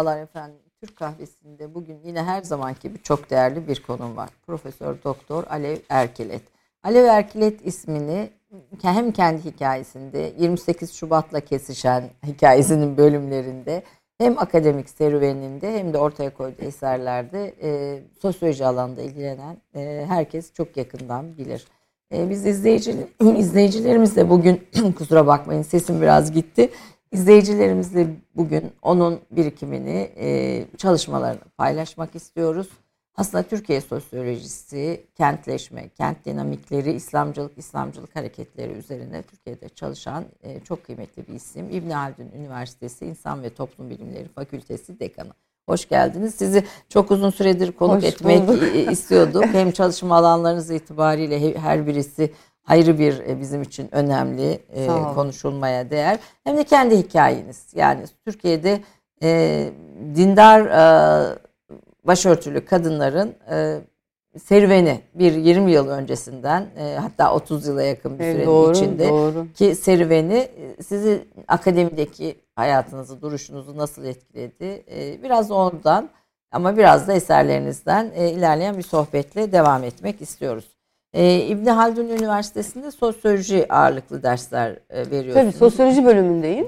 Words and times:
Merhabalar 0.00 0.22
efendim. 0.22 0.58
Türk 0.80 0.96
kahvesinde 0.96 1.74
bugün 1.74 1.98
yine 2.04 2.22
her 2.22 2.42
zamanki 2.42 2.80
gibi 2.88 3.02
çok 3.02 3.30
değerli 3.30 3.68
bir 3.68 3.82
konum 3.82 4.16
var. 4.16 4.30
Profesör 4.46 4.96
Doktor 5.04 5.44
Alev 5.50 5.76
Erkilet. 5.88 6.42
Alev 6.82 7.04
Erkilet 7.04 7.66
ismini 7.66 8.30
hem 8.82 9.12
kendi 9.12 9.44
hikayesinde 9.44 10.32
28 10.38 10.92
Şubat'la 10.92 11.40
kesişen 11.40 12.10
hikayesinin 12.26 12.96
bölümlerinde 12.96 13.82
hem 14.18 14.38
akademik 14.38 14.90
serüveninde 14.90 15.78
hem 15.78 15.92
de 15.92 15.98
ortaya 15.98 16.34
koyduğu 16.34 16.62
eserlerde 16.62 17.54
e, 17.62 18.00
sosyoloji 18.22 18.66
alanında 18.66 19.02
ilgilenen 19.02 19.56
e, 19.74 20.04
herkes 20.08 20.52
çok 20.52 20.76
yakından 20.76 21.36
bilir. 21.36 21.66
E, 22.12 22.30
biz 22.30 22.46
izleyici, 22.46 22.94
izleyicilerimiz 23.36 24.16
de 24.16 24.30
bugün 24.30 24.68
kusura 24.98 25.26
bakmayın 25.26 25.62
sesim 25.62 26.02
biraz 26.02 26.32
gitti. 26.32 26.70
İzleyicilerimizle 27.12 28.06
bugün 28.36 28.72
onun 28.82 29.20
birikimini, 29.30 30.10
e, 30.16 30.66
çalışmalarını 30.76 31.40
paylaşmak 31.56 32.14
istiyoruz. 32.14 32.68
Aslında 33.16 33.42
Türkiye 33.42 33.80
sosyolojisi, 33.80 35.06
kentleşme, 35.16 35.88
kent 35.88 36.24
dinamikleri, 36.24 36.92
İslamcılık, 36.92 37.58
İslamcılık 37.58 38.16
hareketleri 38.16 38.72
üzerine 38.72 39.22
Türkiye'de 39.22 39.68
çalışan 39.68 40.24
e, 40.42 40.60
çok 40.60 40.84
kıymetli 40.84 41.28
bir 41.28 41.34
isim. 41.34 41.70
İbn 41.70 41.90
Haldun 41.90 42.28
Üniversitesi 42.38 43.06
İnsan 43.06 43.42
ve 43.42 43.50
Toplum 43.50 43.90
Bilimleri 43.90 44.28
Fakültesi 44.28 45.00
Dekanı. 45.00 45.32
Hoş 45.68 45.88
geldiniz. 45.88 46.34
Sizi 46.34 46.64
çok 46.88 47.10
uzun 47.10 47.30
süredir 47.30 47.72
konuk 47.72 47.96
Hoş 47.96 48.04
etmek 48.04 48.48
bulduk. 48.48 48.92
istiyorduk. 48.92 49.44
Hem 49.44 49.70
çalışma 49.70 50.16
alanlarınız 50.16 50.70
itibariyle 50.70 51.58
her 51.58 51.86
birisi 51.86 52.32
ayrı 52.66 52.98
bir 52.98 53.18
e, 53.18 53.40
bizim 53.40 53.62
için 53.62 53.94
önemli 53.94 54.60
e, 54.74 54.86
konuşulmaya 55.14 55.90
değer. 55.90 56.18
Hem 56.44 56.56
de 56.56 56.64
kendi 56.64 56.98
hikayeniz. 56.98 57.66
Yani 57.74 58.04
Türkiye'de 58.24 58.80
e, 59.22 59.70
dindar 60.14 60.60
e, 60.60 61.38
başörtülü 62.04 62.64
kadınların 62.64 63.34
e, 63.50 63.80
serüveni 64.38 65.00
bir 65.14 65.32
20 65.32 65.72
yıl 65.72 65.88
öncesinden 65.88 66.66
e, 66.78 66.96
hatta 67.00 67.34
30 67.34 67.66
yıla 67.66 67.82
yakın 67.82 68.18
bir 68.18 68.24
sürenin 68.24 68.46
doğru, 68.46 68.72
içinde 68.72 69.08
doğru. 69.08 69.46
ki 69.54 69.74
serüveni 69.74 70.34
e, 70.34 70.82
sizi 70.82 71.24
akademideki 71.48 72.36
hayatınızı, 72.56 73.22
duruşunuzu 73.22 73.76
nasıl 73.76 74.04
etkiledi? 74.04 74.84
E, 74.90 75.22
biraz 75.22 75.50
ondan 75.50 76.10
ama 76.52 76.76
biraz 76.76 77.08
da 77.08 77.12
eserlerinizden 77.12 78.10
e, 78.14 78.30
ilerleyen 78.30 78.78
bir 78.78 78.82
sohbetle 78.82 79.52
devam 79.52 79.84
etmek 79.84 80.22
istiyoruz. 80.22 80.79
Ee, 81.14 81.38
İbn 81.38 81.66
Haldun 81.66 82.08
Üniversitesi'nde 82.08 82.90
sosyoloji 82.90 83.72
ağırlıklı 83.72 84.22
dersler 84.22 84.78
e, 84.90 85.10
veriyorsunuz. 85.10 85.34
Tabii 85.34 85.52
sosyoloji 85.52 86.04
bölümündeyim. 86.04 86.66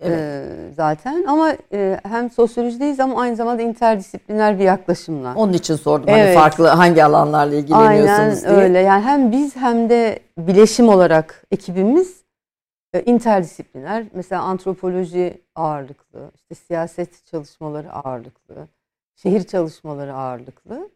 Evet. 0.00 0.18
Ee, 0.18 0.44
zaten 0.76 1.24
ama 1.28 1.52
e, 1.72 2.00
hem 2.02 2.30
sosyolojideyiz 2.30 3.00
ama 3.00 3.20
aynı 3.20 3.36
zamanda 3.36 3.62
interdisipliner 3.62 4.58
bir 4.58 4.64
yaklaşımla. 4.64 5.34
Onun 5.36 5.52
için 5.52 5.76
sordum 5.76 6.08
hani 6.08 6.20
evet. 6.20 6.36
hani 6.36 6.42
farklı 6.42 6.66
hangi 6.68 7.04
alanlarla 7.04 7.54
ilgileniyorsunuz 7.54 8.44
Aynen 8.44 8.56
diye. 8.56 8.64
öyle. 8.64 8.78
Yani 8.78 9.02
hem 9.02 9.32
biz 9.32 9.56
hem 9.56 9.88
de 9.88 10.18
bileşim 10.38 10.88
olarak 10.88 11.46
ekibimiz 11.50 12.24
e, 12.94 13.02
interdisipliner. 13.02 14.04
Mesela 14.14 14.42
antropoloji 14.42 15.42
ağırlıklı, 15.54 16.30
işte 16.34 16.54
siyaset 16.54 17.26
çalışmaları 17.26 17.92
ağırlıklı, 17.92 18.54
şehir 19.16 19.42
çalışmaları 19.42 20.14
ağırlıklı 20.14 20.90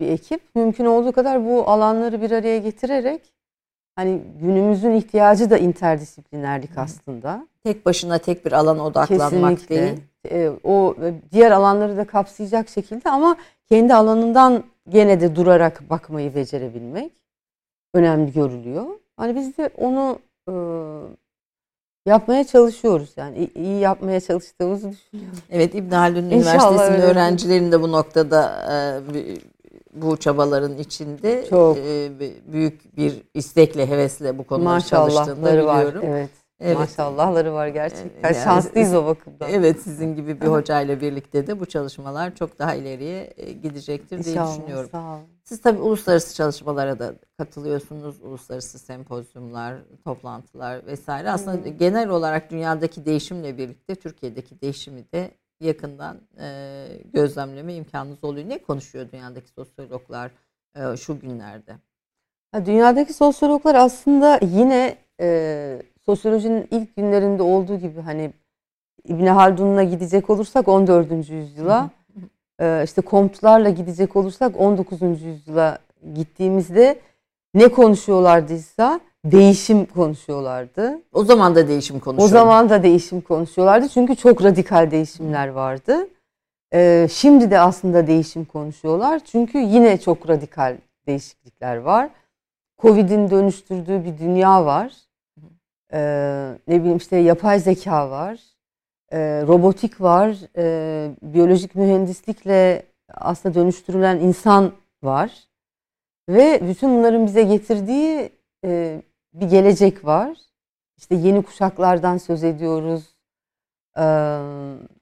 bir 0.00 0.08
ekip. 0.08 0.40
Mümkün 0.54 0.84
olduğu 0.84 1.12
kadar 1.12 1.46
bu 1.46 1.68
alanları 1.68 2.22
bir 2.22 2.30
araya 2.30 2.58
getirerek 2.58 3.32
hani 3.96 4.22
günümüzün 4.40 4.90
ihtiyacı 4.92 5.50
da 5.50 5.58
interdisiplinerlik 5.58 6.78
aslında. 6.78 7.46
Tek 7.64 7.86
başına 7.86 8.18
tek 8.18 8.46
bir 8.46 8.52
alana 8.52 8.86
odaklanmak 8.86 9.58
Kesinlikle. 9.58 9.76
değil. 9.76 10.00
E, 10.30 10.50
o 10.64 10.96
diğer 11.32 11.50
alanları 11.50 11.96
da 11.96 12.06
kapsayacak 12.06 12.68
şekilde 12.68 13.10
ama 13.10 13.36
kendi 13.68 13.94
alanından 13.94 14.64
gene 14.88 15.20
de 15.20 15.36
durarak 15.36 15.90
bakmayı 15.90 16.34
becerebilmek 16.34 17.12
önemli 17.94 18.32
görülüyor. 18.32 18.86
Hani 19.16 19.36
biz 19.36 19.56
de 19.56 19.70
onu 19.76 20.18
e, 20.48 20.54
yapmaya 22.06 22.44
çalışıyoruz 22.44 23.10
yani 23.16 23.50
iyi 23.54 23.80
yapmaya 23.80 24.20
çalıştığımızı 24.20 24.90
düşünüyorum. 24.90 25.38
Evet 25.50 25.74
İbn 25.74 25.94
Haldun 25.94 26.24
Üniversitesi'nin 26.24 27.00
öğrencilerinin 27.00 27.72
de 27.72 27.82
bu 27.82 27.92
noktada 27.92 28.64
e, 28.72 28.76
bu 30.02 30.16
çabaların 30.16 30.78
içinde 30.78 31.46
Çok. 31.50 31.78
E, 31.78 32.10
büyük 32.52 32.96
bir 32.96 33.22
istekle, 33.34 33.86
hevesle 33.90 34.38
bu 34.38 34.44
konuda 34.44 34.80
çalıştığını 34.80 35.46
biliyorum. 35.46 35.66
Var, 35.66 35.94
evet. 36.02 36.30
Evet. 36.60 36.78
Maşallahları 36.78 37.52
var 37.52 37.68
gerçekten. 37.68 38.28
Yani, 38.34 38.44
Şanslıyız 38.44 38.94
o 38.94 39.06
bakımdan. 39.06 39.50
Evet 39.50 39.80
sizin 39.82 40.16
gibi 40.16 40.40
bir 40.40 40.46
hocayla 40.46 41.00
birlikte 41.00 41.46
de 41.46 41.60
bu 41.60 41.66
çalışmalar 41.66 42.34
çok 42.34 42.58
daha 42.58 42.74
ileriye 42.74 43.34
e, 43.36 43.52
gidecektir 43.52 44.24
diye 44.24 44.34
İnşallah, 44.34 44.56
düşünüyorum. 44.56 44.88
Sağ 44.92 45.14
olun. 45.14 45.24
Siz 45.44 45.60
tabii 45.60 45.80
uluslararası 45.80 46.34
çalışmalara 46.34 46.98
da 46.98 47.14
katılıyorsunuz. 47.38 48.22
Uluslararası 48.22 48.78
sempozyumlar, 48.78 49.74
toplantılar 50.04 50.86
vesaire. 50.86 51.30
Aslında 51.30 51.64
hmm. 51.64 51.78
genel 51.78 52.08
olarak 52.08 52.50
dünyadaki 52.50 53.04
değişimle 53.04 53.58
birlikte 53.58 53.94
Türkiye'deki 53.94 54.60
değişimi 54.60 55.12
de 55.12 55.30
yakından 55.60 56.20
e, 56.40 56.86
gözlemleme 57.12 57.74
imkanınız 57.74 58.24
oluyor. 58.24 58.48
Ne 58.48 58.58
konuşuyor 58.58 59.06
dünyadaki 59.12 59.48
sosyologlar 59.48 60.30
e, 60.76 60.96
şu 60.96 61.20
günlerde? 61.20 61.76
Dünyadaki 62.64 63.12
sosyologlar 63.12 63.74
aslında 63.74 64.40
yine 64.42 64.96
e, 65.20 65.82
sosyolojinin 66.06 66.68
ilk 66.70 66.96
günlerinde 66.96 67.42
olduğu 67.42 67.78
gibi 67.78 68.00
hani 68.00 68.32
İbn 69.04 69.26
Haldun'la 69.26 69.82
gidecek 69.82 70.30
olursak 70.30 70.68
14. 70.68 71.30
yüzyıla, 71.30 71.90
e, 72.60 72.82
işte 72.84 73.02
Komtlarla 73.02 73.70
gidecek 73.70 74.16
olursak 74.16 74.60
19. 74.60 75.22
yüzyıla 75.22 75.78
gittiğimizde 76.14 77.00
ne 77.54 77.68
konuşuyorlardıysa 77.68 79.00
değişim 79.24 79.86
konuşuyorlardı. 79.86 81.02
O 81.12 81.24
zaman 81.24 81.54
da 81.54 81.68
değişim 81.68 82.00
konuşuyorlardı. 82.00 82.36
O 82.36 82.38
zaman 82.38 82.70
da 82.70 82.82
değişim 82.82 83.20
konuşuyorlardı 83.20 83.88
çünkü 83.88 84.16
çok 84.16 84.44
radikal 84.44 84.90
değişimler 84.90 85.48
vardı. 85.48 86.08
Ee, 86.74 87.08
şimdi 87.10 87.50
de 87.50 87.60
aslında 87.60 88.06
değişim 88.06 88.44
konuşuyorlar 88.44 89.20
çünkü 89.24 89.58
yine 89.58 90.00
çok 90.00 90.28
radikal 90.28 90.76
değişiklikler 91.06 91.76
var. 91.76 92.10
Covid'in 92.78 93.30
dönüştürdüğü 93.30 94.04
bir 94.04 94.18
dünya 94.18 94.64
var. 94.64 94.92
Ee, 95.92 96.52
ne 96.68 96.80
bileyim 96.80 96.96
işte 96.96 97.16
yapay 97.16 97.60
zeka 97.60 98.10
var. 98.10 98.40
Ee, 99.12 99.42
robotik 99.46 100.00
var. 100.00 100.36
Ee, 100.56 101.10
biyolojik 101.22 101.74
mühendislikle 101.74 102.82
aslında 103.14 103.54
dönüştürülen 103.54 104.18
insan 104.18 104.72
var. 105.02 105.48
Ve 106.28 106.60
bütün 106.68 106.98
bunların 106.98 107.26
bize 107.26 107.42
getirdiği 107.42 108.30
e, 108.64 109.02
bir 109.40 109.48
gelecek 109.48 110.04
var. 110.04 110.38
İşte 110.96 111.14
yeni 111.14 111.42
kuşaklardan 111.42 112.16
söz 112.18 112.44
ediyoruz. 112.44 113.04
Ee, 113.98 114.02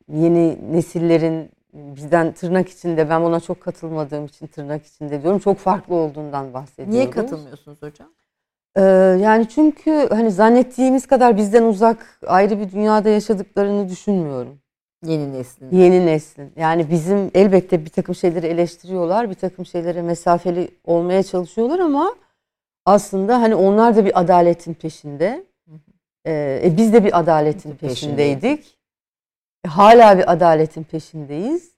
yeni 0.08 0.58
nesillerin 0.72 1.50
bizden 1.72 2.32
tırnak 2.32 2.68
içinde 2.68 3.10
ben 3.10 3.20
ona 3.20 3.40
çok 3.40 3.60
katılmadığım 3.60 4.26
için 4.26 4.46
tırnak 4.46 4.86
içinde 4.86 5.22
diyorum 5.22 5.38
çok 5.38 5.58
farklı 5.58 5.94
olduğundan 5.94 6.54
bahsediyoruz. 6.54 6.94
Niye 6.94 7.10
katılmıyorsunuz 7.10 7.82
hocam? 7.82 8.08
Ee, 8.76 8.82
yani 9.22 9.48
çünkü 9.48 10.08
hani 10.10 10.30
zannettiğimiz 10.30 11.06
kadar 11.06 11.36
bizden 11.36 11.62
uzak 11.62 12.20
ayrı 12.26 12.58
bir 12.60 12.72
dünyada 12.72 13.08
yaşadıklarını 13.08 13.88
düşünmüyorum. 13.88 14.58
Yeni 15.04 15.32
neslin. 15.32 15.68
Yeni 15.76 16.06
neslin. 16.06 16.52
Yani 16.56 16.90
bizim 16.90 17.30
elbette 17.34 17.84
bir 17.84 17.90
takım 17.90 18.14
şeyleri 18.14 18.46
eleştiriyorlar, 18.46 19.30
bir 19.30 19.34
takım 19.34 19.66
şeylere 19.66 20.02
mesafeli 20.02 20.68
olmaya 20.84 21.22
çalışıyorlar 21.22 21.78
ama 21.78 22.14
aslında 22.86 23.42
hani 23.42 23.54
onlar 23.54 23.96
da 23.96 24.04
bir 24.04 24.20
adaletin 24.20 24.74
peşinde. 24.74 25.46
Ee, 26.26 26.60
e, 26.64 26.76
biz 26.76 26.92
de 26.92 27.04
bir 27.04 27.18
adaletin 27.18 27.76
peşindeydik. 27.76 28.78
E, 29.64 29.68
hala 29.68 30.18
bir 30.18 30.32
adaletin 30.32 30.82
peşindeyiz. 30.84 31.72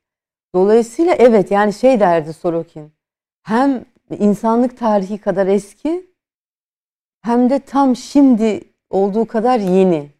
Dolayısıyla 0.54 1.14
evet 1.14 1.50
yani 1.50 1.72
şey 1.72 2.00
derdi 2.00 2.32
Sorokin. 2.32 2.92
Hem 3.42 3.84
insanlık 4.18 4.78
tarihi 4.78 5.18
kadar 5.18 5.46
eski 5.46 6.06
hem 7.20 7.50
de 7.50 7.58
tam 7.58 7.96
şimdi 7.96 8.60
olduğu 8.90 9.26
kadar 9.26 9.58
yeni. 9.58 10.10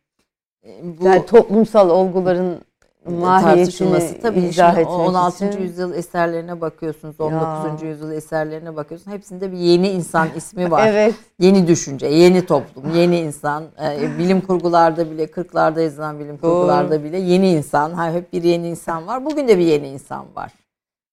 E, 0.64 0.70
bu, 0.82 1.04
yani 1.04 1.26
toplumsal 1.26 1.90
olguların 1.90 2.60
tartışılması 3.04 4.20
tabii 4.20 4.40
izah 4.40 4.74
şimdi 4.74 4.88
16. 4.88 5.48
için. 5.48 5.62
yüzyıl 5.62 5.94
eserlerine 5.94 6.60
bakıyorsunuz 6.60 7.20
19. 7.20 7.82
Ya. 7.82 7.88
yüzyıl 7.88 8.12
eserlerine 8.12 8.76
bakıyorsunuz 8.76 9.16
hepsinde 9.16 9.52
bir 9.52 9.56
yeni 9.56 9.88
insan 9.88 10.28
ismi 10.36 10.70
var. 10.70 10.86
evet. 10.88 11.14
Yeni 11.38 11.66
düşünce, 11.68 12.06
yeni 12.06 12.46
toplum, 12.46 12.94
yeni 12.94 13.18
insan. 13.18 13.64
Ee, 13.82 14.18
bilim 14.18 14.40
kurgularda 14.40 15.10
bile 15.10 15.24
40'larda 15.24 15.82
yazılan 15.82 16.18
bilim 16.18 16.36
kurgularda 16.38 17.04
bile 17.04 17.18
yeni 17.18 17.50
insan. 17.50 17.90
Ha, 17.90 18.12
hep 18.12 18.32
bir 18.32 18.42
yeni 18.42 18.68
insan 18.68 19.06
var. 19.06 19.24
Bugün 19.24 19.48
de 19.48 19.58
bir 19.58 19.64
yeni 19.64 19.88
insan 19.88 20.26
var. 20.36 20.52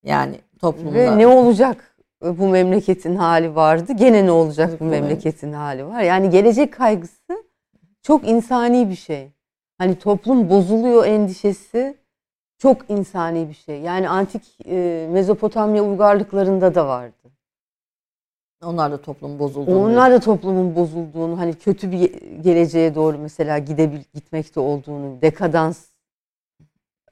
Yani 0.04 0.36
toplumda. 0.62 0.94
Ve 0.94 1.18
ne 1.18 1.28
olacak 1.28 1.96
bu 2.24 2.48
memleketin 2.48 3.16
hali 3.16 3.56
vardı. 3.56 3.94
Gene 3.94 4.26
ne 4.26 4.32
olacak 4.32 4.80
bu 4.80 4.84
memleketin 4.84 5.54
hali 5.54 5.86
var. 5.86 6.02
Yani 6.02 6.30
gelecek 6.30 6.74
kaygısı 6.74 7.44
çok 8.02 8.28
insani 8.28 8.90
bir 8.90 8.96
şey. 8.96 9.35
Hani 9.78 10.00
toplum 10.00 10.50
bozuluyor 10.50 11.06
endişesi 11.06 11.98
çok 12.58 12.90
insani 12.90 13.50
bir 13.50 13.54
şey. 13.54 13.82
Yani 13.82 14.10
antik 14.10 14.58
e, 14.66 15.08
Mezopotamya 15.12 15.84
uygarlıklarında 15.84 16.76
da 16.76 16.88
vardı. 16.88 17.32
Onlar 18.64 18.92
da 18.92 19.02
toplumun 19.02 19.40
bozulduğunu. 19.40 19.84
Onlar 19.84 20.12
da 20.12 20.20
toplumun 20.20 20.76
bozulduğunu, 20.76 21.40
hani 21.40 21.54
kötü 21.54 21.92
bir 21.92 22.12
geleceğe 22.42 22.96
doğru 22.96 23.18
mesela 23.18 23.58
gidebil 23.58 24.00
gitmekte 24.14 24.60
olduğunu, 24.60 25.22
dekadans 25.22 25.86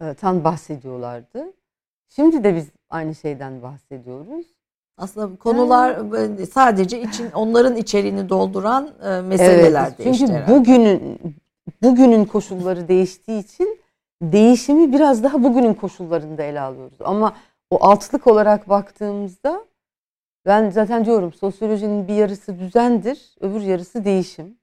e, 0.02 0.14
tan 0.14 0.44
bahsediyorlardı. 0.44 1.54
Şimdi 2.10 2.44
de 2.44 2.56
biz 2.56 2.70
aynı 2.90 3.16
şeyden 3.16 3.62
bahsediyoruz. 3.62 4.46
Aslında 4.98 5.36
konular 5.36 6.00
sadece 6.46 7.02
için 7.02 7.32
onların 7.32 7.76
içeriğini 7.76 8.30
dolduran 8.30 8.90
e, 9.04 9.22
meseleler 9.22 9.88
evet, 9.88 10.00
değişti. 10.00 10.28
Çünkü 10.28 10.44
bugünün 10.48 11.20
bugünün 11.84 12.26
koşulları 12.26 12.88
değiştiği 12.88 13.44
için 13.44 13.80
değişimi 14.22 14.94
biraz 14.94 15.24
daha 15.24 15.44
bugünün 15.44 15.74
koşullarında 15.74 16.44
ele 16.44 16.60
alıyoruz. 16.60 16.98
Ama 17.04 17.36
o 17.70 17.84
altlık 17.86 18.28
olarak 18.28 18.70
baktığımızda 18.70 19.66
ben 20.46 20.70
zaten 20.70 21.06
diyorum 21.06 21.34
sosyolojinin 21.34 22.08
bir 22.08 22.14
yarısı 22.14 22.60
düzendir, 22.60 23.36
öbür 23.40 23.62
yarısı 23.62 24.06
değişim. 24.06 24.58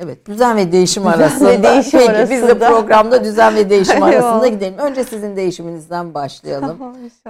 Evet, 0.00 0.26
düzen 0.26 0.56
ve 0.56 0.72
değişim 0.72 1.02
düzen 1.02 1.18
arasında. 1.18 1.48
Ve 1.48 1.62
değişim 1.62 2.00
Peki 2.00 2.10
arasında. 2.10 2.30
biz 2.30 2.42
de 2.42 2.58
programda 2.58 3.24
düzen 3.24 3.56
ve 3.56 3.70
değişim 3.70 4.02
arasında 4.02 4.48
gidelim. 4.48 4.78
Önce 4.78 5.04
sizin 5.04 5.36
değişiminizden 5.36 6.14
başlayalım. 6.14 6.78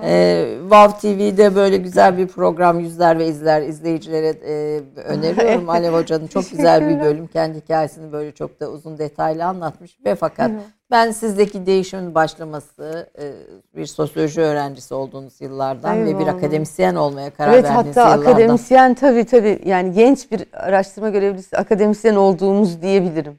ee, 0.03 0.55
Vav 0.69 0.91
TV'de 0.91 1.55
böyle 1.55 1.77
güzel 1.77 2.19
bir 2.19 2.27
program 2.27 2.81
Yüzler 2.81 3.19
ve 3.19 3.27
İzler 3.27 3.63
izleyicilere 3.63 4.29
e, 4.29 4.81
öneriyorum. 5.05 5.69
Alev 5.71 5.93
Hoca'nın 5.93 6.27
çok 6.27 6.51
güzel 6.51 6.89
bir 6.89 7.01
bölüm. 7.01 7.27
Kendi 7.27 7.59
hikayesini 7.61 8.13
böyle 8.13 8.33
çok 8.33 8.61
da 8.61 8.71
uzun 8.71 8.99
detaylı 8.99 9.45
anlatmış. 9.45 9.99
Ve 10.05 10.15
fakat 10.15 10.51
ben 10.91 11.11
sizdeki 11.11 11.67
değişimin 11.67 12.15
başlaması 12.15 13.11
e, 13.19 13.33
bir 13.77 13.87
sosyoloji 13.87 14.41
öğrencisi 14.41 14.95
olduğunuz 14.95 15.41
yıllardan 15.41 15.97
Eyvallah. 15.97 16.15
ve 16.15 16.19
bir 16.19 16.27
akademisyen 16.27 16.95
olmaya 16.95 17.31
karar 17.31 17.53
evet, 17.53 17.65
verdiğiniz 17.65 17.97
hatta 17.97 18.15
yıllardan. 18.15 18.31
akademisyen 18.33 18.95
tabii 18.95 19.25
tabii 19.25 19.63
yani 19.65 19.93
genç 19.93 20.31
bir 20.31 20.45
araştırma 20.53 21.09
görevlisi 21.09 21.57
akademisyen 21.57 22.15
olduğumuz 22.15 22.83
diyebilirim. 22.83 23.39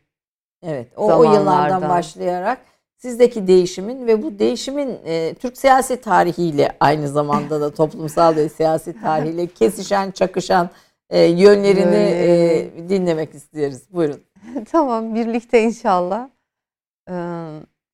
Evet 0.63 0.87
o, 0.97 1.13
o 1.13 1.23
yıllardan 1.23 1.89
başlayarak 1.89 2.57
sizdeki 2.97 3.47
değişimin 3.47 4.07
ve 4.07 4.23
bu 4.23 4.39
değişimin 4.39 4.97
e, 5.05 5.33
Türk 5.33 5.57
siyasi 5.57 6.01
tarihiyle 6.01 6.77
aynı 6.79 7.07
zamanda 7.07 7.61
da 7.61 7.73
toplumsal 7.73 8.35
ve 8.35 8.49
siyasi 8.49 9.01
tarihiyle 9.01 9.47
kesişen, 9.59 10.11
çakışan 10.11 10.69
e, 11.09 11.23
yönlerini 11.23 11.95
e, 11.95 12.89
dinlemek 12.89 13.35
istiyoruz. 13.35 13.81
Buyurun. 13.91 14.21
tamam 14.71 15.15
birlikte 15.15 15.61
inşallah. 15.61 16.29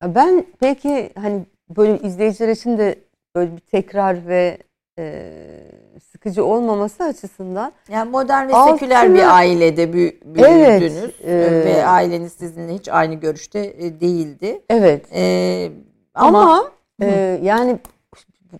Ben 0.02 0.46
peki 0.60 1.10
hani 1.18 1.46
böyle 1.76 1.98
izleyiciler 1.98 2.48
için 2.48 2.78
de 2.78 2.98
böyle 3.36 3.56
bir 3.56 3.60
tekrar 3.60 4.26
ve 4.26 4.58
e, 4.98 5.32
sıkıcı 6.12 6.44
olmaması 6.44 7.04
açısından. 7.04 7.72
Yani 7.88 8.10
modern 8.10 8.48
ve 8.48 8.54
altını, 8.54 8.78
seküler 8.78 9.14
bir 9.14 9.36
ailede 9.36 9.92
büyüdünüz 9.92 11.14
evet, 11.24 11.64
e, 11.64 11.64
ve 11.64 11.86
aileniz 11.86 12.32
sizinle 12.32 12.74
hiç 12.74 12.88
aynı 12.88 13.14
görüşte 13.14 13.60
değildi. 14.00 14.62
Evet. 14.70 15.06
E, 15.14 15.70
ama, 16.14 16.40
ama 16.40 16.70
e, 17.02 17.40
yani 17.42 17.78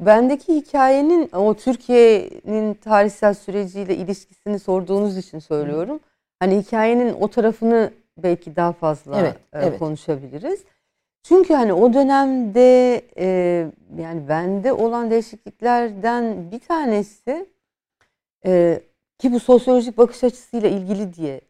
bendeki 0.00 0.56
hikayenin 0.56 1.30
o 1.32 1.54
Türkiye'nin 1.54 2.74
tarihsel 2.74 3.34
süreciyle 3.34 3.96
ilişkisini 3.96 4.58
sorduğunuz 4.58 5.16
için 5.16 5.38
söylüyorum. 5.38 6.00
Hani 6.40 6.58
hikayenin 6.58 7.14
o 7.20 7.28
tarafını 7.28 7.90
belki 8.16 8.56
daha 8.56 8.72
fazla 8.72 9.20
evet, 9.20 9.36
evet. 9.52 9.78
konuşabiliriz. 9.78 10.64
Çünkü 11.22 11.54
hani 11.54 11.72
o 11.72 11.92
dönemde 11.94 12.96
e, 13.16 13.26
yani 13.98 14.28
bende 14.28 14.72
olan 14.72 15.10
değişikliklerden 15.10 16.50
bir 16.50 16.58
tanesi 16.58 17.46
e, 18.46 18.82
ki 19.18 19.32
bu 19.32 19.40
sosyolojik 19.40 19.98
bakış 19.98 20.24
açısıyla 20.24 20.68
ilgili 20.68 21.14
diye 21.14 21.40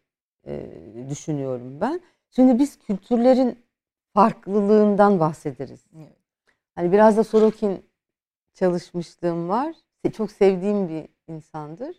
e, 0.47 0.67
düşünüyorum 1.11 1.81
ben. 1.81 2.01
Şimdi 2.31 2.59
biz 2.59 2.79
kültürlerin 2.79 3.59
farklılığından 4.15 5.21
bahsederiz. 5.21 5.85
Evet. 5.97 6.17
Hani 6.75 6.93
biraz 6.93 7.17
da 7.17 7.25
Sorokin 7.25 7.87
çalışmışlığım 8.55 9.49
var. 9.49 9.77
Çok 10.13 10.33
sevdiğim 10.33 10.89
bir 10.89 11.09
insandır. 11.35 11.97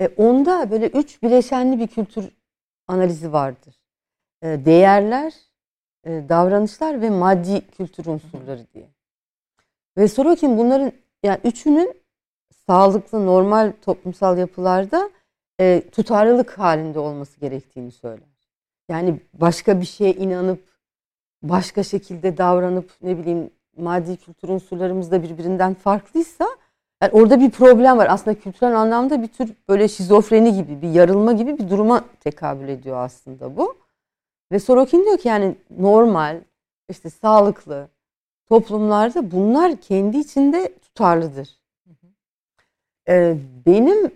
E, 0.00 0.08
onda 0.08 0.70
böyle 0.70 0.88
üç 0.88 1.22
bileşenli 1.22 1.78
bir 1.78 1.86
kültür 1.86 2.30
analizi 2.86 3.32
vardır. 3.32 3.81
E, 4.42 4.64
değerler, 4.64 5.34
e, 6.04 6.10
davranışlar 6.28 7.00
ve 7.00 7.10
maddi 7.10 7.66
kültür 7.70 8.06
unsurları 8.06 8.66
diye. 8.74 8.88
Ve 9.96 10.08
Sorokin 10.08 10.58
bunların 10.58 10.92
yani 11.22 11.40
üçünün 11.44 12.02
sağlıklı 12.66 13.26
normal 13.26 13.72
toplumsal 13.84 14.38
yapılarda 14.38 15.10
e, 15.60 15.82
tutarlılık 15.92 16.58
halinde 16.58 16.98
olması 16.98 17.40
gerektiğini 17.40 17.90
söyler. 17.90 18.28
Yani 18.88 19.20
başka 19.34 19.80
bir 19.80 19.86
şeye 19.86 20.12
inanıp 20.12 20.60
başka 21.42 21.82
şekilde 21.82 22.38
davranıp 22.38 22.90
ne 23.02 23.18
bileyim 23.18 23.50
maddi 23.76 24.16
kültür 24.16 24.48
unsurlarımız 24.48 25.10
da 25.10 25.22
birbirinden 25.22 25.74
farklıysa 25.74 26.48
yani 27.02 27.12
orada 27.12 27.40
bir 27.40 27.50
problem 27.50 27.98
var. 27.98 28.06
Aslında 28.10 28.38
kültürel 28.38 28.80
anlamda 28.80 29.22
bir 29.22 29.28
tür 29.28 29.54
böyle 29.68 29.88
şizofreni 29.88 30.54
gibi, 30.54 30.82
bir 30.82 30.88
yarılma 30.88 31.32
gibi 31.32 31.58
bir 31.58 31.70
duruma 31.70 32.04
tekabül 32.20 32.68
ediyor 32.68 32.96
aslında 32.96 33.56
bu. 33.56 33.81
Ve 34.52 34.58
Sorokin 34.58 35.04
diyor 35.04 35.18
ki 35.18 35.28
yani 35.28 35.56
normal, 35.78 36.40
işte 36.88 37.10
sağlıklı 37.10 37.88
toplumlarda 38.48 39.30
bunlar 39.30 39.76
kendi 39.76 40.18
içinde 40.18 40.78
tutarlıdır. 40.78 41.48
Ee, 43.08 43.36
benim 43.66 44.10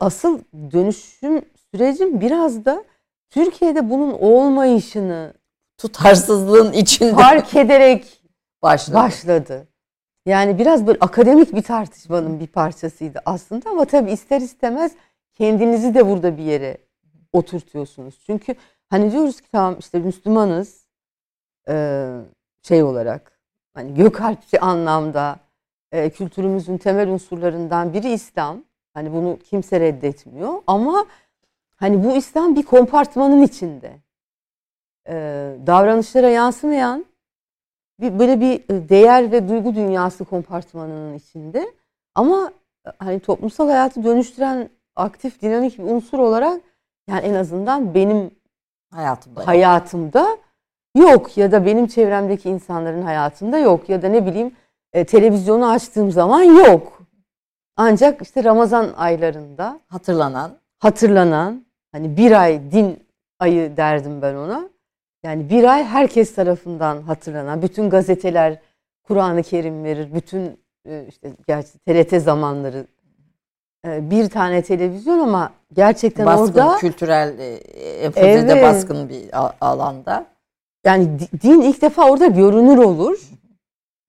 asıl 0.00 0.40
dönüşüm 0.72 1.42
sürecim 1.70 2.20
biraz 2.20 2.64
da 2.64 2.84
Türkiye'de 3.30 3.90
bunun 3.90 4.12
olmayışını 4.12 5.34
tutarsızlığın 5.78 6.72
içinde 6.72 7.14
fark 7.14 7.56
ederek 7.56 8.22
başladı. 8.62 8.96
başladı. 8.96 9.68
Yani 10.26 10.58
biraz 10.58 10.86
böyle 10.86 10.98
akademik 11.00 11.54
bir 11.54 11.62
tartışmanın 11.62 12.40
bir 12.40 12.46
parçasıydı 12.46 13.22
aslında 13.24 13.70
ama 13.70 13.84
tabii 13.84 14.12
ister 14.12 14.40
istemez 14.40 14.92
kendinizi 15.34 15.94
de 15.94 16.08
burada 16.08 16.38
bir 16.38 16.42
yere 16.42 16.78
oturtuyorsunuz. 17.32 18.18
Çünkü 18.26 18.54
hani 18.92 19.12
diyoruz 19.12 19.40
ki 19.40 19.48
tamam 19.52 19.76
işte 19.78 19.98
Müslümanız 19.98 20.86
şey 22.62 22.82
olarak 22.82 23.40
hani 23.74 23.94
gökalpçi 23.94 24.60
anlamda 24.60 25.36
kültürümüzün 25.92 26.78
temel 26.78 27.08
unsurlarından 27.08 27.94
biri 27.94 28.12
İslam. 28.12 28.64
Hani 28.94 29.12
bunu 29.12 29.38
kimse 29.50 29.80
reddetmiyor 29.80 30.62
ama 30.66 31.06
hani 31.76 32.04
bu 32.04 32.16
İslam 32.16 32.56
bir 32.56 32.62
kompartmanın 32.62 33.42
içinde. 33.42 33.98
davranışlara 35.66 36.28
yansımayan 36.28 37.06
bir, 38.00 38.18
böyle 38.18 38.40
bir 38.40 38.74
e, 38.74 38.88
değer 38.88 39.32
ve 39.32 39.48
duygu 39.48 39.74
dünyası 39.74 40.24
kompartmanının 40.24 41.14
içinde. 41.14 41.72
Ama 42.14 42.52
e, 42.86 42.90
hani 42.98 43.20
toplumsal 43.20 43.68
hayatı 43.68 44.04
dönüştüren 44.04 44.70
aktif, 44.96 45.42
dinamik 45.42 45.78
bir 45.78 45.84
unsur 45.84 46.18
olarak 46.18 46.60
yani 47.08 47.20
en 47.20 47.34
azından 47.34 47.94
benim 47.94 48.30
hayatımda, 48.92 49.46
hayatımda 49.46 50.38
yok 50.96 51.36
ya 51.36 51.52
da 51.52 51.66
benim 51.66 51.86
çevremdeki 51.86 52.50
insanların 52.50 53.02
hayatında 53.02 53.58
yok 53.58 53.88
ya 53.88 54.02
da 54.02 54.08
ne 54.08 54.26
bileyim 54.26 54.52
e, 54.92 55.04
televizyonu 55.04 55.70
açtığım 55.70 56.10
zaman 56.10 56.42
yok. 56.42 57.02
Ancak 57.76 58.22
işte 58.22 58.44
Ramazan 58.44 58.92
aylarında 58.96 59.80
hatırlanan 59.88 60.58
hatırlanan 60.78 61.64
hani 61.92 62.16
bir 62.16 62.42
ay 62.42 62.72
din 62.72 63.06
ayı 63.38 63.76
derdim 63.76 64.22
ben 64.22 64.34
ona. 64.34 64.68
Yani 65.22 65.50
bir 65.50 65.64
ay 65.64 65.84
herkes 65.84 66.34
tarafından 66.34 67.02
hatırlanan, 67.02 67.62
bütün 67.62 67.90
gazeteler 67.90 68.58
Kur'an-ı 69.02 69.42
Kerim 69.42 69.84
verir, 69.84 70.14
bütün 70.14 70.60
e, 70.86 71.06
işte 71.08 71.32
gerçi 71.46 71.78
TRT 71.78 72.22
zamanları 72.22 72.86
bir 73.84 74.30
tane 74.30 74.62
televizyon 74.62 75.18
ama 75.18 75.52
gerçekten 75.72 76.26
baskın, 76.26 76.60
orada 76.60 76.76
kültürel 76.76 77.38
e, 77.38 77.54
enfazede 77.80 78.52
evet, 78.52 78.62
baskın 78.62 79.08
bir 79.08 79.30
alanda. 79.60 80.26
Yani 80.84 81.18
din 81.42 81.60
ilk 81.60 81.82
defa 81.82 82.10
orada 82.10 82.26
görünür 82.26 82.78
olur. 82.78 83.20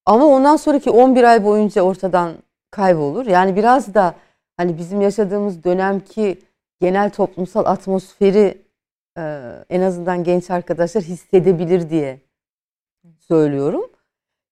Ama 0.05 0.25
ondan 0.25 0.55
sonraki 0.55 0.89
11 0.89 1.23
ay 1.23 1.43
boyunca 1.43 1.81
ortadan 1.81 2.33
kaybolur. 2.71 3.25
Yani 3.25 3.55
biraz 3.55 3.93
da 3.93 4.15
hani 4.57 4.77
bizim 4.77 5.01
yaşadığımız 5.01 5.63
dönemki 5.63 6.41
genel 6.81 7.09
toplumsal 7.09 7.65
atmosferi 7.65 8.61
en 9.69 9.81
azından 9.81 10.23
genç 10.23 10.51
arkadaşlar 10.51 11.03
hissedebilir 11.03 11.89
diye 11.89 12.19
söylüyorum. 13.19 13.89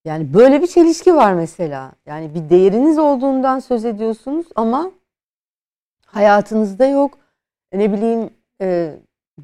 Yani 0.05 0.33
böyle 0.33 0.61
bir 0.61 0.67
çelişki 0.67 1.15
var 1.15 1.33
mesela. 1.33 1.91
Yani 2.05 2.35
bir 2.35 2.49
değeriniz 2.49 2.97
olduğundan 2.97 3.59
söz 3.59 3.85
ediyorsunuz 3.85 4.45
ama 4.55 4.91
hayatınızda 6.11 6.85
yok. 6.85 7.17
Ne 7.73 7.93
bileyim 7.93 8.29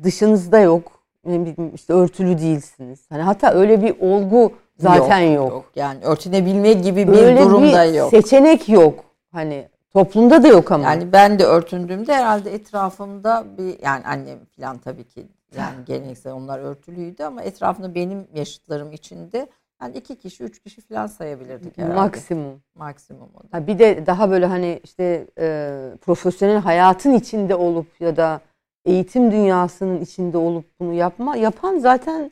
dışınızda 0.04 0.60
yok. 0.60 0.92
Ne 1.26 1.40
bileyim 1.42 1.76
işte 1.76 1.94
örtülü 1.94 2.38
değilsiniz. 2.38 3.06
Hani 3.10 3.22
hatta 3.22 3.52
öyle 3.52 3.82
bir 3.82 3.96
olgu 4.00 4.52
zaten 4.78 5.20
yok. 5.20 5.50
yok. 5.52 5.72
Yani 5.76 6.04
örtünebilme 6.04 6.74
gibi 6.74 7.08
bir 7.08 7.18
Öyle 7.18 7.42
durum 7.46 7.64
bir 7.64 7.74
da 7.74 7.86
yok. 7.86 8.10
seçenek 8.10 8.70
yok. 8.70 9.06
Hani 9.32 9.68
toplumda 9.94 10.44
da 10.44 10.48
yok 10.48 10.72
ama. 10.72 10.84
Yani 10.84 11.12
ben 11.14 11.40
de 11.40 11.46
örtündüğümde 11.46 12.14
herhalde 12.14 12.54
etrafımda 12.54 13.46
bir 13.58 13.84
yani 13.84 14.06
annem 14.06 14.40
falan 14.58 14.78
tabii 14.78 15.04
ki 15.04 15.28
yani 15.58 15.76
geleneksel 15.86 16.34
onlar 16.34 16.60
örtülüydü 16.60 17.24
ama 17.24 17.42
etrafında 17.42 17.96
benim 17.96 18.28
yaşıtlarım 18.34 18.92
içinde 18.92 19.48
yani 19.82 19.98
iki 19.98 20.16
kişi, 20.16 20.44
üç 20.44 20.60
kişi 20.60 20.82
falan 20.82 21.08
sayabilirdik 21.08 21.78
herhalde. 21.78 21.96
maksimum. 21.96 22.62
Maksimum 22.76 23.30
o 23.36 23.40
da. 23.40 23.48
Ha, 23.52 23.68
bir 23.68 23.80
de 23.80 24.06
daha 24.06 24.30
böyle 24.30 24.46
hani 24.46 24.80
işte 24.84 25.28
e, 25.40 25.80
profesyonel 26.02 26.58
hayatın 26.58 27.14
içinde 27.14 27.56
olup 27.56 28.02
ya 28.02 28.18
da 28.18 28.42
eğitim 28.86 29.32
dünyasının 29.32 30.02
içinde 30.02 30.38
olup 30.38 30.66
bunu 30.80 30.94
yapma 30.94 31.36
yapan 31.38 31.78
zaten 31.80 32.32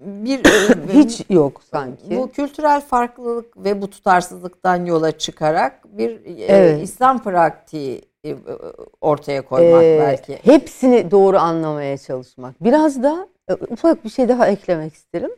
Bir 0.00 0.38
hiç 0.92 1.24
yok 1.30 1.60
sanki. 1.70 2.16
Bu 2.16 2.30
kültürel 2.30 2.80
farklılık 2.80 3.56
ve 3.64 3.82
bu 3.82 3.90
tutarsızlıktan 3.90 4.84
yola 4.84 5.18
çıkarak 5.18 5.98
bir 5.98 6.10
e, 6.24 6.44
Evet. 6.44 6.82
İslam 6.82 7.22
pratiği 7.22 8.02
e, 8.26 8.36
ortaya 9.00 9.42
koymak 9.44 9.82
Ee, 9.82 9.98
belki. 10.00 10.38
Hepsini 10.42 11.10
doğru 11.10 11.38
anlamaya 11.38 11.98
çalışmak. 11.98 12.64
Biraz 12.64 13.02
da 13.02 13.28
e, 13.48 13.54
ufak 13.54 14.04
bir 14.04 14.10
şey 14.10 14.28
daha 14.28 14.48
eklemek 14.48 14.94
isterim. 14.94 15.30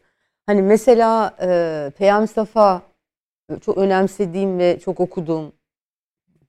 Hani 0.46 0.62
mesela 0.62 1.36
e, 1.40 1.90
Peyami 1.98 2.28
Safa 2.28 2.82
e, 3.50 3.58
çok 3.58 3.78
önemsediğim 3.78 4.58
ve 4.58 4.78
çok 4.80 5.00
okuduğum 5.00 5.52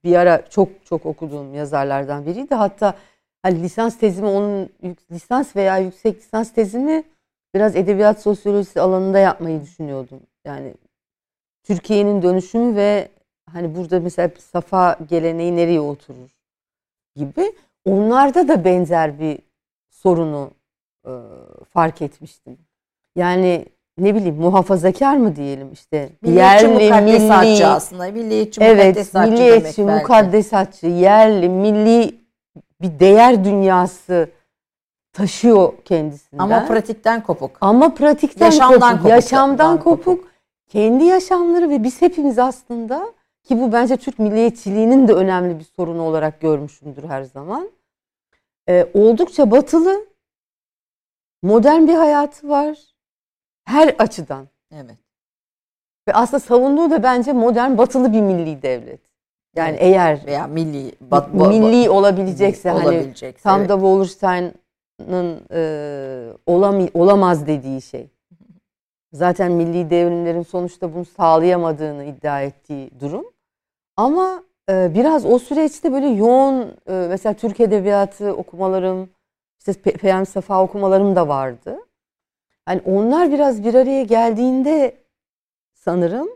bir 0.04 0.16
ara 0.16 0.50
çok 0.50 0.86
çok 0.86 1.06
okuduğum 1.06 1.54
yazarlardan 1.54 2.26
biriydi. 2.26 2.56
Hatta 2.56 2.98
hani 3.42 3.64
lisans 3.64 3.98
tezimi 3.98 4.28
onun 4.28 4.70
lisans 5.12 5.56
veya 5.56 5.78
yüksek 5.78 6.18
lisans 6.18 6.54
tezimi 6.54 7.04
biraz 7.56 7.76
edebiyat 7.76 8.22
sosyolojisi 8.22 8.82
alanında 8.82 9.20
yapmayı 9.20 9.62
düşünüyordum. 9.62 10.20
Yani 10.46 10.74
Türkiye'nin 11.64 12.22
dönüşümü 12.22 12.76
ve 12.76 13.10
hani 13.54 13.76
burada 13.76 14.00
mesela 14.00 14.32
Safa 14.40 15.00
geleneği 15.10 15.56
nereye 15.56 15.80
oturur 15.80 16.30
gibi. 17.16 17.54
Onlarda 17.86 18.48
da 18.48 18.66
benzer 18.66 19.20
bir 19.20 19.40
sorunu 19.90 20.52
e, 21.06 21.12
fark 21.70 22.02
etmiştim. 22.02 22.58
Yani 23.16 23.66
ne 23.98 24.16
bileyim 24.16 24.36
muhafazakar 24.36 25.18
mı 25.18 25.36
diyelim 25.36 25.72
işte 25.74 26.10
Milliyetçi 26.22 26.66
yerli 26.66 27.20
milli 27.20 27.66
aslında. 27.66 28.12
Milliyetçi 28.12 28.62
evet 28.62 29.14
milliyetçi 29.14 29.78
demek 29.78 29.78
belki. 29.78 29.84
mukaddesatçı 29.84 30.88
yerli 30.88 31.50
milli 31.50 32.16
bir 32.82 33.00
değer 33.00 33.44
dünyası 33.44 34.30
taşıyor 35.14 35.74
kendisinden. 35.86 36.44
Ama 36.44 36.66
pratikten 36.66 37.24
kopuk. 37.24 37.58
Ama 37.62 37.94
pratikten 37.94 38.46
Yaşamdan 38.46 38.80
kopuk, 38.80 38.98
kopuk, 38.98 39.10
yaşamdan 39.10 39.80
kopuk. 39.80 40.06
kopuk. 40.06 40.28
Kendi 40.68 41.04
yaşamları 41.04 41.70
ve 41.70 41.84
biz 41.84 42.02
hepimiz 42.02 42.40
aslında 42.40 43.14
ki 43.44 43.60
bu 43.60 43.72
bence 43.72 43.98
Türk 43.98 44.20
milliyetçiliğinin 44.20 45.08
de 45.08 45.14
önemli 45.14 45.60
bir 45.60 45.64
sorunu 45.64 46.02
olarak 46.02 46.42
görmüşümdür 46.42 47.04
her 47.04 47.24
zaman. 47.24 47.70
Ee, 48.70 48.88
oldukça 48.94 49.52
batılı, 49.52 50.06
modern 51.44 51.88
bir 51.88 51.94
hayatı 51.94 52.50
var 52.50 52.78
her 53.68 53.96
açıdan. 54.00 54.48
Evet. 54.72 54.98
Ve 56.08 56.14
aslında 56.14 56.40
savunduğu 56.40 56.92
da 56.92 57.04
bence 57.04 57.34
modern 57.34 57.78
batılı 57.78 58.14
bir 58.14 58.22
milli 58.22 58.62
devlet. 58.62 59.00
Yani 59.56 59.70
Evet. 59.70 59.82
eğer 59.82 60.26
Veya 60.26 60.48
milli 60.48 60.92
bat, 61.02 61.30
ba- 61.30 61.48
milli 61.48 61.90
olabilecekse 61.90 62.70
hani 62.70 62.84
olabilecekse, 62.84 63.44
tam 63.44 63.60
evet. 63.60 63.70
da 63.70 63.74
Wallerstein'ın 63.74 65.42
e, 65.52 65.60
olami- 66.48 66.90
olamaz 66.94 67.48
dediği 67.48 67.82
şey. 67.82 68.08
Zaten 69.14 69.52
milli 69.52 69.90
devrimlerin 69.90 70.44
sonuçta 70.44 70.94
bunu 70.94 71.06
sağlayamadığını 71.06 72.04
iddia 72.04 72.42
ettiği 72.42 72.92
durum. 73.00 73.26
Ama 73.98 74.44
e, 74.70 74.92
biraz 74.94 75.26
o 75.26 75.40
süreçte 75.40 75.92
böyle 75.92 76.08
yoğun 76.08 76.62
e, 76.88 76.94
mesela 77.10 77.34
Türk 77.34 77.60
Edebiyatı 77.60 78.34
okumalarım, 78.34 79.10
işte 79.60 79.72
Pe- 79.72 79.98
Peyami 79.98 80.26
Safa 80.26 80.64
okumalarım 80.64 81.16
da 81.16 81.28
vardı. 81.28 81.80
Hani 82.68 82.82
onlar 82.86 83.32
biraz 83.32 83.64
bir 83.64 83.74
araya 83.74 84.04
geldiğinde 84.04 84.98
sanırım 85.74 86.30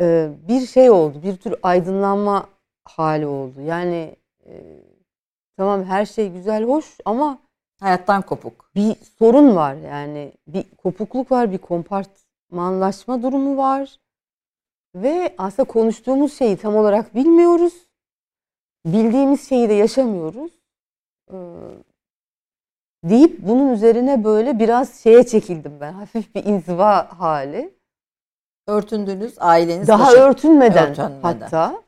e, 0.00 0.30
bir 0.48 0.66
şey 0.66 0.90
oldu, 0.90 1.22
bir 1.22 1.36
tür 1.36 1.54
aydınlanma 1.62 2.48
hali 2.84 3.26
oldu. 3.26 3.60
Yani 3.60 4.16
e, 4.46 4.52
tamam 5.56 5.84
her 5.84 6.06
şey 6.06 6.32
güzel, 6.32 6.64
hoş 6.64 6.98
ama 7.04 7.38
hayattan 7.80 8.22
kopuk. 8.22 8.70
bir 8.74 8.96
sorun 9.18 9.56
var 9.56 9.74
yani 9.74 10.32
bir 10.46 10.64
kopukluk 10.76 11.32
var, 11.32 11.52
bir 11.52 11.58
kompartmanlaşma 11.58 13.22
durumu 13.22 13.56
var 13.56 13.98
ve 14.94 15.34
aslında 15.38 15.68
konuştuğumuz 15.68 16.38
şeyi 16.38 16.56
tam 16.56 16.76
olarak 16.76 17.14
bilmiyoruz. 17.14 17.74
Bildiğimiz 18.86 19.48
şeyi 19.48 19.68
de 19.68 19.74
yaşamıyoruz. 19.74 20.52
Ee, 21.32 21.36
deyip 23.04 23.38
bunun 23.38 23.72
üzerine 23.72 24.24
böyle 24.24 24.58
biraz 24.58 24.94
şeye 24.94 25.26
çekildim 25.26 25.72
ben. 25.80 25.92
Hafif 25.92 26.34
bir 26.34 26.44
inziva 26.44 27.08
hali. 27.18 27.70
Örtündünüz, 28.66 29.34
aileniz 29.38 29.88
Daha 29.88 30.06
başı- 30.06 30.20
örtünmeden, 30.20 30.90
örtünmeden. 30.90 31.18
hatta 31.22 31.82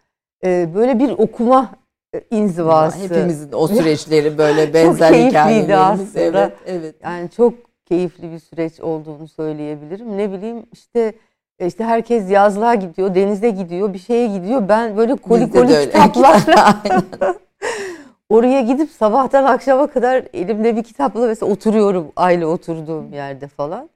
e, 0.44 0.68
böyle 0.74 0.98
bir 0.98 1.10
okuma 1.10 1.70
e, 2.14 2.20
inzivası. 2.30 2.98
Hepimizin 2.98 3.52
o 3.52 3.68
süreçleri 3.68 4.38
böyle 4.38 4.74
benzer 4.74 5.12
hikayelerimiz. 5.12 6.16
Evet, 6.16 6.52
evet. 6.66 6.94
Yani 7.02 7.30
çok 7.30 7.54
keyifli 7.86 8.32
bir 8.32 8.38
süreç 8.38 8.80
olduğunu 8.80 9.28
söyleyebilirim. 9.28 10.18
Ne 10.18 10.32
bileyim 10.32 10.66
işte 10.72 11.12
e, 11.58 11.66
işte 11.66 11.84
herkes 11.84 12.30
yazlığa 12.30 12.74
gidiyor, 12.74 13.14
denize 13.14 13.50
gidiyor, 13.50 13.92
bir 13.94 13.98
şeye 13.98 14.26
gidiyor. 14.26 14.68
Ben 14.68 14.96
böyle 14.96 15.16
koli 15.16 15.46
Bizde 15.46 15.58
koli 15.60 15.84
kitaplarla. 15.86 16.76
oraya 18.30 18.60
gidip 18.60 18.90
sabahtan 18.90 19.44
akşama 19.44 19.86
kadar 19.86 20.24
elimde 20.34 20.76
bir 20.76 20.82
kitapla 20.82 21.26
mesela 21.26 21.52
oturuyorum 21.52 22.12
aile 22.16 22.46
oturduğum 22.46 23.12
yerde 23.12 23.48
falan. 23.48 23.90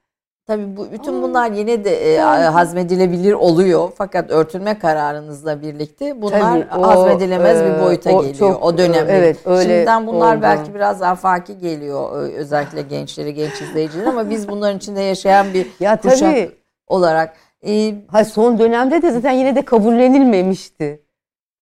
Tabii 0.47 0.77
bu 0.77 0.87
bütün 0.93 1.23
bunlar 1.23 1.51
yine 1.51 1.85
de 1.85 2.15
e, 2.15 2.19
hazmedilebilir 2.21 3.33
oluyor. 3.33 3.91
Fakat 3.99 4.31
örtülme 4.31 4.79
kararınızla 4.79 5.63
birlikte 5.63 6.23
bunlar 6.23 6.41
Tabii, 6.41 6.81
o, 6.81 6.87
hazmedilemez 6.87 7.61
e, 7.61 7.65
bir 7.65 7.85
boyuta 7.85 8.11
o 8.13 8.21
geliyor. 8.23 8.39
çok, 8.39 8.63
o 8.65 8.79
dönemde. 8.79 9.13
e, 9.13 9.17
evet, 9.17 9.37
öyle 9.45 9.63
Şimdiden 9.63 10.07
bunlar 10.07 10.35
oldu. 10.37 10.43
belki 10.43 10.75
biraz 10.75 11.03
afaki 11.03 11.59
geliyor. 11.59 12.29
e, 12.29 12.33
Özellikle 12.35 12.83
gençleri, 12.83 13.35
genç 13.35 13.63
izleyiciler 13.63 14.07
ama 14.07 14.31
biz 14.31 14.49
bunların 14.49 14.77
içinde 14.77 15.01
yaşayan 15.01 15.47
bir 15.55 15.67
Ya 15.81 15.97
kuşak 16.01 16.19
tabii 16.21 16.51
olarak. 16.87 17.35
E, 17.67 17.95
Ha, 18.09 18.25
son 18.25 18.59
dönemde 18.59 19.03
de 19.03 19.11
zaten 19.11 19.33
yine 19.33 19.57
de 19.57 19.63
kabullenilmemişti. 19.65 21.01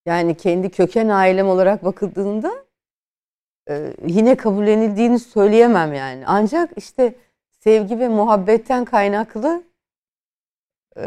Yani 0.06 0.34
kendi 0.34 0.70
köken 0.70 1.08
ailem 1.08 1.48
olarak 1.48 1.84
bakıldığında 1.84 2.50
e, 3.70 3.92
yine 4.06 4.36
kabullenildiğini 4.36 5.18
söyleyemem 5.18 5.94
yani. 5.94 6.24
Ancak 6.26 6.70
işte 6.76 7.14
sevgi 7.60 7.98
ve 7.98 8.08
muhabbetten 8.08 8.84
kaynaklı 8.84 9.62
e, 10.96 11.02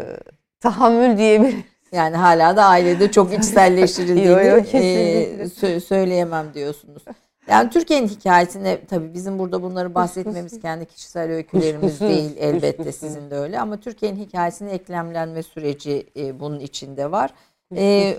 tahammül 0.60 1.18
diyebilirim. 1.18 1.64
Yani 1.92 2.16
hala 2.16 2.58
da 2.58 2.64
ailede 2.64 3.12
çok 3.12 3.34
içselleştirildiğini 3.34 4.28
Yo, 4.28 4.40
yo, 4.40 4.58
e, 4.58 5.44
sö- 5.44 5.80
söyleyemem 5.80 6.54
diyorsunuz. 6.54 7.04
Yani 7.48 7.70
Türkiye'nin 7.70 8.08
hikayesine 8.08 8.86
tabii 8.86 9.14
bizim 9.14 9.40
burada 9.40 9.64
bunları 9.64 9.96
bahsetmemiz 9.96 10.60
kendi 10.60 10.86
kişisel 10.86 11.32
öykülerimiz 11.32 12.00
değil 12.00 12.32
elbette 12.40 12.92
sizin 12.92 13.32
de 13.32 13.36
öyle 13.36 13.60
ama 13.60 13.78
Türkiye'nin 13.78 14.20
hikayesinin 14.20 14.70
eklemlenme 14.70 15.44
süreci 15.44 16.08
e, 16.18 16.40
bunun 16.40 16.60
içinde 16.60 17.12
var. 17.12 17.34
E, 17.76 18.18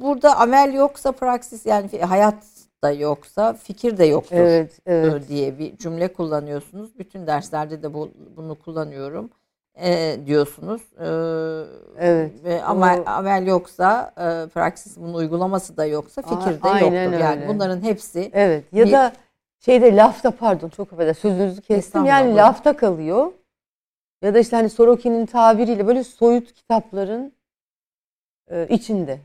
burada 0.00 0.36
amel 0.36 0.74
yoksa 0.74 1.12
praksis 1.12 1.66
yani 1.66 2.00
hayat 2.00 2.53
da 2.84 2.90
yoksa 2.92 3.52
fikir 3.54 3.98
de 3.98 4.04
yoktur 4.04 4.36
Evet, 4.36 4.78
evet. 4.86 5.28
diye 5.28 5.58
bir 5.58 5.76
cümle 5.76 6.12
kullanıyorsunuz. 6.12 6.98
Bütün 6.98 7.26
derslerde 7.26 7.82
de 7.82 7.94
bu, 7.94 8.10
bunu 8.36 8.54
kullanıyorum 8.54 9.30
e, 9.74 10.16
diyorsunuz. 10.26 10.82
E, 11.00 11.06
Evet. 11.98 12.44
Ve 12.44 12.62
amel, 12.64 13.00
O- 13.00 13.10
amel 13.10 13.46
yoksa, 13.46 14.12
e, 14.18 14.48
praksis 14.48 14.96
bunun 14.96 15.14
uygulaması 15.14 15.76
da 15.76 15.86
yoksa 15.86 16.22
fikir 16.22 16.46
de 16.46 16.50
yoktur. 16.50 16.68
aynen 16.70 17.12
Yani 17.18 17.40
öyle. 17.40 17.48
bunların 17.48 17.82
hepsi 17.82 18.30
Evet 18.32 18.64
ya 18.72 18.84
Bir- 18.86 18.92
da 18.92 19.12
şeyde 19.60 19.96
lafta 19.96 20.30
pardon 20.30 20.68
çok 20.68 20.92
affedersin 20.92 21.20
sözünüzü 21.28 21.60
kestim. 21.62 22.04
Yani 22.04 22.24
buyurun. 22.24 22.38
lafta 22.38 22.76
kalıyor. 22.76 23.32
Ya 24.22 24.34
da 24.34 24.38
işte 24.38 24.56
hani 24.56 24.70
Sorokin'in 24.70 25.26
tabiriyle 25.26 25.86
böyle 25.86 26.04
soyut 26.04 26.52
kitapların 26.52 27.32
e, 28.50 28.66
içinde. 28.68 29.18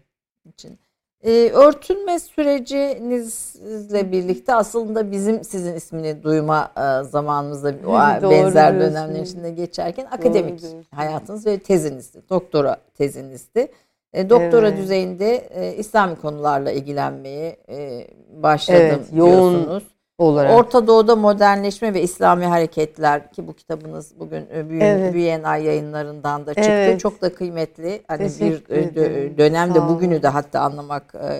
için. 0.45 0.79
E, 1.23 1.49
örtünme 1.51 2.19
sürecinizle 2.19 4.11
birlikte 4.11 4.53
aslında 4.53 5.11
bizim 5.11 5.43
sizin 5.43 5.73
ismini 5.75 6.23
duyma 6.23 6.71
e, 6.77 7.03
zamanımızda 7.03 7.67
o 7.87 7.93
Doğru 8.21 8.31
benzer 8.31 8.73
diyorsun. 8.79 8.95
dönemler 8.95 9.21
içinde 9.21 9.51
geçerken 9.51 10.05
akademik 10.05 10.61
diyorsun. 10.61 10.85
hayatınız 10.95 11.45
ve 11.45 11.59
tezinizdi. 11.59 12.21
Doktora 12.29 12.77
tezinizdi. 12.97 13.67
E, 14.13 14.29
doktora 14.29 14.67
Evet. 14.67 14.77
düzeyinde 14.77 15.35
e, 15.35 15.75
İslami 15.75 16.15
konularla 16.15 16.71
ilgilenmeye 16.71 17.57
e, 17.69 18.07
başladım 18.43 18.79
Evet, 18.81 19.05
yoğun 19.13 19.31
diyorsunuz. 19.53 19.83
Olarak. 20.19 20.57
Orta 20.57 20.87
Doğu'da 20.87 21.15
modernleşme 21.15 21.93
ve 21.93 22.01
İslami 22.01 22.45
hareketler 22.45 23.31
ki 23.31 23.47
bu 23.47 23.53
kitabınız 23.53 24.19
bugün 24.19 24.47
e, 24.55 24.69
büyüyen, 24.69 24.97
Evet. 24.97 25.13
büyüyen 25.13 25.43
ay 25.43 25.63
yayınlarından 25.63 26.45
da 26.45 26.53
çıktı. 26.53 26.69
Evet. 26.71 26.99
Çok 26.99 27.21
da 27.21 27.33
kıymetli. 27.33 28.01
Hani 28.07 28.23
bir 28.23 28.29
Teşekkür 28.29 28.75
e, 28.75 28.79
ederim. 28.79 29.33
dö- 29.33 29.37
dönemde 29.37 29.87
bugünü 29.87 30.23
de 30.23 30.27
hatta 30.27 30.59
anlamak 30.59 31.15
e, 31.15 31.39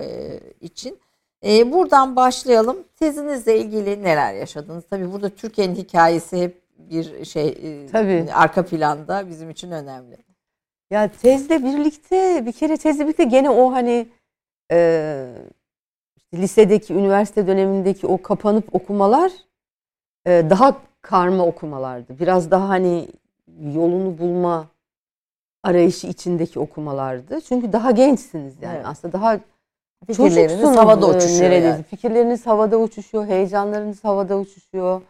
için. 0.60 0.98
E, 1.46 1.72
buradan 1.72 2.16
başlayalım. 2.16 2.76
Tezinizle 2.98 3.58
ilgili 3.58 4.02
neler 4.02 4.34
yaşadınız? 4.34 4.84
Tabii 4.90 5.12
burada 5.12 5.28
Türkiye'nin 5.28 5.74
hikayesi 5.74 6.42
hep 6.42 6.60
bir 6.78 7.24
şey 7.24 7.48
e, 7.48 7.86
Tabii. 7.92 8.26
arka 8.34 8.64
planda 8.64 9.28
bizim 9.28 9.50
için 9.50 9.70
önemli. 9.70 10.16
Ya 10.90 11.10
tezle 11.22 11.64
birlikte 11.64 12.42
bir 12.46 12.52
kere 12.52 12.76
tezle 12.76 13.04
birlikte 13.04 13.24
gene 13.24 13.50
o 13.50 13.72
hani 13.72 14.08
e, 14.72 15.26
lisedeki, 16.34 16.94
üniversite 16.94 17.46
dönemindeki 17.46 18.06
o 18.06 18.22
kapanıp 18.22 18.74
okumalar 18.74 19.32
e, 20.26 20.50
daha 20.50 20.76
karma 21.02 21.46
okumalardı. 21.46 22.18
Biraz 22.18 22.50
daha 22.50 22.68
hani 22.68 23.08
yolunu 23.60 24.18
bulma 24.18 24.68
arayışı 25.62 26.06
içindeki 26.06 26.58
okumalardı. 26.60 27.40
Çünkü 27.40 27.72
daha 27.72 27.90
gençsiniz 27.90 28.54
yani 28.62 28.76
Evet. 28.76 28.86
aslında 28.86 29.12
daha 29.12 29.40
Fikirleriniz 30.06 30.36
çocuksunuz, 30.52 30.76
havada 30.76 31.06
e, 31.06 31.16
uçuşuyor 31.16 31.40
neredeyse. 31.42 31.68
yani. 31.68 31.82
Fikirleriniz 31.82 32.46
havada 32.46 32.78
uçuşuyor, 32.78 33.26
heyecanlarınız 33.26 34.04
havada 34.04 34.38
uçuşuyor. 34.38 35.02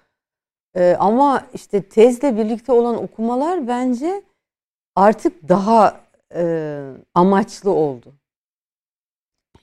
E, 0.77 0.97
ama 0.99 1.47
işte 1.55 1.83
tezle 1.83 2.37
birlikte 2.37 2.73
olan 2.73 3.03
okumalar 3.03 3.69
bence 3.69 4.23
artık 4.97 5.49
daha 5.49 6.01
e, 6.35 6.83
amaçlı 7.15 7.71
oldu. 7.71 8.13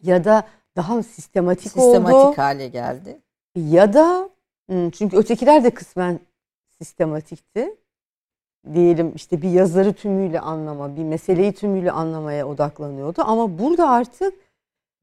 Ya 0.03 0.23
da 0.23 0.43
daha 0.77 1.03
sistematik, 1.03 1.71
Sistematik 1.71 2.15
oldu. 2.15 2.37
hale 2.37 2.67
geldi. 2.67 3.19
Ya 3.55 3.93
da 3.93 4.29
hmm, 4.69 4.89
çünkü 4.89 5.17
ötekiler 5.17 5.63
de 5.63 5.69
kısmen 5.69 6.19
sistematikti. 6.81 7.75
Diyelim 8.73 9.11
işte 9.15 9.41
bir 9.41 9.49
yazarı 9.49 9.93
tümüyle 9.93 10.39
anlama, 10.39 10.95
bir 10.95 11.03
meseleyi 11.03 11.53
tümüyle 11.53 11.91
anlamaya 11.91 12.47
odaklanıyordu. 12.47 13.21
Ama 13.25 13.59
burada 13.59 13.89
artık 13.89 14.33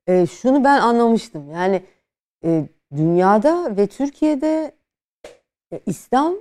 e, 0.07 0.26
şunu 0.26 0.64
ben 0.64 0.81
anlamıştım. 0.81 1.50
Yani 1.50 1.83
e, 2.45 2.69
dünyada 2.97 3.76
ve 3.76 3.87
Türkiye'de 3.87 4.73
e, 5.73 5.81
İslam 5.87 6.35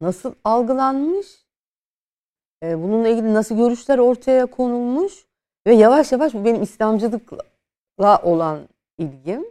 nasıl 0.00 0.34
algılanmış, 0.44 1.26
e, 2.62 2.82
bununla 2.82 3.08
ilgili 3.08 3.34
nasıl 3.34 3.56
görüşler 3.56 3.98
ortaya 3.98 4.46
konulmuş 4.46 5.26
ve 5.66 5.74
yavaş 5.74 6.12
yavaş 6.12 6.34
bu 6.34 6.44
benim 6.44 6.62
İslamcılıkla 6.62 7.49
olan 8.22 8.58
ilgim. 8.98 9.44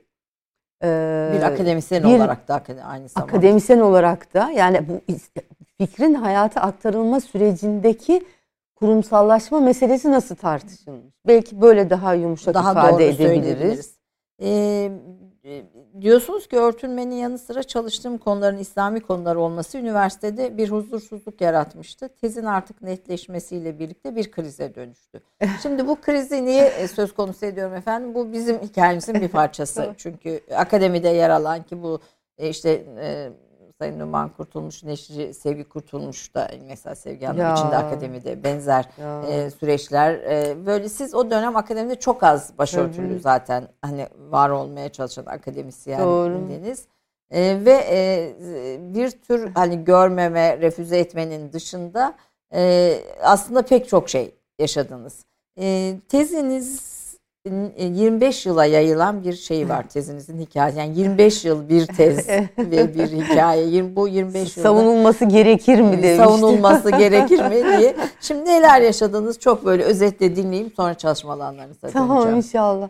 e, 0.83 1.31
Bir 1.37 1.41
akademisyen 1.41 2.03
bir 2.03 2.17
olarak 2.17 2.47
da 2.47 2.63
aynı 2.85 3.09
zamanda. 3.09 3.33
akademisyen 3.33 3.79
olarak 3.79 4.33
da 4.33 4.51
yani 4.51 4.87
bu 4.89 5.01
fikrin 5.77 6.13
hayata 6.13 6.61
aktarılma 6.61 7.19
sürecindeki 7.19 8.25
kurumsallaşma 8.75 9.59
meselesi 9.59 10.11
nasıl 10.11 10.35
tartışılmış? 10.35 11.13
Belki 11.27 11.61
böyle 11.61 11.89
daha 11.89 12.13
yumuşak 12.13 12.53
daha 12.53 12.71
ifade 12.71 12.91
doğru 12.93 13.01
edebiliriz. 13.03 13.27
söyleyebiliriz. 13.27 13.99
Ee, 14.41 14.91
diyorsunuz 16.01 16.47
ki 16.47 16.57
örtünmenin 16.57 17.15
yanı 17.15 17.37
sıra 17.37 17.63
çalıştığım 17.63 18.17
konuların 18.17 18.57
İslami 18.57 18.99
konular 18.99 19.35
olması 19.35 19.77
üniversitede 19.77 20.57
bir 20.57 20.69
huzursuzluk 20.69 21.41
yaratmıştı. 21.41 22.09
Tezin 22.09 22.45
artık 22.45 22.81
netleşmesiyle 22.81 23.79
birlikte 23.79 24.15
bir 24.15 24.31
krize 24.31 24.75
dönüştü. 24.75 25.21
Şimdi 25.61 25.87
bu 25.87 26.01
krizi 26.01 26.45
niye 26.45 26.65
e, 26.65 26.87
söz 26.87 27.13
konusu 27.13 27.45
ediyorum 27.45 27.75
efendim? 27.75 28.15
Bu 28.15 28.33
bizim 28.33 28.59
hikayemizin 28.59 29.21
bir 29.21 29.27
parçası. 29.27 29.93
Çünkü 29.97 30.41
akademide 30.55 31.09
yer 31.09 31.29
alan 31.29 31.63
ki 31.63 31.83
bu 31.83 31.99
e, 32.37 32.49
işte 32.49 32.85
e, 32.99 33.29
Sayın 33.79 33.99
Numan 33.99 34.29
Kurtulmuş, 34.29 34.83
Neşri 34.83 35.33
Sevgi 35.33 35.63
Kurtulmuş 35.63 36.35
da 36.35 36.51
mesela 36.67 36.95
Sevgi 36.95 37.25
Hanım 37.25 37.39
Ya. 37.39 37.53
içinde 37.53 37.77
akademide 37.77 38.43
benzer 38.43 38.85
Ya. 39.01 39.21
e, 39.23 39.51
süreçler. 39.51 40.13
E, 40.13 40.65
böyle 40.65 40.89
siz 40.89 41.15
o 41.15 41.31
dönem 41.31 41.55
akademide 41.55 41.95
çok 41.95 42.23
az 42.23 42.57
başörtülü 42.57 43.09
Hı 43.13 43.15
hı. 43.15 43.19
zaten 43.19 43.67
hani 43.81 44.07
var 44.29 44.49
olmaya 44.49 44.89
çalışan 44.89 45.25
akademisyendiniz. 45.25 46.85
E, 47.31 47.65
ve 47.65 47.83
e, 47.89 48.33
bir 48.93 49.11
tür 49.11 49.51
hani 49.55 49.83
görmeme, 49.83 50.57
refüze 50.57 50.99
etmenin 50.99 51.53
dışında 51.53 52.13
e, 52.53 52.93
aslında 53.23 53.61
pek 53.61 53.89
çok 53.89 54.09
şey 54.09 54.35
yaşadınız. 54.59 55.25
E, 55.59 55.95
teziniz 56.09 56.98
25 57.45 58.45
yıla 58.45 58.65
yayılan 58.65 59.23
bir 59.23 59.33
şey 59.33 59.69
var 59.69 59.89
tezinizin 59.89 60.39
hikayesi. 60.39 60.79
Yani 60.79 60.97
25 60.99 61.45
yıl 61.45 61.69
bir 61.69 61.85
tez 61.87 62.29
ve 62.57 62.93
bir 62.95 63.07
hikaye. 63.07 63.95
Bu 63.95 64.07
25 64.07 64.57
yılda 64.57 64.69
Savunulması 64.69 65.25
gerekir 65.25 65.79
mi 65.81 65.91
demiştim. 65.91 66.17
savunulması 66.17 66.91
gerekir 66.91 67.39
mi 67.39 67.51
diye. 67.79 67.95
Şimdi 68.21 68.45
neler 68.45 68.81
yaşadınız 68.81 69.39
çok 69.39 69.65
böyle 69.65 69.83
özetle 69.83 70.35
dinleyeyim 70.35 70.71
sonra 70.75 70.93
çalışma 70.93 71.33
alanlarınıza 71.33 71.87
Tamam 71.89 72.17
döneceğim. 72.17 72.37
inşallah. 72.37 72.89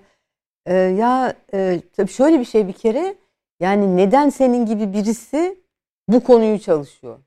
Ee, 0.65 0.73
ya 0.75 1.33
e, 1.53 1.81
tabii 1.97 2.11
şöyle 2.11 2.39
bir 2.39 2.45
şey 2.45 2.67
bir 2.67 2.73
kere 2.73 3.15
yani 3.59 3.97
neden 3.97 4.29
senin 4.29 4.65
gibi 4.65 4.93
birisi 4.93 5.57
bu 6.07 6.23
konuyu 6.23 6.59
çalışıyor? 6.59 7.17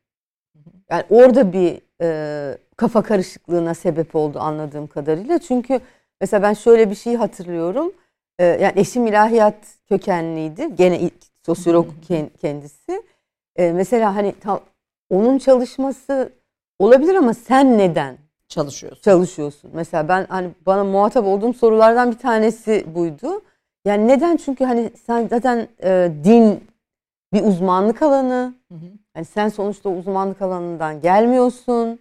Yani 0.90 1.04
orada 1.10 1.52
bir 1.52 1.80
e, 2.02 2.58
kafa 2.76 3.02
karışıklığına 3.02 3.74
sebep 3.74 4.14
oldu 4.16 4.38
anladığım 4.40 4.86
kadarıyla. 4.86 5.38
Çünkü 5.38 5.80
mesela 6.22 6.42
ben 6.42 6.54
şöyle 6.54 6.90
bir 6.90 6.94
şey 6.94 7.16
hatırlıyorum. 7.16 7.92
E, 8.38 8.44
yani 8.44 8.72
eşim 8.76 9.06
ilahiyat 9.06 9.54
kökenliydi. 9.88 10.76
Gene 10.76 11.10
sosyolog 11.46 11.86
ken- 12.08 12.30
kendisi. 12.40 13.02
E, 13.56 13.72
mesela 13.72 14.16
hani 14.16 14.34
tam 14.40 14.60
onun 15.10 15.38
çalışması 15.38 16.32
olabilir 16.78 17.14
ama 17.14 17.34
sen 17.34 17.78
neden? 17.78 18.18
Çalışıyorsun. 18.48 19.02
çalışıyorsun. 19.02 19.70
Mesela 19.74 20.08
ben 20.08 20.26
hani 20.28 20.50
bana 20.66 20.84
muhatap 20.84 21.26
olduğum 21.26 21.54
sorulardan 21.54 22.10
bir 22.10 22.18
tanesi 22.18 22.84
buydu. 22.94 23.42
Yani 23.84 24.08
neden? 24.08 24.36
Çünkü 24.36 24.64
hani 24.64 24.90
sen 25.06 25.28
zaten 25.28 25.68
e, 25.82 26.12
din 26.24 26.64
bir 27.32 27.44
uzmanlık 27.44 28.02
alanı. 28.02 28.54
Hı 28.68 28.74
hı. 28.74 28.84
Yani 29.16 29.24
sen 29.26 29.48
sonuçta 29.48 29.90
uzmanlık 29.90 30.42
alanından 30.42 31.00
gelmiyorsun 31.00 31.98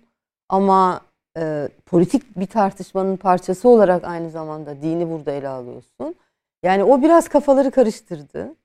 ama 0.49 1.01
e, 1.37 1.69
politik 1.85 2.39
bir 2.39 2.45
tartışmanın 2.45 3.17
parçası 3.17 3.69
olarak 3.69 4.03
aynı 4.03 4.29
zamanda 4.29 4.81
dini 4.81 5.09
burada 5.09 5.31
ele 5.31 5.47
alıyorsun. 5.47 6.15
Yani 6.63 6.83
o 6.83 7.01
biraz 7.01 7.27
kafaları 7.29 7.71
karıştırdı. 7.71 8.55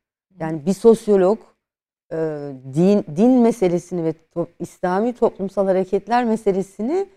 Yani 0.40 0.66
bir 0.66 0.72
sosyolog 0.74 1.38
e, 2.12 2.16
din 2.74 3.04
din 3.16 3.30
meselesini 3.30 4.04
ve 4.04 4.14
to- 4.34 4.46
İslami 4.58 5.12
toplumsal 5.12 5.66
hareketler 5.66 6.24
meselesini 6.24 7.08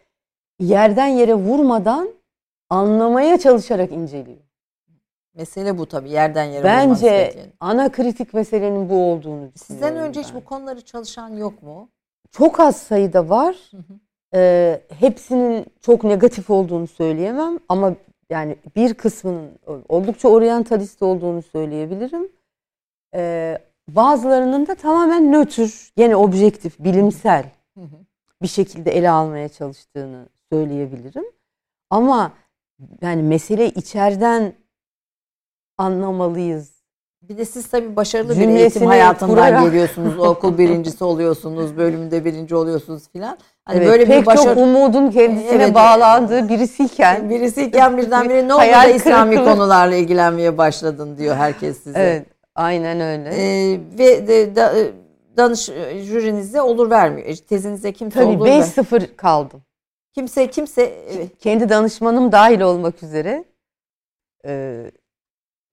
yerden 0.60 1.08
yere 1.08 1.34
vurmadan 1.34 2.10
anlamaya 2.70 3.38
çalışarak 3.40 3.92
inceliyor. 3.92 4.38
Mesele 5.34 5.78
bu 5.78 5.86
tabii 5.86 6.10
yerden 6.10 6.44
yere 6.44 6.64
Bence 6.64 7.34
ana 7.60 7.92
kritik 7.92 8.34
meselenin 8.34 8.90
bu 8.90 8.96
olduğunu 9.12 9.24
düşünüyorum. 9.24 9.54
Sizden 9.56 9.96
önce 9.96 10.20
hiç 10.22 10.28
ben. 10.34 10.36
bu 10.42 10.46
konuları 10.46 10.82
çalışan 10.82 11.30
yok 11.30 11.64
mu? 11.64 11.90
çok 12.32 12.60
az 12.60 12.76
sayıda 12.78 13.30
var. 13.30 13.56
Hı 13.72 13.78
hı. 13.78 14.00
Ee, 14.34 14.82
hepsinin 15.00 15.66
çok 15.82 16.04
negatif 16.04 16.50
olduğunu 16.50 16.88
söyleyemem 16.88 17.60
ama 17.70 17.96
yani 18.30 18.58
bir 18.76 18.94
kısmının 18.94 19.60
oldukça 19.90 20.28
oryantalist 20.28 21.02
olduğunu 21.02 21.42
söyleyebilirim. 21.42 22.32
Ee, 23.16 23.58
bazılarının 23.88 24.68
da 24.68 24.76
tamamen 24.76 25.32
nötr, 25.32 25.92
gene 25.98 26.16
objektif, 26.16 26.80
bilimsel 26.80 27.46
bir 28.42 28.48
şekilde 28.48 28.92
ele 28.92 29.10
almaya 29.10 29.50
çalıştığını 29.50 30.30
söyleyebilirim. 30.52 31.26
Ama 31.90 32.34
yani 33.02 33.24
mesele 33.24 33.70
içeriden 33.70 34.54
anlamalıyız. 35.78 36.79
Bir 37.22 37.38
de 37.38 37.46
siz 37.46 37.68
tabii 37.68 37.96
başarılı 37.96 38.40
bir 38.40 38.48
eğitim 38.48 38.86
hayatından 38.88 39.36
kurarak- 39.36 39.64
geliyorsunuz. 39.66 40.20
Okul 40.28 40.58
birincisi 40.58 41.04
oluyorsunuz, 41.04 41.78
bölümde 41.78 42.26
birinci 42.26 42.56
oluyorsunuz 42.56 43.10
filan. 43.14 43.38
Hani 43.66 43.78
Evet, 43.78 43.88
böyle 43.88 44.06
pek 44.06 44.22
bir 44.22 44.26
başarı 44.26 44.46
çok 44.48 44.58
umudun 44.58 45.12
kendisine 45.12 45.64
Evet. 45.64 45.76
bağlandığı 45.76 46.50
birisiyken 46.50 47.30
birisiyken 47.30 47.98
birdenbire 47.98 48.48
ne 48.48 48.54
oldu 48.56 48.62
da 48.62 48.86
İslami 48.86 49.36
kırıklığı. 49.36 49.52
konularla 49.54 49.96
ilgilenmeye 49.96 50.58
başladın 50.58 51.18
diyor 51.18 51.36
herkes 51.36 51.84
size. 51.84 52.00
Evet, 52.00 52.26
aynen 52.56 53.00
öyle. 53.02 53.30
Ee, 53.36 53.80
ve 54.00 54.28
de, 54.28 54.56
da, 54.56 54.74
danış 55.38 55.70
e, 55.70 56.00
jürinize 56.00 56.62
olur 56.62 56.90
vermiyor. 56.90 57.28
E, 57.28 57.36
Tezinize 57.36 57.92
kimse 57.92 58.20
Tabii 58.20 58.36
olur 58.38 58.46
ver. 58.46 58.52
5-0 58.62 59.16
kaldım. 59.16 59.62
Kimse 60.14 60.48
kimse 60.48 60.82
e, 60.84 61.28
Kendi 61.40 61.70
danışmanım 61.70 62.32
dahil 62.32 62.62
olmak 62.62 63.04
üzere. 63.04 63.44
Ee, 64.46 64.92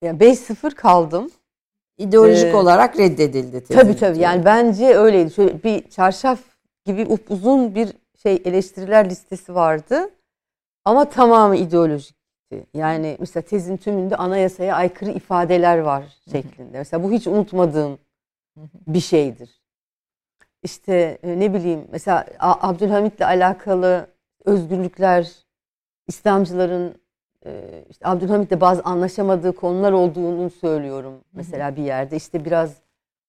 yani 0.06 0.18
5-0 0.18 0.74
kaldım. 0.74 1.30
ideolojik 1.98 2.44
Ee, 2.44 2.56
olarak 2.56 2.98
reddedildi 2.98 3.64
teziniz. 3.64 3.82
Tabii 3.82 3.96
tabii. 3.96 4.18
Yani 4.18 4.44
bence 4.44 4.86
öyleydi. 4.86 5.30
Şöyle 5.30 5.62
bir 5.62 5.90
çarşaf 5.90 6.40
gibi 6.84 7.06
upuzun 7.08 7.74
bir 7.74 7.92
şey 8.22 8.42
eleştiriler 8.44 9.10
listesi 9.10 9.54
vardı. 9.54 10.10
Ama 10.84 11.08
tamamı 11.08 11.56
ideolojikti. 11.56 12.66
Yani 12.74 13.16
mesela 13.20 13.42
tezin 13.42 13.76
tümünde 13.76 14.16
anayasaya 14.16 14.76
aykırı 14.76 15.10
ifadeler 15.10 15.78
var 15.78 16.04
şeklinde. 16.32 16.78
Mesela 16.78 17.02
bu 17.02 17.12
hiç 17.12 17.26
unutmadığım 17.26 17.98
bir 18.86 19.00
şeydir. 19.00 19.60
İşte 20.62 21.18
e, 21.22 21.40
ne 21.40 21.54
bileyim 21.54 21.84
mesela 21.92 22.26
Abdülhamit'le 22.38 23.20
alakalı 23.20 24.06
özgürlükler, 24.44 25.32
İslamcıların 26.06 26.94
işte 27.90 28.08
Abdülhamit'le 28.08 28.60
bazı 28.60 28.82
anlaşamadığı 28.82 29.52
konular 29.52 29.92
olduğunu 29.92 30.50
söylüyorum. 30.50 31.14
Mesela 31.32 31.76
bir 31.76 31.82
yerde 31.82 32.16
işte 32.16 32.44
biraz 32.44 32.74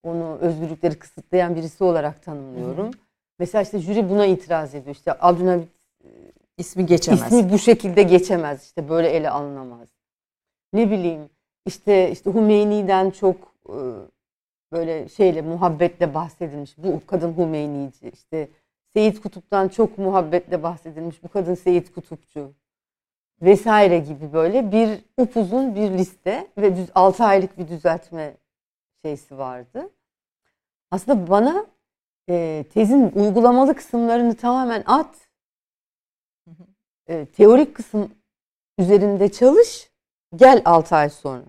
onu 0.03 0.37
özgürlükleri 0.41 0.99
kısıtlayan 0.99 1.55
birisi 1.55 1.83
olarak 1.83 2.23
tanımlıyorum. 2.23 2.91
Mesela 3.39 3.61
işte 3.61 3.79
jüri 3.79 4.09
buna 4.09 4.25
itiraz 4.25 4.75
ediyor. 4.75 4.95
İşte 4.95 5.13
Abdülhamit 5.19 5.69
İsmi 6.57 6.85
geçemez. 6.85 7.21
ismi 7.21 7.51
bu 7.51 7.59
şekilde 7.59 8.03
geçemez. 8.03 8.63
İşte 8.63 8.89
böyle 8.89 9.09
ele 9.09 9.29
alınamaz. 9.29 9.87
Ne 10.73 10.91
bileyim 10.91 11.29
işte 11.65 12.11
işte 12.11 12.33
Hümeyni'den 12.33 13.11
çok 13.11 13.35
e, 13.69 13.77
böyle 14.71 15.09
şeyle 15.09 15.41
muhabbetle 15.41 16.13
bahsedilmiş. 16.13 16.77
Bu 16.77 17.01
kadın 17.07 17.37
Hümeynici. 17.37 18.09
İşte 18.09 18.49
Seyit 18.93 19.21
Kutup'tan 19.21 19.67
çok 19.67 19.97
muhabbetle 19.97 20.63
bahsedilmiş. 20.63 21.23
Bu 21.23 21.27
kadın 21.27 21.55
Seyit 21.55 21.93
Kutupçu 21.93 22.51
vesaire 23.41 23.99
gibi 23.99 24.33
böyle 24.33 24.71
bir 24.71 25.05
upuzun 25.17 25.75
bir 25.75 25.91
liste 25.91 26.47
ve 26.57 26.75
düz, 26.75 26.89
6 26.95 27.23
aylık 27.23 27.57
bir 27.57 27.67
düzeltme 27.67 28.37
şeysi 29.05 29.37
vardı. 29.37 29.89
Aslında 30.91 31.27
bana 31.29 31.65
e, 32.29 32.65
tezin 32.73 33.11
uygulamalı 33.11 33.75
kısımlarını 33.75 34.35
tamamen 34.35 34.83
at. 34.85 35.15
E, 37.07 37.25
teorik 37.25 37.75
kısım 37.75 38.11
üzerinde 38.77 39.31
çalış. 39.31 39.91
Gel 40.35 40.61
6 40.65 40.95
ay 40.95 41.09
sonra 41.09 41.45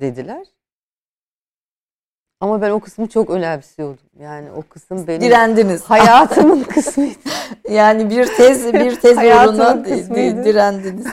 dediler. 0.00 0.46
Ama 2.42 2.62
ben 2.62 2.70
o 2.70 2.80
kısmı 2.80 3.06
çok 3.06 3.30
önemsiyordum. 3.30 4.04
Yani 4.20 4.48
o 4.56 4.62
kısım 4.62 5.06
benim 5.06 5.20
Direndiniz. 5.20 5.84
hayatımın 5.84 6.62
kısmıydı. 6.74 7.14
Yani 7.70 8.10
bir 8.10 8.26
tez 8.36 8.72
bir 8.72 9.00
tez 9.00 9.16
uğruna 9.18 9.84
direndiniz. 10.44 11.06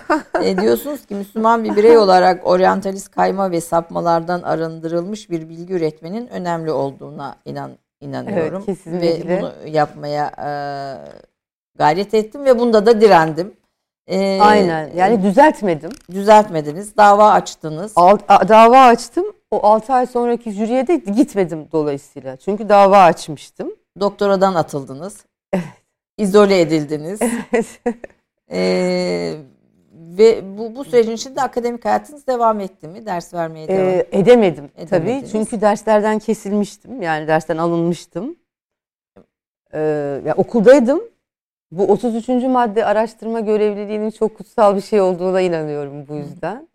E, 0.43 0.57
diyorsunuz 0.57 1.05
ki 1.05 1.15
Müslüman 1.15 1.63
bir 1.63 1.75
birey 1.75 1.97
olarak 1.97 2.47
oryantalist 2.47 3.11
kayma 3.11 3.51
ve 3.51 3.61
sapmalardan 3.61 4.41
arındırılmış 4.41 5.29
bir 5.29 5.49
bilgi 5.49 5.73
üretmenin 5.73 6.27
önemli 6.27 6.71
olduğuna 6.71 7.35
inan 7.45 7.71
inanıyorum 8.01 8.63
Evet, 8.67 8.77
kesinlikle. 8.77 9.27
ve 9.29 9.41
bunu 9.41 9.51
yapmaya 9.69 10.25
e, 10.37 10.49
gayret 11.77 12.13
ettim 12.13 12.45
ve 12.45 12.59
bunda 12.59 12.85
da 12.85 13.01
direndim. 13.01 13.53
E, 14.07 14.39
Aynen. 14.41 14.89
Yani 14.95 15.23
düzeltmedim. 15.23 15.91
düzeltmediniz, 16.11 16.97
dava 16.97 17.31
açtınız. 17.31 17.91
Alt, 17.95 18.21
a- 18.27 18.47
dava 18.47 18.79
açtım. 18.85 19.25
O 19.51 19.65
6 19.67 19.93
ay 19.93 20.07
sonraki 20.07 20.51
jüriye 20.51 20.87
de 20.87 20.95
gitmedim 20.95 21.67
dolayısıyla. 21.71 22.37
Çünkü 22.37 22.69
dava 22.69 22.97
açmıştım. 23.03 23.75
Doktoradan 23.99 24.55
atıldınız. 24.55 25.25
İzole 26.17 26.61
edildiniz. 26.61 27.19
Ee, 28.51 29.35
ve 29.93 30.57
bu, 30.57 30.75
bu 30.75 30.83
sürecin 30.83 31.11
içinde 31.11 31.41
akademik 31.41 31.85
hayatınız 31.85 32.27
devam 32.27 32.59
etti 32.59 32.87
mi? 32.87 33.05
Ders 33.05 33.33
vermeye 33.33 33.67
devam 33.67 33.87
Ee, 33.87 34.05
edemedim 34.11 34.69
tabii. 34.89 35.23
Çünkü 35.31 35.61
derslerden 35.61 36.19
kesilmiştim. 36.19 37.01
Yani 37.01 37.27
dersten 37.27 37.57
alınmıştım. 37.57 38.35
Ee, 39.73 39.79
ya 40.25 40.33
okuldaydım. 40.37 41.01
Bu 41.71 41.83
33. 41.83 42.27
madde 42.29 42.85
araştırma 42.85 43.39
görevliliğinin 43.39 44.11
çok 44.11 44.37
kutsal 44.37 44.75
bir 44.75 44.81
şey 44.81 45.01
olduğuna 45.01 45.41
inanıyorum 45.41 46.07
bu 46.07 46.15
yüzden. 46.15 46.67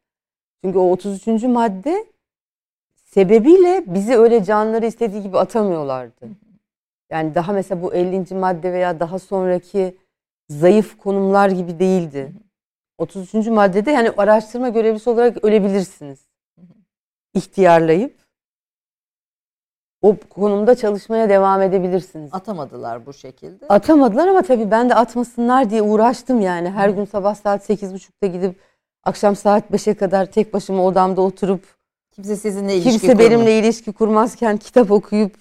Çünkü 0.65 0.79
o 0.79 0.91
33. 0.91 1.43
madde 1.43 2.07
sebebiyle 3.15 3.85
bizi 3.87 4.17
öyle 4.17 4.45
canları 4.45 4.87
istediği 4.87 5.23
gibi 5.23 5.39
atamıyorlardı. 5.39 6.29
Yani 7.11 7.35
daha 7.35 7.53
mesela 7.53 7.83
bu 7.83 7.95
50. 7.95 8.35
madde 8.35 8.73
veya 8.73 9.01
daha 9.01 9.19
sonraki 9.19 9.97
zayıf 10.49 10.99
konumlar 10.99 11.49
gibi 11.49 11.79
değildi. 11.79 12.33
33. 12.99 13.35
maddede 13.47 13.91
yani 13.91 14.11
araştırma 14.17 14.69
görevlisi 14.69 15.11
olarak 15.11 15.45
ölebilirsiniz. 15.45 16.19
İhtiyarlayıp 17.35 18.17
o 20.03 20.17
konumda 20.31 20.75
çalışmaya 20.75 21.29
devam 21.29 21.63
edebilirsiniz. 21.63 22.35
Atamadılar 22.35 23.07
bu 23.07 23.13
şekilde. 23.13 23.67
Atamadılar 23.69 24.29
ama 24.29 24.43
tabii 24.43 24.71
ben 24.71 24.91
de 24.91 24.95
atmasınlar 24.95 25.71
diye 25.71 25.83
uğraştım 25.83 26.41
yani. 26.41 26.71
Her 26.71 26.89
gün 26.89 27.05
sabah 27.05 27.35
saat 27.35 27.71
8.30'da 27.71 28.27
gidip 28.27 28.61
akşam 29.05 29.37
saat 29.37 29.71
5'e 29.71 29.95
kadar 29.95 30.27
tek 30.27 30.55
başıma 30.55 30.85
odamda 30.85 31.21
oturup 31.21 31.84
Kimse 32.15 32.37
sizinle 32.37 32.75
ilişki 32.75 32.91
kimse 32.91 33.07
kurmadı. 33.07 33.31
benimle 33.31 33.59
ilişki 33.59 33.93
kurmazken 33.93 34.57
kitap 34.57 34.91
okuyup 34.91 35.37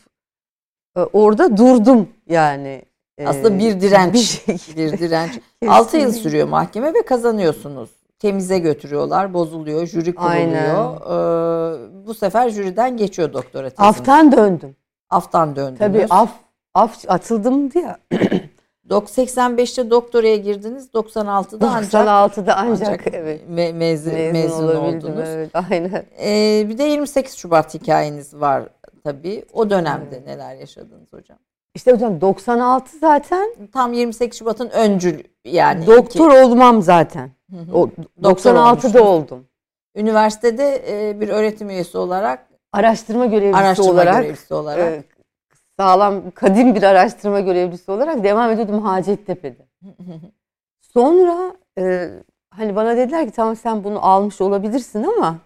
e, 0.97 0.99
orada 0.99 1.57
durdum 1.57 2.09
yani. 2.29 2.81
E, 3.17 3.27
Aslında 3.27 3.59
bir 3.59 3.81
direnç. 3.81 4.13
Bir 4.13 4.19
şekilde. 4.19 4.91
Bir 4.93 4.97
direnç. 4.97 5.39
6 5.67 5.97
yıl 5.97 6.11
sürüyor 6.11 6.47
mahkeme 6.47 6.93
ve 6.93 7.01
kazanıyorsunuz. 7.05 7.89
Temize 8.19 8.59
götürüyorlar, 8.59 9.33
bozuluyor, 9.33 9.85
jüri 9.87 10.15
kuruluyor. 10.15 10.95
Ee, 11.01 12.07
bu 12.07 12.13
sefer 12.13 12.49
jüriden 12.49 12.97
geçiyor 12.97 13.33
doktora 13.33 13.69
teziniz. 13.69 13.89
Aftan 13.89 14.31
döndüm. 14.31 14.75
Aftan 15.09 15.55
döndünüz. 15.55 15.79
Tabii 15.79 16.05
af 16.09 16.29
af 16.73 17.05
atıldım 17.07 17.71
diye. 17.71 17.95
Dok- 18.89 19.09
85'te 19.09 19.89
doktoraya 19.89 20.35
girdiniz, 20.35 20.89
96'da 20.93 21.69
ancak 21.71 21.93
96'da 21.93 22.55
ancak, 22.57 22.87
ancak 22.89 23.07
evet. 23.13 23.41
me- 23.49 23.73
mezun, 23.73 24.13
Mezun, 24.13 24.31
mezun 24.33 24.75
oldunuz. 24.75 25.27
Evet, 25.29 25.49
aynen. 25.53 26.05
Ee, 26.23 26.65
bir 26.69 26.77
de 26.77 26.83
28 26.83 27.35
Şubat 27.37 27.73
hikayeniz 27.73 28.33
var 28.33 28.63
tabii. 29.03 29.45
O 29.53 29.69
dönemde 29.69 30.21
neler 30.25 30.55
yaşadınız 30.55 31.13
hocam? 31.13 31.37
İşte 31.75 31.91
hocam 31.91 32.21
96 32.21 32.97
zaten 32.97 33.55
Tam 33.73 33.93
28 33.93 34.39
Şubat'ın 34.39 34.69
öncül 34.69 35.19
yani. 35.45 35.87
doktor 35.87 36.31
olmam 36.43 36.81
zaten. 36.81 37.31
Hı 37.51 37.57
hı. 37.57 37.77
O 37.77 37.89
Doktor 38.23 38.51
96'da 38.55 38.63
olmuşsunuz. 38.69 38.95
oldum. 38.95 39.47
Üniversitede 39.95 40.83
e, 41.09 41.21
bir 41.21 41.29
öğretim 41.29 41.69
üyesi 41.69 41.97
olarak, 41.97 42.47
Araştırma 42.73 43.25
görevlisi 43.25 43.57
araştırma 43.57 43.91
olarak 43.91 44.21
görevlisi 44.21 44.53
olarak. 44.53 44.79
e, 44.93 45.03
sağlam 45.79 46.31
kadim 46.31 46.75
bir 46.75 46.83
araştırma 46.83 47.39
görevlisi 47.39 47.91
olarak 47.91 48.23
devam 48.23 48.51
ediyordum 48.51 48.81
Hacettepe'de. 48.81 49.65
Sonra 50.81 51.55
e, 51.77 52.09
hani 52.49 52.75
bana 52.75 52.97
dediler 52.97 53.25
ki 53.25 53.31
tamam 53.31 53.55
sen 53.55 53.83
bunu 53.83 54.05
almış 54.05 54.41
olabilirsin 54.41 55.03
ama 55.03 55.37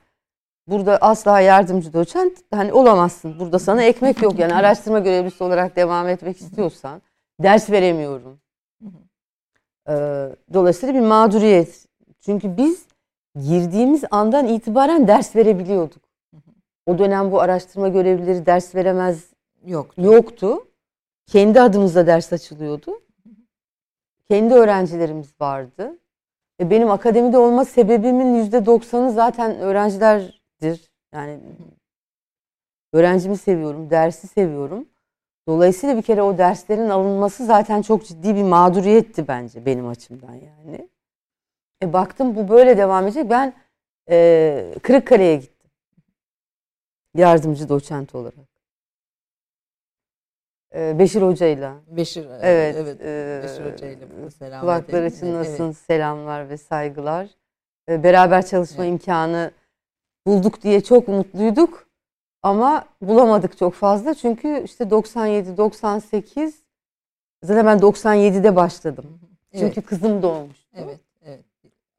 burada 0.67 0.97
asla 0.97 1.39
yardımcı 1.39 1.93
doçent 1.93 2.37
hani 2.51 2.73
olamazsın. 2.73 3.39
Burada 3.39 3.59
sana 3.59 3.83
ekmek 3.83 4.21
yok 4.21 4.39
yani 4.39 4.55
araştırma 4.55 4.99
görevlisi 4.99 5.43
olarak 5.43 5.75
devam 5.75 6.07
etmek 6.07 6.41
istiyorsan 6.41 7.01
ders 7.43 7.69
veremiyorum. 7.69 8.39
E, 9.89 9.93
dolayısıyla 10.53 10.95
bir 10.95 11.07
mağduriyet. 11.07 11.85
Çünkü 12.19 12.57
biz 12.57 12.85
girdiğimiz 13.35 14.03
andan 14.11 14.47
itibaren 14.47 15.07
ders 15.07 15.35
verebiliyorduk. 15.35 16.01
O 16.85 16.97
dönem 16.97 17.31
bu 17.31 17.41
araştırma 17.41 17.87
görevlileri 17.87 18.45
ders 18.45 18.75
veremez 18.75 19.37
Yok. 19.67 19.97
yoktu. 19.97 20.67
Kendi 21.25 21.62
adımıza 21.62 22.08
ders 22.08 22.34
açılıyordu. 22.34 23.01
Kendi 24.27 24.53
öğrencilerimiz 24.53 25.41
vardı. 25.41 25.99
Ve 26.60 26.69
benim 26.69 26.91
akademide 26.91 27.38
olma 27.38 27.65
sebebimin 27.65 28.36
yüzde 28.36 28.65
doksanı 28.65 29.12
zaten 29.12 29.56
öğrencilerdir. 29.60 30.91
Yani 31.13 31.39
öğrencimi 32.93 33.38
seviyorum, 33.38 33.89
dersi 33.89 34.27
seviyorum. 34.27 34.88
Dolayısıyla 35.47 35.97
bir 35.97 36.01
kere 36.01 36.21
o 36.21 36.38
derslerin 36.38 36.89
alınması 36.89 37.45
zaten 37.45 37.82
çok 37.82 38.06
ciddi 38.06 38.36
bir 38.36 38.43
mağduriyetti 38.43 39.27
bence 39.27 39.65
benim 39.65 39.88
açımdan 39.88 40.34
yani. 40.34 40.89
E 41.84 41.93
baktım 41.93 42.36
bu 42.36 42.49
böyle 42.49 42.77
devam 42.77 43.03
edecek. 43.03 43.30
Ben 43.30 43.53
e, 44.10 44.75
Kırıkkale'ye 44.84 45.36
gittim. 45.36 45.69
Yardımcı 47.15 47.69
doçent 47.69 48.15
olarak. 48.15 48.56
E, 50.75 50.99
Beşir 50.99 51.21
Hoca'yla. 51.21 51.73
Beşir, 51.88 52.27
Evet. 52.41 52.75
evet. 52.80 53.01
e, 53.01 53.41
Beşir 53.43 53.73
Hoca 53.73 53.88
ile 53.89 54.08
burada 54.17 54.32
selam 54.32 54.62
Kulakları 54.62 55.06
edelim. 55.06 55.19
çınlasın 55.19 55.65
Evet. 55.65 55.77
selamlar 55.77 56.49
ve 56.49 56.58
saygılar. 56.58 57.27
E, 57.89 58.03
beraber 58.03 58.45
çalışma 58.45 58.86
Evet. 58.86 58.93
imkanı 58.93 59.51
bulduk 60.27 60.62
diye 60.62 60.82
çok 60.82 61.08
mutluyduk. 61.08 61.88
Ama 62.43 62.86
bulamadık 63.01 63.58
çok 63.58 63.73
fazla. 63.73 64.13
Çünkü 64.13 64.62
işte 64.65 64.89
97 64.89 65.58
98 65.58 66.56
zaten 67.43 67.65
ben 67.65 67.77
97'de 67.77 68.56
başladım. 68.56 69.19
Evet, 69.53 69.63
Çünkü 69.65 69.82
kızım 69.88 70.21
doğmuştu. 70.21 70.67
evet, 70.75 70.99
evet. 71.25 71.43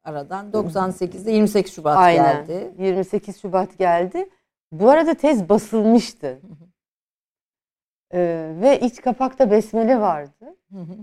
Aradan 0.03 0.51
98'de 0.51 1.31
28 1.31 1.73
Şubat 1.73 1.97
Aynen. 1.97 2.45
geldi. 2.47 2.71
28 2.79 3.41
Şubat 3.41 3.77
geldi. 3.77 4.29
Bu 4.71 4.89
arada 4.89 5.13
tez 5.13 5.49
basılmıştı. 5.49 6.39
Ee, 8.13 8.51
ve 8.61 8.79
iç 8.79 9.01
kapakta 9.01 9.51
besmele 9.51 9.99
vardı. 9.99 10.55
Hı 10.71 10.79
hı. 10.79 10.95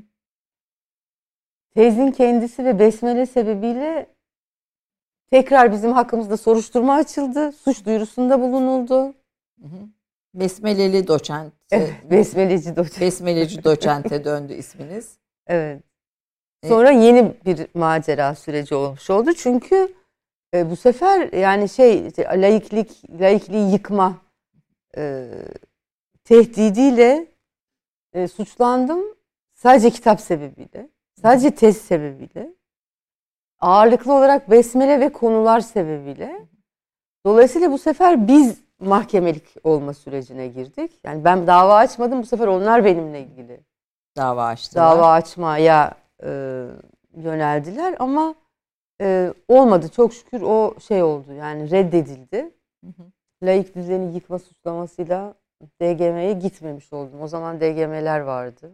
Tezin 1.75 2.11
kendisi 2.11 2.65
ve 2.65 2.79
besmele 2.79 3.27
sebebiyle 3.27 4.07
tekrar 5.31 5.73
bizim 5.73 5.93
hakkımızda 5.93 6.37
soruşturma 6.37 6.95
açıldı. 6.95 7.53
Suç 7.53 7.87
duyurusunda 7.87 8.41
bulunuldu. 8.41 9.15
Hı 9.61 9.67
hı. 9.67 9.89
Besmeleli 10.35 11.09
doçent. 11.09 11.53
Evet, 11.71 11.95
besmeleci 12.11 12.77
doçent. 12.77 13.01
Besmeleci 13.01 13.65
doçente 13.65 14.25
döndü 14.25 14.53
isminiz. 14.53 15.19
Evet. 15.49 15.83
Sonra 16.65 16.91
yeni 16.91 17.35
bir 17.45 17.67
macera 17.75 18.35
süreci 18.35 18.75
olmuş 18.75 19.11
oldu. 19.11 19.33
Çünkü 19.35 19.95
e, 20.55 20.71
bu 20.71 20.77
sefer 20.77 21.33
yani 21.33 21.69
şey 21.69 22.05
laiklik, 22.19 23.21
laikliği 23.21 23.73
yıkma 23.73 24.17
e, 24.97 25.29
tehdidiyle 26.27 27.27
e, 28.13 28.29
suçlandım. 28.29 29.05
Sadece 29.55 29.91
kitap 29.91 30.21
sebebiyle. 30.21 30.89
Sadece 31.23 31.51
test 31.51 31.85
sebebiyle. 31.85 32.55
Ağırlıklı 33.61 34.13
olarak 34.13 34.51
besmele 34.51 35.01
ve 35.01 35.13
konular 35.13 35.61
sebebiyle. 35.61 36.47
Dolayısıyla 37.27 37.73
bu 37.73 37.79
sefer 37.79 38.29
biz 38.29 38.61
mahkemelik 38.81 39.45
olma 39.65 39.95
sürecine 39.95 40.49
girdik. 40.49 40.93
Yani 41.05 41.25
ben 41.25 41.47
dava 41.47 41.75
açmadım. 41.75 42.23
Bu 42.23 42.27
sefer 42.27 42.47
onlar 42.47 42.85
benimle 42.85 43.21
ilgili 43.21 43.61
Dava 44.17 44.47
açtılar. 44.47 44.97
dava 44.97 45.13
açmaya 45.13 45.95
e, 46.23 46.29
yöneldiler 47.17 47.97
ama 47.99 48.35
e, 49.01 49.35
olmadı. 49.49 49.89
Çok 49.89 50.15
şükür 50.15 50.41
o 50.43 50.75
şey 50.81 51.03
oldu. 51.03 51.33
Yani 51.33 51.71
reddedildi. 51.71 52.51
Hı 52.85 52.87
hı. 52.87 53.03
Laik 53.43 53.75
düzeni 53.75 54.15
yıkma 54.15 54.39
suçlamasıyla 54.39 55.35
DGM'ye 55.83 56.33
gitmemiş 56.33 56.93
oldum. 56.93 57.23
O 57.23 57.29
zaman 57.29 57.61
DGM'ler 57.61 58.21
vardı. 58.21 58.73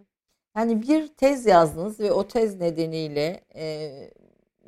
Yani 0.56 0.82
bir 0.82 1.08
tez 1.08 1.46
yazdınız 1.46 2.00
ve 2.00 2.12
o 2.12 2.28
tez 2.28 2.60
nedeniyle 2.60 3.40
e, 3.54 3.92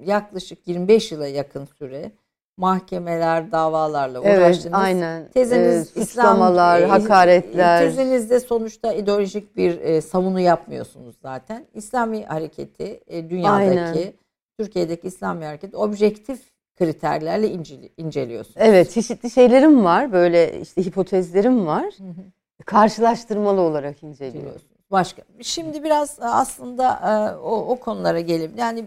yaklaşık 0.04 0.68
25 0.68 1.12
yıla 1.12 1.26
yakın 1.26 1.64
süre 1.64 2.10
mahkemeler, 2.56 3.52
davalarla 3.52 4.20
Evet, 4.24 4.38
uğraştınız. 4.38 4.74
aynen. 4.74 5.28
Teziniz 5.28 5.76
E, 5.96 6.00
İslam 6.00 6.04
suçlamalar, 6.06 6.80
e, 6.80 6.86
hakaretler. 6.86 7.80
Tezinizde 7.80 8.40
sonuçta 8.40 8.92
ideolojik 8.92 9.56
bir 9.56 9.80
e, 9.80 10.00
savunu 10.00 10.40
yapmıyorsunuz 10.40 11.16
zaten. 11.22 11.66
İslami 11.74 12.24
hareketi 12.24 13.00
e, 13.06 13.30
dünyadaki, 13.30 13.80
Aynen. 13.80 14.12
Türkiye'deki 14.58 15.06
İslami 15.06 15.44
hareketi 15.44 15.76
objektif 15.76 16.53
kriterlerle 16.78 17.48
inceli- 17.50 17.90
inceliyorsunuz. 17.96 18.56
Evet, 18.60 18.90
çeşitli 18.90 19.30
şeylerim 19.30 19.84
var. 19.84 20.12
Böyle 20.12 20.60
işte 20.60 20.82
hipotezlerim 20.86 21.66
var. 21.66 21.84
Hı 21.98 22.04
hı. 22.04 22.24
Karşılaştırmalı 22.66 23.60
olarak 23.60 24.02
inceliyorum. 24.02 24.60
Başka. 24.90 25.22
Şimdi 25.42 25.84
biraz 25.84 26.18
aslında 26.20 26.92
e, 26.94 27.36
o, 27.38 27.56
o 27.56 27.80
konulara 27.80 28.20
gelelim. 28.20 28.52
Yani 28.56 28.84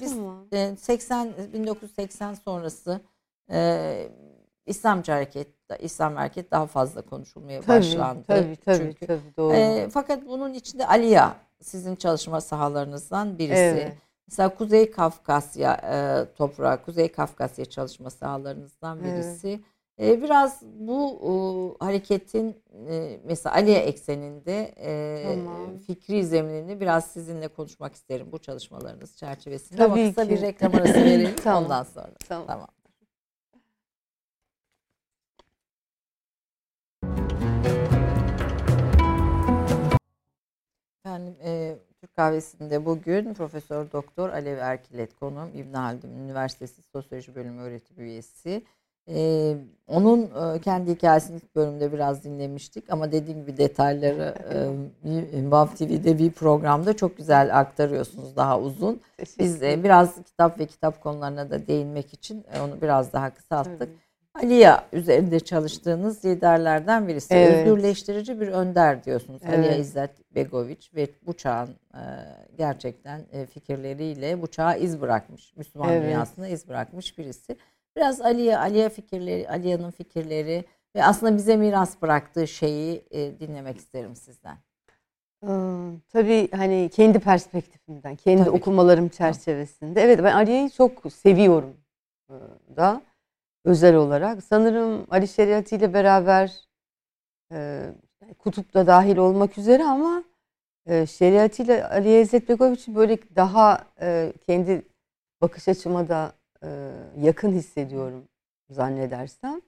biz 0.00 0.12
Tamam. 0.14 0.46
e, 0.52 0.76
80 0.76 1.28
1980 1.52 2.34
sonrası 2.34 3.00
e, 3.50 4.08
İslamcı 4.66 5.12
hareket, 5.12 5.48
İslam 5.80 6.16
hareket 6.16 6.50
daha 6.50 6.66
fazla 6.66 7.02
konuşulmaya 7.02 7.60
Tabii, 7.60 7.76
başlandı. 7.78 8.22
tabii, 8.26 8.56
tabii, 8.64 8.78
Çünkü 8.78 9.06
tabii, 9.06 9.36
doğru. 9.36 9.54
E, 9.56 9.88
fakat 9.92 10.26
bunun 10.28 10.54
içinde 10.54 10.86
Aliya 10.86 11.36
sizin 11.62 11.96
çalışma 11.96 12.40
sahalarınızdan 12.40 13.38
birisi. 13.38 13.54
Evet. 13.60 13.92
Mesela 14.28 14.54
Kuzey 14.54 14.90
Kafkasya 14.90 15.72
e, 15.74 16.24
toprağı, 16.34 16.82
Kuzey 16.82 17.12
Kafkasya 17.12 17.64
çalışma 17.64 18.10
sahalarınızdan 18.10 18.98
Evet. 19.00 19.14
birisi. 19.14 19.60
E, 20.00 20.22
biraz 20.22 20.62
bu 20.62 21.18
e, 21.80 21.84
hareketin 21.84 22.62
e, 22.90 23.20
mesela 23.24 23.54
Aliye 23.54 23.78
ekseninde 23.78 24.74
e, 24.76 25.22
Tamam. 25.22 25.78
fikri 25.78 26.24
zeminini 26.26 26.80
biraz 26.80 27.04
sizinle 27.06 27.48
konuşmak 27.48 27.94
isterim 27.94 28.32
bu 28.32 28.38
çalışmalarınız 28.38 29.16
çerçevesinde. 29.16 29.84
Ama 29.84 29.94
Tabii 29.94 30.08
kısa 30.08 30.24
ki. 30.24 30.30
bir 30.30 30.40
reklam 30.40 30.74
arası 30.74 30.94
verelim 31.04 31.34
Tamam. 31.44 31.64
ondan 31.64 31.82
sonra. 31.82 32.12
Tamam. 32.28 32.46
Tamam. 32.46 32.68
Efendim 41.04 41.36
e, 41.44 41.78
Türk 42.00 42.16
kahvesinde 42.16 42.86
bugün 42.86 43.34
Profesör 43.34 43.92
Doktor 43.92 44.30
Alev 44.30 44.58
Erkilet 44.58 45.14
konuğum 45.14 45.50
İbn 45.54 45.74
Haldun 45.74 46.10
Üniversitesi 46.10 46.82
Sosyoloji 46.82 47.34
Bölümü 47.34 47.60
öğretim 47.60 48.00
üyesi. 48.00 48.62
E, 49.08 49.56
onun 49.86 50.22
e, 50.22 50.60
kendi 50.60 50.94
hikayesini 50.94 51.36
ilk 51.36 51.56
bölümde 51.56 51.92
biraz 51.92 52.24
dinlemiştik 52.24 52.90
ama 52.90 53.12
dediğim 53.12 53.40
gibi 53.40 53.56
detayları 53.56 54.34
e, 55.04 55.50
Vav 55.50 55.66
TV'de 55.66 56.18
bir 56.18 56.32
programda 56.32 56.96
çok 56.96 57.16
güzel 57.16 57.58
aktarıyorsunuz 57.60 58.36
daha 58.36 58.60
uzun. 58.60 59.00
Biz 59.38 59.62
e, 59.62 59.84
biraz 59.84 60.22
kitap 60.22 60.60
ve 60.60 60.66
kitap 60.66 61.02
konularına 61.02 61.50
da 61.50 61.66
değinmek 61.66 62.14
için 62.14 62.44
e, 62.52 62.60
onu 62.60 62.80
biraz 62.82 63.12
daha 63.12 63.34
kısalttık. 63.34 63.78
Tabii. 63.78 64.07
Aliya 64.42 64.84
üzerinde 64.92 65.40
çalıştığınız 65.40 66.24
liderlerden 66.24 67.08
birisi. 67.08 67.34
Evet. 67.34 67.66
Özgürleştirici 67.66 68.40
bir 68.40 68.48
önder 68.48 69.04
diyorsunuz. 69.04 69.42
Aliya 69.42 69.64
Evet. 69.72 69.80
İzzet 69.80 70.34
Begoviç 70.34 70.94
ve 70.94 71.08
bu 71.26 71.32
çağın 71.32 71.68
e, 71.94 72.02
gerçekten 72.58 73.20
e, 73.32 73.46
fikirleriyle 73.46 74.42
bu 74.42 74.46
çağa 74.46 74.74
iz 74.74 75.00
bırakmış. 75.00 75.56
Müslüman 75.56 75.92
Evet. 75.92 76.02
dünyasına 76.02 76.48
iz 76.48 76.68
bırakmış 76.68 77.18
birisi. 77.18 77.56
Biraz 77.96 78.20
Aliye, 78.20 78.58
Aliye 78.58 78.88
fikirleri, 78.88 79.48
Aliya'nın 79.48 79.90
fikirleri 79.90 80.64
ve 80.96 81.04
aslında 81.04 81.36
bize 81.36 81.56
miras 81.56 82.02
bıraktığı 82.02 82.48
şeyi 82.48 83.04
e, 83.10 83.40
dinlemek 83.40 83.76
isterim 83.76 84.16
sizden. 84.16 84.56
Ee, 85.44 85.48
Tabii 86.12 86.48
hani 86.50 86.90
kendi 86.92 87.18
perspektifimden, 87.18 88.16
kendi 88.16 88.38
Tabii 88.44 88.50
ki. 88.50 88.56
okumalarım 88.56 89.08
çerçevesinde. 89.08 90.02
Evet 90.02 90.18
ben 90.24 90.32
Aliye'yi 90.34 90.70
çok 90.70 91.12
seviyorum 91.12 91.76
da 92.76 93.02
özel 93.68 93.94
olarak. 93.94 94.44
Sanırım 94.44 95.06
Ali 95.10 95.28
Şeriatı 95.28 95.76
ile 95.76 95.94
beraber 95.94 96.60
e, 97.52 97.90
Kutup 98.38 98.74
da 98.74 98.86
dahil 98.86 99.16
olmak 99.16 99.58
üzere 99.58 99.84
ama 99.84 100.24
e, 100.86 101.06
Şeriatı 101.06 101.62
ile 101.62 101.88
Ali 101.88 102.20
İzzet 102.20 102.48
Begoviç'i 102.48 102.94
böyle 102.94 103.18
daha 103.36 103.84
e, 104.00 104.32
kendi 104.46 104.82
bakış 105.40 105.68
açıma 105.68 106.08
da 106.08 106.32
e, 106.62 106.90
yakın 107.20 107.52
hissediyorum 107.52 108.28
zannedersem. 108.70 109.60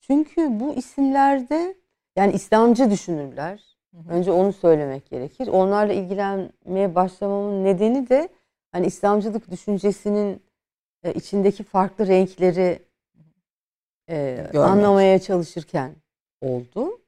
Çünkü 0.00 0.60
bu 0.60 0.74
isimlerde 0.74 1.74
yani 2.16 2.32
İslamcı 2.32 2.90
düşünürler. 2.90 3.76
Hı 3.94 3.98
hı. 3.98 4.12
Önce 4.12 4.32
onu 4.32 4.52
söylemek 4.52 5.10
gerekir. 5.10 5.48
Onlarla 5.48 5.92
ilgilenmeye 5.92 6.94
başlamamın 6.94 7.64
nedeni 7.64 8.08
de 8.08 8.28
hani 8.72 8.86
İslamcılık 8.86 9.50
düşüncesinin 9.50 10.42
e, 11.02 11.12
içindeki 11.12 11.64
farklı 11.64 12.06
renkleri 12.06 12.87
e, 14.08 14.46
anlamaya 14.54 15.18
çalışırken 15.18 15.90
oldu. 16.40 16.98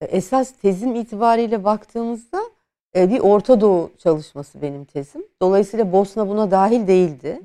E, 0.00 0.04
esas 0.04 0.52
tezim 0.52 0.94
itibariyle 0.94 1.64
baktığımızda 1.64 2.42
e, 2.96 3.10
bir 3.10 3.20
Orta 3.20 3.60
Doğu 3.60 3.90
çalışması 3.98 4.62
benim 4.62 4.84
tezim. 4.84 5.22
Dolayısıyla 5.42 5.92
Bosna 5.92 6.28
buna 6.28 6.50
dahil 6.50 6.86
değildi. 6.86 7.40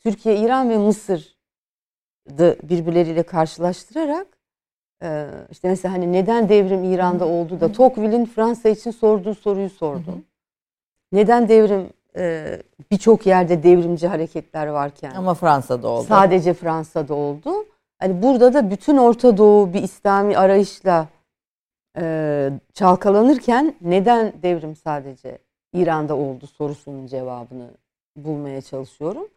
Türkiye, 0.00 0.36
İran 0.36 0.70
ve 0.70 0.78
Mısır 0.78 1.34
birbirleriyle 2.62 3.22
karşılaştırarak 3.22 4.26
e, 5.02 5.28
işte 5.50 5.68
mesela 5.68 5.94
hani 5.94 6.12
neden 6.12 6.48
devrim 6.48 6.84
İran'da 6.84 7.26
oldu 7.28 7.60
da 7.60 7.72
Tocqueville'in 7.72 8.24
Fransa 8.24 8.68
için 8.68 8.90
sorduğu 8.90 9.34
soruyu 9.34 9.70
sordum. 9.70 10.24
Neden 11.12 11.48
devrim 11.48 11.90
e, 12.16 12.58
birçok 12.90 13.26
yerde 13.26 13.62
devrimci 13.62 14.08
hareketler 14.08 14.66
varken 14.66 15.10
Ama 15.10 15.34
Fransa'da 15.34 15.88
oldu. 15.88 16.06
sadece 16.08 16.54
Fransa'da 16.54 17.14
oldu. 17.14 17.66
Hani 17.98 18.22
burada 18.22 18.54
da 18.54 18.70
bütün 18.70 18.96
Orta 18.96 19.36
Doğu 19.36 19.72
bir 19.72 19.82
İslami 19.82 20.38
arayışla 20.38 21.08
e, 21.98 22.50
çalkalanırken 22.74 23.74
neden 23.80 24.32
devrim 24.42 24.76
sadece 24.76 25.38
İran'da 25.72 26.16
oldu 26.16 26.46
sorusunun 26.46 27.06
cevabını 27.06 27.70
bulmaya 28.16 28.62
çalışıyorum. 28.62 29.28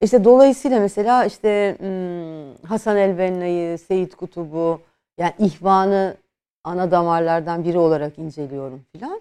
İşte 0.00 0.24
dolayısıyla 0.24 0.80
mesela 0.80 1.24
işte 1.24 1.76
hmm, 1.78 2.68
Hasan 2.68 2.96
el-Benna'yı, 2.96 3.78
Seyit 3.78 4.14
Kutub'u 4.14 4.80
yani 5.18 5.32
ihvanı 5.38 6.16
ana 6.64 6.90
damarlardan 6.90 7.64
biri 7.64 7.78
olarak 7.78 8.18
inceliyorum 8.18 8.84
filan. 8.92 9.20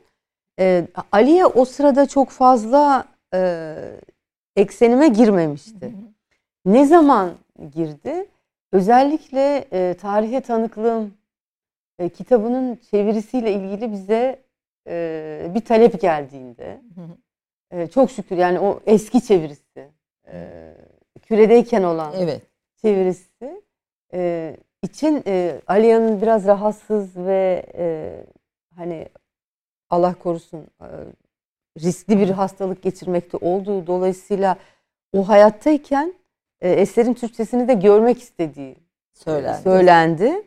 E, 0.60 0.88
Aliye 1.12 1.46
o 1.46 1.66
sırada 1.66 2.06
çok 2.06 2.30
fazla 2.30 3.06
e, 3.34 3.76
eksenime 4.56 5.08
girmemişti. 5.08 5.94
Ne 6.66 6.86
zaman 6.86 7.32
girdi? 7.76 8.26
Özellikle 8.74 9.66
e, 9.72 9.94
tarihe 9.94 10.42
tanıklığım 10.42 11.14
e, 12.00 12.10
kitabının 12.10 12.80
çevirisiyle 12.92 13.54
ilgili 13.54 13.92
bize 13.92 14.44
e, 14.88 15.52
bir 15.56 15.60
talep 15.62 16.02
geldiğinde 16.02 16.82
e, 17.72 17.88
çok 17.88 18.12
şükür 18.12 18.38
yani 18.38 18.60
o 18.60 18.80
eski 18.86 19.22
çevirisi 19.22 19.90
e, 20.28 20.74
küredeyken 21.22 21.84
olan 21.84 22.14
Evet. 22.18 22.42
çevirisi 22.82 23.62
e, 24.14 24.56
için 24.84 25.24
e, 25.28 25.62
Aliya'nın 25.68 26.22
biraz 26.22 26.46
rahatsız 26.46 27.18
ve 27.18 27.66
e, 27.78 28.16
hani 28.76 29.08
Allah 29.90 30.14
korusun 30.14 30.68
e, 30.82 30.88
riskli 31.80 32.20
bir 32.20 32.30
hastalık 32.30 32.82
geçirmekte 32.82 33.38
olduğu 33.38 33.88
dolayısıyla 33.88 34.58
o 35.14 35.28
hayattayken 35.28 36.14
e, 36.64 36.70
eserin 36.70 37.14
Türkçesini 37.14 37.68
de 37.68 37.74
görmek 37.74 38.22
istediği 38.22 38.76
Söylendi. 39.14 39.64
söylendi. 39.64 40.44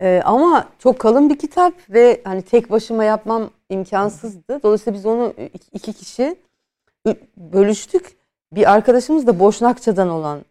Ee, 0.00 0.22
ama 0.24 0.68
çok 0.78 0.98
kalın 0.98 1.30
bir 1.30 1.38
kitap 1.38 1.74
ve 1.90 2.20
hani 2.24 2.42
tek 2.42 2.70
başıma 2.70 3.04
yapmam 3.04 3.50
imkansızdı. 3.68 4.62
Dolayısıyla 4.62 4.98
biz 4.98 5.06
onu 5.06 5.34
iki 5.72 5.92
kişi 5.92 6.36
bölüştük. 7.36 8.18
Bir 8.52 8.72
arkadaşımız 8.72 9.26
da 9.26 9.38
Boşnakça'dan 9.38 10.08
olan 10.08 10.44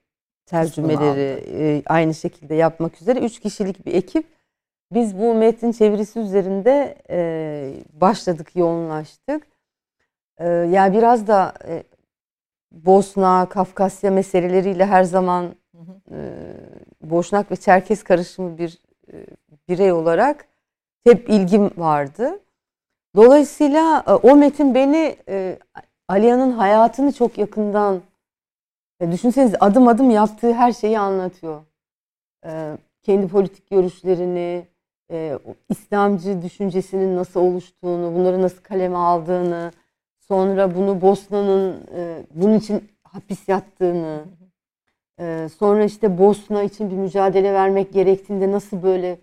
tercümeleri 0.46 1.44
e, 1.52 1.84
aynı 1.86 2.14
şekilde 2.14 2.56
yapmak 2.56 3.02
üzere 3.02 3.20
üç 3.20 3.40
kişilik 3.40 3.86
bir 3.86 3.94
ekip. 3.94 4.26
Biz 4.94 5.20
bu 5.20 5.34
metin 5.34 5.72
çevirisi 5.72 6.20
üzerinde 6.20 6.98
e, 7.10 7.74
başladık, 7.94 8.56
yoğunlaştık. 8.56 9.48
E, 10.38 10.48
yani 10.48 10.98
biraz 10.98 11.28
da 11.28 11.54
e, 11.68 11.84
Bosna, 12.72 13.50
Kafkasya 13.50 14.12
meseleleriyle 14.12 14.86
her 14.86 15.04
zaman 15.04 15.56
e, 16.12 16.18
Boşnak 17.02 17.52
ve 17.52 17.56
Çerkes 17.56 18.04
karışımı 18.04 18.58
bir 18.58 18.80
e, 19.14 19.26
birey 19.70 19.92
olarak 19.92 20.48
hep 21.04 21.30
ilgim 21.30 21.72
vardı. 21.78 22.40
Dolayısıyla 23.16 24.04
e, 24.08 24.12
o 24.12 24.36
metin 24.36 24.76
beni 24.76 25.18
e, 25.30 25.60
Aliya'nın 26.08 26.52
hayatını 26.52 27.14
çok 27.14 27.38
yakından 27.38 28.02
e, 29.00 29.12
düşünseniz 29.12 29.54
adım 29.60 29.88
adım 29.88 30.10
yaptığı 30.10 30.54
her 30.54 30.72
şeyi 30.72 31.00
anlatıyor. 31.00 31.62
E, 32.46 32.78
kendi 33.04 33.28
politik 33.28 33.70
görüşlerini, 33.70 34.68
e, 35.12 35.40
İslamcı 35.70 36.42
düşüncesinin 36.42 37.16
nasıl 37.16 37.40
oluştuğunu, 37.40 38.16
bunları 38.16 38.42
nasıl 38.42 38.62
kaleme 38.64 38.98
aldığını, 38.98 39.72
sonra 40.28 40.76
bunu 40.76 41.02
Bosna'nın 41.02 41.88
e, 41.96 42.24
bunun 42.32 42.58
için 42.58 42.92
hapis 43.04 43.48
yattığını, 43.48 44.26
e, 45.20 45.50
sonra 45.58 45.84
işte 45.84 46.18
Bosna 46.18 46.64
için 46.64 46.90
bir 46.90 46.96
mücadele 46.96 47.54
vermek 47.54 47.94
gerektiğinde 47.94 48.52
nasıl 48.52 48.84
böyle 48.84 49.20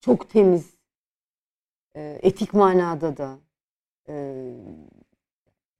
çok 0.00 0.30
temiz, 0.30 0.74
e, 1.96 2.18
etik 2.22 2.54
manada 2.54 3.16
da 3.16 3.38
e, 4.08 4.44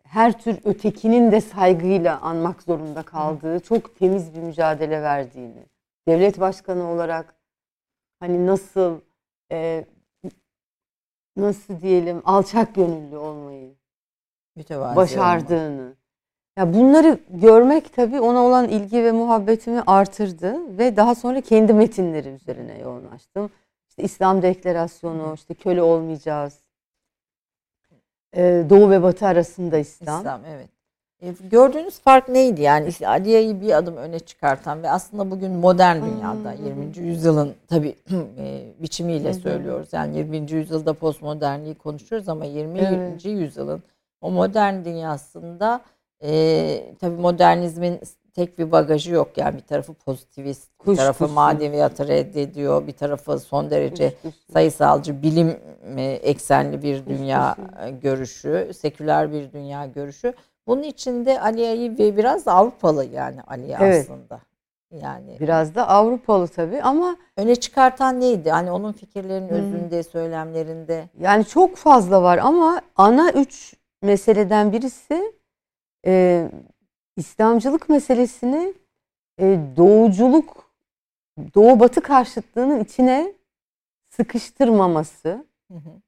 her 0.02 0.40
tür 0.40 0.58
ötekinin 0.64 1.32
de 1.32 1.40
saygıyla 1.40 2.20
anmak 2.20 2.62
zorunda 2.62 3.02
kaldığı 3.02 3.60
çok 3.60 3.96
temiz 3.98 4.34
bir 4.34 4.40
mücadele 4.40 5.02
verdiğini, 5.02 5.66
devlet 6.08 6.40
başkanı 6.40 6.90
olarak 6.90 7.34
hani 8.20 8.46
nasıl 8.46 9.00
e, 9.52 9.84
nasıl 11.36 11.80
diyelim 11.80 12.22
alçak 12.24 12.74
gönüllü 12.74 13.16
olmayı 13.16 13.77
Mütevazi 14.58 14.96
başardığını. 14.96 15.80
Olma. 15.80 15.92
Ya 16.58 16.74
bunları 16.74 17.18
görmek 17.30 17.92
tabii 17.92 18.20
ona 18.20 18.38
olan 18.38 18.68
ilgi 18.68 19.04
ve 19.04 19.12
muhabbetimi 19.12 19.82
artırdı 19.86 20.78
ve 20.78 20.96
daha 20.96 21.14
sonra 21.14 21.40
kendi 21.40 21.72
metinleri 21.72 22.28
üzerine 22.28 22.78
yoğunlaştım. 22.78 23.50
İşte 23.88 24.02
İslam 24.02 24.42
Deklarasyonu, 24.42 25.34
işte 25.34 25.54
köle 25.54 25.82
olmayacağız, 25.82 26.58
ee, 28.36 28.64
Doğu 28.70 28.90
ve 28.90 29.02
Batı 29.02 29.26
arasında 29.26 29.78
İslam. 29.78 30.18
İslam 30.18 30.40
evet. 30.44 30.68
E, 31.22 31.48
gördüğünüz 31.50 32.00
fark 32.00 32.28
neydi? 32.28 32.62
Yani 32.62 32.88
işte 32.88 33.08
Aliye'yi 33.08 33.60
bir 33.60 33.76
adım 33.78 33.96
öne 33.96 34.18
çıkartan 34.18 34.82
ve 34.82 34.90
aslında 34.90 35.30
bugün 35.30 35.52
modern 35.52 35.96
dünyada 35.96 36.52
hmm. 36.52 36.66
20. 36.66 37.08
yüzyılın 37.08 37.54
tabii 37.68 37.94
e, 38.38 38.64
biçimiyle 38.78 39.34
söylüyoruz. 39.34 39.88
Yani 39.92 40.16
20. 40.16 40.52
yüzyılda 40.52 40.92
postmodernliği 40.92 41.74
konuşuyoruz 41.74 42.28
ama 42.28 42.44
20. 42.44 42.78
Evet. 42.78 43.24
yüzyılın 43.24 43.82
o 44.20 44.30
modern 44.30 44.84
dünyasında 44.84 45.80
e, 46.22 46.94
tabii 47.00 47.20
modernizmin 47.20 48.00
tek 48.34 48.58
bir 48.58 48.72
bagajı 48.72 49.14
yok. 49.14 49.38
Yani 49.38 49.56
bir 49.56 49.62
tarafı 49.62 49.94
pozitivist, 49.94 50.70
bir 50.80 50.84
Kuş, 50.84 50.98
tarafı 50.98 51.28
maneviyatı 51.28 52.08
reddediyor, 52.08 52.86
bir 52.86 52.92
tarafı 52.92 53.38
son 53.38 53.70
derece 53.70 54.10
kuş, 54.10 54.22
kuş. 54.22 54.34
sayısalcı, 54.52 55.22
bilim 55.22 55.56
eksenli 56.22 56.82
bir 56.82 57.06
dünya 57.06 57.56
kuş, 57.56 58.00
görüşü, 58.02 58.70
seküler 58.74 59.32
bir 59.32 59.52
dünya 59.52 59.86
görüşü. 59.86 60.34
Bunun 60.66 60.82
içinde 60.82 61.40
Aliye'yi 61.40 61.98
ve 61.98 62.16
biraz 62.16 62.46
da 62.46 62.52
Avrupalı 62.52 63.04
yani 63.04 63.42
Aliye 63.42 63.76
evet. 63.80 64.10
aslında. 64.10 64.40
Yani 64.90 65.36
biraz 65.40 65.74
da 65.74 65.88
Avrupalı 65.88 66.48
tabii 66.48 66.82
ama 66.82 67.16
öne 67.36 67.56
çıkartan 67.56 68.20
neydi? 68.20 68.50
Hani 68.50 68.70
onun 68.70 68.92
fikirlerinin 68.92 69.48
hmm. 69.48 69.56
özünde, 69.56 70.02
söylemlerinde. 70.02 71.08
Yani 71.20 71.44
çok 71.44 71.76
fazla 71.76 72.22
var 72.22 72.38
ama 72.38 72.80
ana 72.96 73.32
üç 73.32 73.74
meseleden 74.02 74.72
birisi 74.72 75.32
e, 76.06 76.44
İslamcılık 77.16 77.88
meselesini 77.88 78.74
e, 79.40 79.58
doğuculuk, 79.76 80.70
doğu 81.54 81.80
batı 81.80 82.00
karşıtlığının 82.00 82.84
içine 82.84 83.34
sıkıştırmaması. 84.08 85.46
Hı 85.72 85.74
hı. 85.74 86.00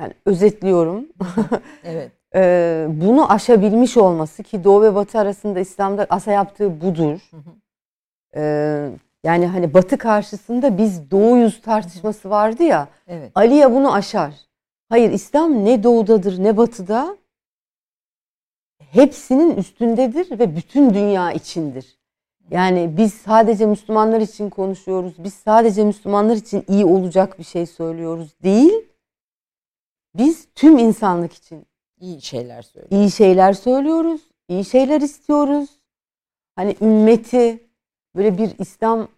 Yani 0.00 0.14
özetliyorum. 0.26 1.08
evet. 1.84 2.12
e, 2.34 2.86
bunu 2.88 3.32
aşabilmiş 3.32 3.96
olması 3.96 4.42
ki 4.42 4.64
doğu 4.64 4.82
ve 4.82 4.94
batı 4.94 5.18
arasında 5.18 5.60
İslam'da 5.60 6.06
asa 6.10 6.32
yaptığı 6.32 6.80
budur. 6.80 7.28
Hı 7.30 7.36
hı. 7.36 7.50
E, 8.36 8.90
yani 9.24 9.46
hani 9.46 9.74
batı 9.74 9.98
karşısında 9.98 10.78
biz 10.78 11.10
doğuyuz 11.10 11.60
tartışması 11.60 12.30
vardı 12.30 12.62
ya. 12.62 12.88
Evet. 13.06 13.32
Aliye 13.34 13.70
bunu 13.74 13.94
aşar. 13.94 14.45
Hayır 14.88 15.10
İslam 15.10 15.64
ne 15.64 15.82
doğudadır 15.82 16.42
ne 16.42 16.56
batıda 16.56 17.16
hepsinin 18.78 19.56
üstündedir 19.56 20.38
ve 20.38 20.56
bütün 20.56 20.94
dünya 20.94 21.32
içindir. 21.32 21.98
Yani 22.50 22.96
biz 22.96 23.14
sadece 23.14 23.66
Müslümanlar 23.66 24.20
için 24.20 24.50
konuşuyoruz. 24.50 25.24
Biz 25.24 25.34
sadece 25.34 25.84
Müslümanlar 25.84 26.36
için 26.36 26.64
iyi 26.68 26.84
olacak 26.84 27.38
bir 27.38 27.44
şey 27.44 27.66
söylüyoruz 27.66 28.34
değil. 28.42 28.84
Biz 30.14 30.48
tüm 30.54 30.78
insanlık 30.78 31.32
için 31.32 31.66
iyi 32.00 32.22
şeyler 32.22 32.62
söylüyoruz. 32.62 32.96
İyi 32.98 33.10
şeyler 33.10 33.52
söylüyoruz. 33.52 34.20
İyi 34.48 34.64
şeyler 34.64 35.00
istiyoruz. 35.00 35.70
Hani 36.56 36.76
ümmeti 36.80 37.68
böyle 38.16 38.38
bir 38.38 38.58
İslam 38.58 39.08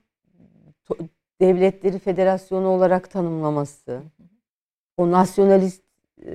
devletleri 1.41 1.99
federasyonu 1.99 2.69
olarak 2.69 3.11
tanımlaması. 3.11 4.03
O 4.99 5.11
nasyonalist 5.11 5.83
e, 6.27 6.31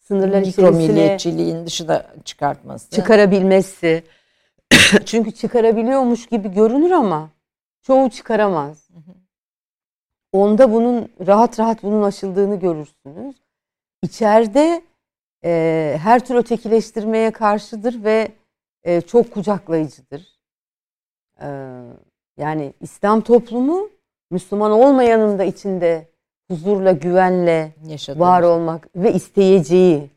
sınırlar 0.00 0.42
milliyetçiliğin 0.70 1.66
dışına 1.66 2.06
çıkartması. 2.24 2.90
Çıkarabilmesi. 2.90 4.04
Çünkü 5.04 5.32
çıkarabiliyormuş 5.32 6.26
gibi 6.26 6.52
görünür 6.52 6.90
ama 6.90 7.30
çoğu 7.82 8.10
çıkaramaz. 8.10 8.88
Onda 10.32 10.72
bunun 10.72 11.08
rahat 11.26 11.58
rahat 11.60 11.82
bunun 11.82 12.02
aşıldığını 12.02 12.58
görürsünüz. 12.58 13.36
İçeride 14.02 14.82
e, 15.44 15.96
her 16.02 16.26
tür 16.26 16.34
ötekileştirmeye 16.34 17.30
karşıdır 17.30 18.04
ve 18.04 18.28
e, 18.84 19.00
çok 19.00 19.32
kucaklayıcıdır. 19.34 20.26
E, 21.40 21.48
yani 22.36 22.72
İslam 22.80 23.20
toplumu 23.20 23.90
Müslüman 24.30 24.70
olmayanın 24.72 25.38
da 25.38 25.44
içinde 25.44 26.08
huzurla, 26.50 26.92
güvenle 26.92 27.74
Yaşadım. 27.86 28.20
var 28.20 28.42
olmak 28.42 28.88
ve 28.96 29.12
isteyeceği, 29.12 30.10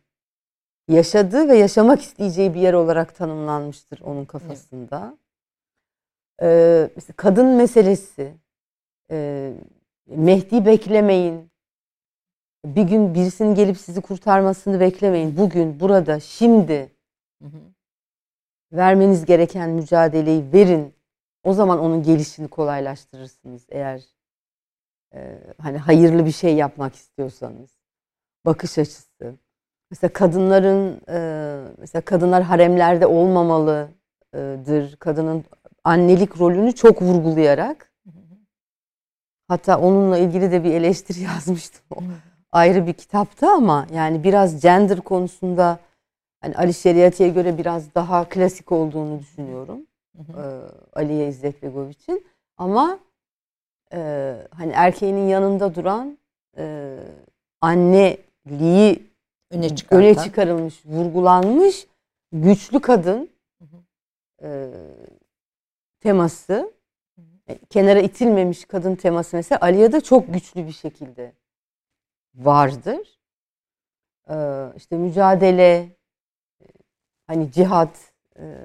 yaşadığı 0.87 1.47
ve 1.49 1.57
yaşamak 1.57 2.01
isteyeceği 2.01 2.53
bir 2.53 2.59
yer 2.59 2.73
olarak 2.73 3.15
tanımlanmıştır 3.15 4.01
onun 4.01 4.25
kafasında. 4.25 5.17
Evet. 6.39 7.09
Ee, 7.09 7.13
kadın 7.15 7.45
meselesi, 7.47 8.33
e, 9.11 9.53
Mehdi 10.07 10.65
beklemeyin, 10.65 11.51
bir 12.65 12.83
gün 12.83 13.13
birisinin 13.13 13.55
gelip 13.55 13.77
sizi 13.77 14.01
kurtarmasını 14.01 14.79
beklemeyin. 14.79 15.37
Bugün, 15.37 15.79
burada, 15.79 16.19
şimdi 16.19 16.91
hı 17.41 17.45
hı. 17.47 17.59
vermeniz 18.71 19.25
gereken 19.25 19.69
mücadeleyi 19.69 20.53
verin. 20.53 20.93
O 21.43 21.53
zaman 21.53 21.79
onun 21.79 22.03
gelişini 22.03 22.47
kolaylaştırırsınız 22.47 23.65
eğer 23.69 24.18
e, 25.13 25.39
hani 25.61 25.77
hayırlı 25.77 26.25
bir 26.25 26.31
şey 26.31 26.55
yapmak 26.55 26.95
istiyorsanız 26.95 27.69
bakış 28.45 28.77
açısı. 28.77 29.35
Mesela 29.91 30.13
kadınların 30.13 31.01
e, 31.09 31.19
mesela 31.77 32.01
kadınlar 32.01 32.43
haremlerde 32.43 33.07
olmamalıdır. 33.07 34.95
Kadının 34.99 35.45
annelik 35.83 36.39
rolünü 36.39 36.75
çok 36.75 37.01
vurgulayarak 37.01 37.89
hatta 39.49 39.79
onunla 39.79 40.17
ilgili 40.17 40.51
de 40.51 40.63
bir 40.63 40.73
eleştiri 40.73 41.19
yazmıştım. 41.23 41.81
O 41.95 41.99
ayrı 42.51 42.87
bir 42.87 42.93
kitapta 42.93 43.51
ama 43.51 43.87
yani 43.93 44.23
biraz 44.23 44.61
gender 44.61 45.01
konusunda 45.01 45.79
hani 46.41 46.55
Ali 46.55 46.73
Şeriati'ye 46.73 47.29
göre 47.29 47.57
biraz 47.57 47.95
daha 47.95 48.29
klasik 48.29 48.71
olduğunu 48.71 49.19
düşünüyorum. 49.19 49.79
Hı 50.17 50.33
hı. 50.33 50.71
Aliye 50.93 51.27
İzzet 51.27 51.63
Begoviç'in. 51.63 52.25
Ama 52.57 52.99
e, 53.93 54.35
hani 54.51 54.71
erkeğinin 54.71 55.27
yanında 55.27 55.75
duran 55.75 56.17
e, 56.57 56.95
anneliği 57.61 59.03
öne, 59.51 59.67
öne 59.89 60.15
çıkarılmış, 60.15 60.85
vurgulanmış 60.85 61.87
güçlü 62.31 62.79
kadın 62.79 63.29
e, 64.41 64.69
teması. 65.99 66.73
E, 67.47 67.57
kenara 67.69 67.99
itilmemiş 67.99 68.65
kadın 68.65 68.95
teması 68.95 69.35
mesela 69.35 69.59
Aliya'da 69.61 70.01
çok 70.01 70.33
güçlü 70.33 70.67
bir 70.67 70.71
şekilde 70.71 71.31
vardır. 72.35 73.19
Ee, 74.29 74.67
işte 74.75 74.97
mücadele, 74.97 75.75
e, 76.61 76.65
hani 77.27 77.51
cihat, 77.51 78.13
e, 78.39 78.55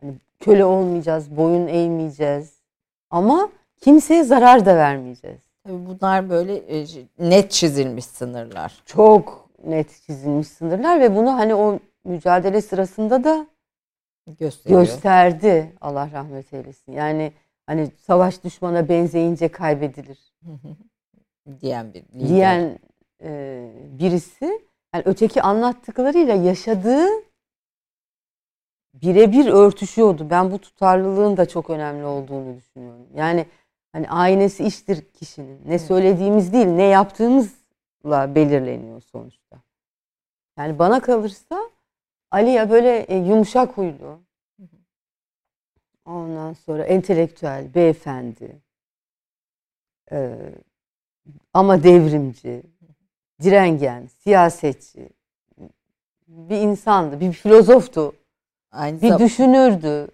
hani 0.00 0.14
köle 0.40 0.64
olmayacağız, 0.64 1.36
boyun 1.36 1.66
eğmeyeceğiz. 1.66 2.60
Ama 3.10 3.50
kimseye 3.80 4.24
zarar 4.24 4.66
da 4.66 4.76
vermeyeceğiz. 4.76 5.40
Tabii 5.64 5.86
bunlar 5.86 6.30
böyle 6.30 6.56
e, 6.56 6.86
net 7.18 7.50
çizilmiş 7.50 8.04
sınırlar. 8.04 8.82
Çok 8.86 9.48
net 9.64 10.02
çizilmiş 10.06 10.48
sınırlar 10.48 11.00
ve 11.00 11.16
bunu 11.16 11.32
hani 11.34 11.54
o 11.54 11.78
mücadele 12.04 12.62
sırasında 12.62 13.24
da 13.24 13.46
Gösteriyor. 14.38 14.80
gösterdi 14.80 15.72
Allah 15.80 16.10
rahmet 16.12 16.52
eylesin. 16.52 16.92
Yani 16.92 17.32
hani 17.66 17.90
savaş 18.06 18.44
düşmana 18.44 18.88
benzeyince 18.88 19.48
kaybedilir 19.48 20.18
diyen 21.60 21.94
bir 21.94 22.02
lider. 22.02 22.28
diyen 22.28 22.78
e, 23.22 23.62
birisi 23.98 24.60
yani 24.94 25.02
öteki 25.06 25.42
anlattıklarıyla 25.42 26.34
yaşadığı 26.34 27.06
birebir 28.94 29.46
örtüşüyordu. 29.46 30.30
Ben 30.30 30.50
bu 30.50 30.58
tutarlılığın 30.58 31.36
da 31.36 31.48
çok 31.48 31.70
önemli 31.70 32.04
olduğunu 32.04 32.56
düşünüyorum. 32.56 33.06
Yani 33.14 33.46
hani 33.92 34.10
aynesi 34.10 34.64
iştir 34.64 35.04
kişinin. 35.12 35.60
Ne 35.66 35.78
söylediğimiz 35.78 36.52
değil, 36.52 36.66
ne 36.66 36.82
yaptığımızla 36.82 38.34
belirleniyor 38.34 39.00
sonuçta. 39.00 39.60
Yani 40.58 40.78
bana 40.78 41.00
kalırsa 41.00 41.70
Ali 42.30 42.50
ya 42.50 42.70
böyle 42.70 42.98
e, 42.98 43.16
yumuşak 43.16 43.76
huylu. 43.78 44.20
Ondan 46.04 46.52
sonra 46.52 46.84
entelektüel, 46.84 47.74
beyefendi. 47.74 48.60
Ee, 50.12 50.54
ama 51.54 51.82
devrimci, 51.82 52.62
direngen, 53.42 54.06
siyasetçi. 54.06 55.08
Bir 56.28 56.56
insandı, 56.56 57.20
bir 57.20 57.32
filozoftu, 57.32 58.14
Aynı 58.72 59.02
bir 59.02 59.18
düşünürdü. 59.18 60.08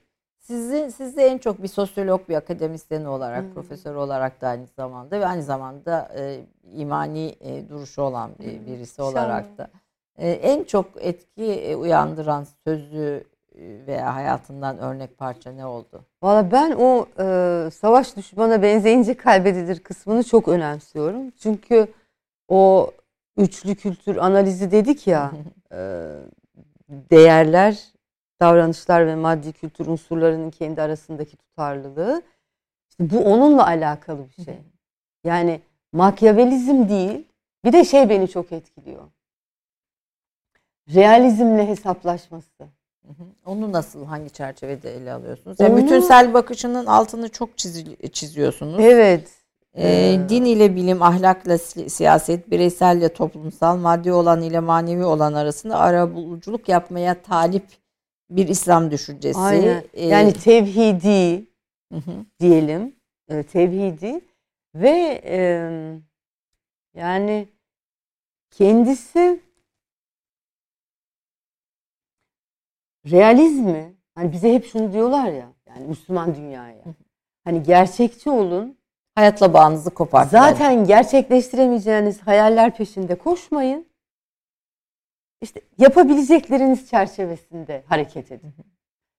Sizi, 0.46 0.92
siz 0.92 1.16
de 1.16 1.26
en 1.26 1.38
çok 1.38 1.62
bir 1.62 1.68
sosyolog, 1.68 2.28
bir 2.28 2.34
akademisyen 2.34 3.04
olarak, 3.04 3.44
Hı. 3.44 3.54
profesör 3.54 3.94
olarak 3.94 4.40
da 4.40 4.48
aynı 4.48 4.66
zamanda 4.66 5.20
ve 5.20 5.26
aynı 5.26 5.42
zamanda 5.42 6.08
e, 6.16 6.40
imani 6.74 7.34
e, 7.40 7.68
duruşu 7.68 8.02
olan 8.02 8.30
bir, 8.38 8.66
birisi 8.66 9.02
olarak 9.02 9.58
da 9.58 9.68
e, 10.18 10.30
en 10.30 10.64
çok 10.64 10.86
etki 10.96 11.44
e, 11.44 11.76
uyandıran 11.76 12.46
sözü 12.66 13.24
e, 13.54 13.86
veya 13.86 14.14
hayatından 14.14 14.78
örnek 14.78 15.18
parça 15.18 15.52
ne 15.52 15.66
oldu? 15.66 16.04
Valla 16.22 16.52
ben 16.52 16.72
o 16.78 17.06
e, 17.18 17.70
savaş 17.70 18.16
düşmana 18.16 18.62
benzeyince 18.62 19.14
kaybedilir 19.14 19.80
kısmını 19.80 20.24
çok 20.24 20.48
önemsiyorum. 20.48 21.30
Çünkü 21.30 21.86
o 22.48 22.90
üçlü 23.36 23.74
kültür 23.74 24.16
analizi 24.16 24.70
dedik 24.70 25.06
ya, 25.06 25.32
e, 25.72 25.78
değerler, 26.88 27.95
davranışlar 28.40 29.06
ve 29.06 29.14
maddi 29.14 29.52
kültür 29.52 29.86
unsurlarının 29.86 30.50
kendi 30.50 30.82
arasındaki 30.82 31.36
tutarlılığı. 31.36 32.22
İşte 32.90 33.10
bu 33.10 33.24
onunla 33.24 33.66
alakalı 33.66 34.18
bir 34.38 34.44
şey. 34.44 34.58
Yani 35.24 35.60
makyavelizm 35.92 36.88
değil, 36.88 37.24
bir 37.64 37.72
de 37.72 37.84
şey 37.84 38.08
beni 38.08 38.28
çok 38.28 38.52
etkiliyor. 38.52 39.02
Realizmle 40.94 41.68
hesaplaşması. 41.68 42.64
Onu 43.46 43.72
nasıl, 43.72 44.04
hangi 44.06 44.30
çerçevede 44.30 44.96
ele 44.96 45.12
alıyorsunuz? 45.12 45.60
Yani 45.60 45.74
Onu- 45.74 45.82
bütünsel 45.84 46.34
bakışının 46.34 46.86
altını 46.86 47.28
çok 47.28 47.58
çizil- 47.58 48.08
çiziyorsunuz. 48.08 48.80
Evet. 48.80 49.28
Ee, 49.74 49.88
Ee, 50.12 50.28
din 50.28 50.44
ile 50.44 50.76
bilim, 50.76 51.02
ahlakla 51.02 51.58
si- 51.58 51.90
siyaset, 51.90 52.50
bireyselle 52.50 53.08
toplumsal, 53.12 53.76
maddi 53.76 54.12
olan 54.12 54.42
ile 54.42 54.60
manevi 54.60 55.04
olan 55.04 55.32
arasında 55.34 55.78
arabuluculuk 55.78 56.68
yapmaya 56.68 57.22
talip 57.22 57.64
bir 58.30 58.48
İslam 58.48 58.90
düşüncesi. 58.90 59.38
Aynen. 59.38 59.84
Ee, 59.94 60.06
Yani 60.06 60.32
tevhidi 60.32 61.46
hı 61.92 61.98
hı. 61.98 62.24
diyelim, 62.40 62.96
e, 63.28 63.42
tevhidi 63.42 64.20
ve 64.74 65.22
e, 65.24 65.38
yani 66.94 67.48
kendisi 68.50 69.40
realizmi 73.10 73.94
hani 74.14 74.32
bize 74.32 74.54
hep 74.54 74.66
şunu 74.66 74.92
diyorlar 74.92 75.26
ya 75.28 75.48
yani 75.66 75.86
Müslüman 75.86 76.34
dünyaya 76.34 76.82
hani 77.44 77.62
gerçekçi 77.62 78.30
olun 78.30 78.78
hayatla 79.14 79.54
bağınızı 79.54 79.90
kopartmayın. 79.90 80.46
zaten 80.46 80.84
gerçekleştiremeyeceğiniz 80.84 82.20
hayaller 82.22 82.76
peşinde 82.76 83.14
koşmayın 83.14 83.86
işte 85.40 85.60
yapabilecekleriniz 85.78 86.90
çerçevesinde 86.90 87.82
hareket 87.86 88.32
edin. 88.32 88.54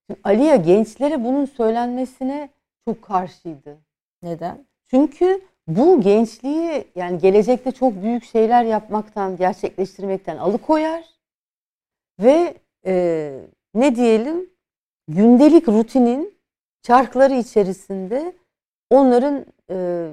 Şimdi 0.07 0.20
Aliye 0.24 0.57
gençlere 0.57 1.24
bunun 1.24 1.45
söylenmesine 1.45 2.49
çok 2.86 3.01
karşıydı. 3.01 3.78
Neden? 4.24 4.65
Çünkü 4.89 5.41
bu 5.68 6.01
gençliği 6.01 6.88
yani 6.95 7.18
gelecekte 7.18 7.72
çok 7.72 8.01
büyük 8.03 8.24
şeyler 8.24 8.63
yapmaktan, 8.63 9.38
gerçekleştirmekten 9.38 10.38
alıkoyar 10.38 11.03
ve 12.20 12.53
e, 12.86 13.39
ne 13.74 13.95
diyelim 13.95 14.49
gündelik 15.07 15.68
rutinin 15.68 16.38
çarkları 16.82 17.34
içerisinde 17.34 18.34
onların 18.89 19.45
e, 19.70 20.09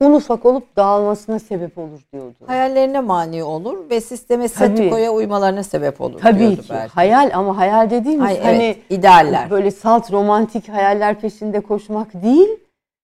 un 0.00 0.12
ufak 0.12 0.46
olup 0.46 0.76
dağılmasına 0.76 1.38
sebep 1.38 1.78
olur 1.78 2.00
diyordu. 2.12 2.34
Hayallerine 2.46 3.00
mani 3.00 3.44
olur 3.44 3.90
ve 3.90 4.00
sisteme 4.00 4.48
statikoya 4.48 5.12
uymalarına 5.12 5.62
sebep 5.62 6.00
olur 6.00 6.18
Tabii 6.20 6.38
diyordu 6.38 6.62
ki. 6.62 6.68
belki. 6.70 6.92
Hayal 6.94 7.30
ama 7.34 7.56
hayal 7.56 7.90
dediğimiz 7.90 8.26
Ay, 8.26 8.40
hani 8.42 8.62
evet, 8.62 8.78
idealler. 8.90 9.50
böyle 9.50 9.70
salt 9.70 10.12
romantik 10.12 10.68
hayaller 10.68 11.20
peşinde 11.20 11.60
koşmak 11.60 12.14
değil. 12.22 12.48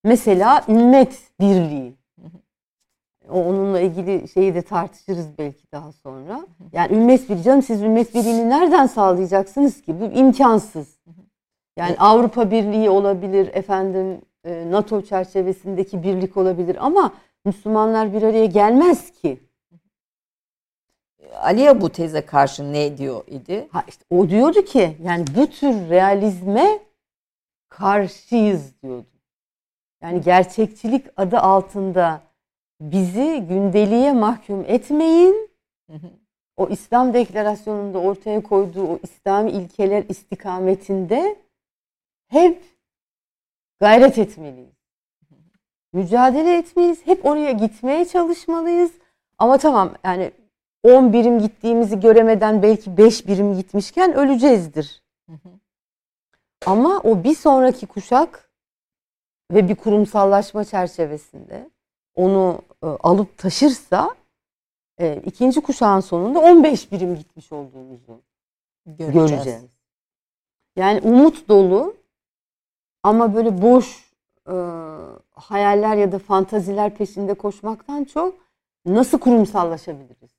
Mesela 0.04 0.62
ümmet 0.68 1.18
birliği. 1.40 1.94
O 3.30 3.44
onunla 3.44 3.80
ilgili 3.80 4.28
şeyi 4.28 4.54
de 4.54 4.62
tartışırız 4.62 5.38
belki 5.38 5.72
daha 5.72 5.92
sonra. 5.92 6.40
Yani 6.72 6.92
ümmet 6.96 7.28
birliği 7.30 7.42
canım 7.42 7.62
siz 7.62 7.82
ümmet 7.82 8.14
birliğini 8.14 8.50
nereden 8.50 8.86
sağlayacaksınız 8.86 9.82
ki? 9.82 10.00
Bu 10.00 10.04
imkansız. 10.04 10.88
Yani 11.76 11.96
Avrupa 11.98 12.50
Birliği 12.50 12.90
olabilir, 12.90 13.50
efendim 13.52 14.20
NATO 14.44 15.02
çerçevesindeki 15.02 16.02
birlik 16.02 16.36
olabilir 16.36 16.76
ama 16.80 17.14
Müslümanlar 17.44 18.12
bir 18.12 18.22
araya 18.22 18.46
gelmez 18.46 19.10
ki. 19.10 19.40
Aliye 21.36 21.80
bu 21.80 21.88
teze 21.88 22.26
karşı 22.26 22.72
ne 22.72 22.98
diyor 22.98 23.24
idi? 23.26 23.68
Ha 23.70 23.84
işte 23.88 24.04
o 24.10 24.28
diyordu 24.28 24.62
ki 24.62 24.96
yani 25.02 25.24
bu 25.36 25.46
tür 25.46 25.90
realizme 25.90 26.78
karşıyız 27.68 28.82
diyordu. 28.82 29.06
Yani 30.02 30.20
gerçekçilik 30.20 31.06
adı 31.16 31.38
altında 31.38 32.20
bizi 32.80 33.46
gündeliğe 33.48 34.12
mahkum 34.12 34.64
etmeyin. 34.66 35.50
O 36.56 36.68
İslam 36.68 37.14
deklarasyonunda 37.14 37.98
ortaya 37.98 38.42
koyduğu 38.42 38.86
o 38.86 38.98
İslami 39.02 39.50
ilkeler 39.50 40.04
istikametinde 40.08 41.36
hep 42.28 42.73
gayret 43.80 44.18
etmeliyiz. 44.18 44.74
Mücadele 45.92 46.58
etmeliyiz. 46.58 47.06
Hep 47.06 47.26
oraya 47.26 47.52
gitmeye 47.52 48.04
çalışmalıyız. 48.04 48.92
Ama 49.38 49.58
tamam 49.58 49.94
yani 50.04 50.32
10 50.82 51.12
birim 51.12 51.38
gittiğimizi 51.38 52.00
göremeden 52.00 52.62
belki 52.62 52.96
5 52.96 53.26
birim 53.26 53.54
gitmişken 53.56 54.14
öleceğizdir. 54.14 55.02
Hı 55.28 55.32
hı. 55.32 55.48
Ama 56.66 56.98
o 56.98 57.24
bir 57.24 57.34
sonraki 57.34 57.86
kuşak 57.86 58.50
ve 59.52 59.68
bir 59.68 59.74
kurumsallaşma 59.74 60.64
çerçevesinde 60.64 61.70
onu 62.14 62.62
e, 62.82 62.86
alıp 62.86 63.38
taşırsa 63.38 64.14
e, 64.98 65.22
ikinci 65.26 65.60
kuşağın 65.60 66.00
sonunda 66.00 66.38
15 66.40 66.92
birim 66.92 67.14
gitmiş 67.16 67.52
olduğumuzu 67.52 68.20
Göreceğiz. 68.86 69.30
göreceğiz. 69.30 69.64
Yani 70.76 71.00
umut 71.00 71.48
dolu 71.48 71.96
ama 73.04 73.34
böyle 73.34 73.62
boş 73.62 74.04
e, 74.48 74.54
hayaller 75.34 75.96
ya 75.96 76.12
da 76.12 76.18
fantaziler 76.18 76.94
peşinde 76.94 77.34
koşmaktan 77.34 78.04
çok 78.04 78.34
nasıl 78.86 79.18
kurumsallaşabiliriz? 79.18 80.30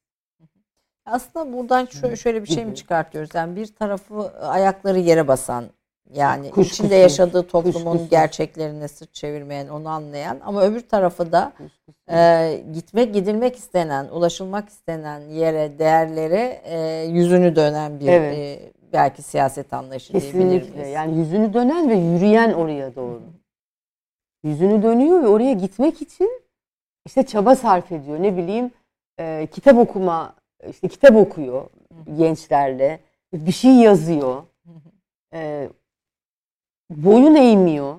Aslında 1.05 1.53
buradan 1.53 1.86
şö- 1.86 2.18
şöyle 2.18 2.41
bir 2.41 2.47
şey 2.47 2.66
mi 2.66 2.76
çıkartıyoruz? 2.76 3.36
Yani 3.36 3.55
bir 3.55 3.76
tarafı 3.76 4.39
ayakları 4.39 4.99
yere 4.99 5.28
basan, 5.28 5.66
yani 6.13 6.49
Kuşkusuz, 6.51 6.74
içinde 6.74 6.95
yaşadığı 6.95 7.47
toplumun 7.47 7.91
kuşkusuz. 7.91 8.09
gerçeklerine 8.09 8.88
sırt 8.88 9.13
çevirmeyen, 9.13 9.68
onu 9.68 9.89
anlayan 9.89 10.39
ama 10.45 10.61
öbür 10.63 10.80
tarafı 10.82 11.32
da 11.32 11.53
e, 12.11 12.63
gitmek, 12.74 13.13
gidilmek 13.13 13.55
istenen, 13.55 14.07
ulaşılmak 14.07 14.70
istenen 14.70 15.20
yere, 15.20 15.80
değerlere 15.80 16.61
e, 16.63 17.03
yüzünü 17.09 17.55
dönen 17.55 17.99
bir 17.99 18.07
Evet. 18.07 18.34
e, 18.38 18.72
belki 18.96 19.22
siyaset 19.22 19.74
anlayışı 19.74 20.14
diyebilir 20.14 20.32
Kesinlikle. 20.32 20.80
miyiz? 20.80 20.93
Yani 20.93 21.18
yüzünü 21.18 21.54
dönen 21.54 21.89
ve 21.89 21.96
yürüyen 21.96 22.54
oraya 22.54 22.96
doğru. 22.96 23.22
yüzünü 24.43 24.84
dönüyor 24.84 25.24
ve 25.24 25.28
oraya 25.28 25.54
gitmek 25.54 26.02
için 26.02 26.41
işte 27.06 27.26
çaba 27.26 27.56
sarf 27.56 27.91
ediyor. 27.91 28.22
Ne 28.22 28.38
bileyim 28.38 28.72
e, 29.20 29.48
kitap 29.52 29.78
okuma, 29.78 30.36
işte 30.70 30.88
kitap 30.88 31.16
okuyor 31.16 31.70
gençlerle. 32.18 33.00
Bir 33.34 33.52
şey 33.52 33.76
yazıyor. 33.76 34.43
E, 35.34 35.70
boyun 36.89 37.36
eğmiyor. 37.36 37.96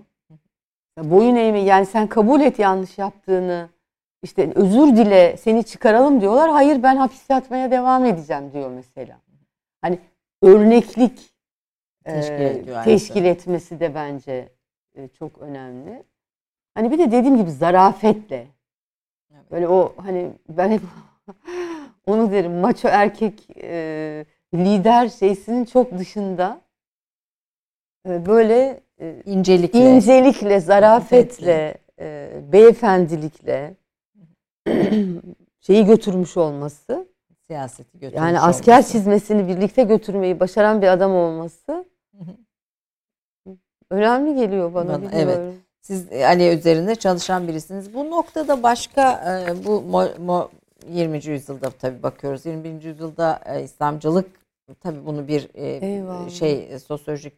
Boyun 0.99 1.37
eğme 1.37 1.61
yani 1.61 1.87
sen 1.87 2.07
kabul 2.07 2.41
et 2.41 2.59
yanlış 2.59 2.99
yaptığını. 2.99 3.69
İşte 4.23 4.53
özür 4.55 4.97
dile 4.97 5.37
seni 5.37 5.65
çıkaralım 5.65 6.21
diyorlar. 6.21 6.51
Hayır 6.51 6.83
ben 6.83 6.97
hapis 6.97 7.31
yatmaya 7.31 7.71
devam 7.71 8.05
edeceğim 8.05 8.53
diyor 8.53 8.71
mesela. 8.71 9.19
Hani 9.81 9.99
örneklik 10.43 11.37
Teşkil 12.05 12.41
e, 12.41 12.51
ediyor 12.51 12.85
teşkil 12.85 13.25
etmesi 13.25 13.81
de 13.81 13.95
bence 13.95 14.49
e, 14.95 15.09
çok 15.09 15.39
önemli. 15.39 16.03
Hani 16.75 16.91
bir 16.91 16.99
de 16.99 17.13
dediğim 17.13 17.37
gibi 17.37 17.51
zarafetle. 17.51 18.47
Evet. 19.35 19.51
Böyle 19.51 19.69
o 19.69 19.95
hani 19.97 20.33
ben 20.49 20.71
hep 20.71 20.81
onu 22.07 22.31
derim 22.33 22.53
maço 22.53 22.89
erkek 22.89 23.49
e, 23.63 24.25
lider 24.55 25.09
şeysinin 25.09 25.65
çok 25.65 25.99
dışında 25.99 26.61
e, 28.09 28.27
böyle 28.27 28.81
e, 29.01 29.23
İncelikle. 29.25 29.79
incelikle, 29.79 30.61
zarafetle, 30.61 31.79
e, 32.01 32.31
beyefendilikle 32.53 33.75
şeyi 35.61 35.87
götürmüş 35.87 36.37
olması. 36.37 37.09
Siyaseti 37.51 37.93
götürmüş 37.99 38.17
Yani 38.17 38.41
asker 38.41 38.73
olması. 38.73 38.93
çizmesini 38.93 39.49
birlikte 39.49 39.83
götürmeyi 39.83 40.41
başaran 40.41 40.83
bir 40.83 40.87
adam 40.87 41.13
olması 41.15 41.85
önemli 43.91 44.35
geliyor 44.35 44.75
bana. 44.75 44.89
Bana, 45.03 45.13
bilmiyorum. 45.13 45.55
Siz 45.81 46.13
e, 46.13 46.27
Ali 46.27 46.49
üzerinde 46.59 46.95
çalışan 46.95 47.49
birisiniz. 47.49 47.95
Bu 47.95 48.11
noktada 48.11 48.63
başka 48.63 49.13
e, 49.51 49.65
bu 49.65 49.81
mo, 49.83 50.05
mo, 50.19 50.49
20. 50.89 51.27
yüzyılda 51.27 51.71
tabii 51.71 52.03
bakıyoruz. 52.03 52.47
21. 52.47 52.83
yüzyılda 52.83 53.41
e, 53.47 53.63
İslamcılık 53.63 54.31
tabii 54.83 55.07
bunu 55.07 55.29
bir 55.29 55.49
Eyvallah. 55.55 56.31
şey 56.31 56.79
sosyolojik 56.79 57.35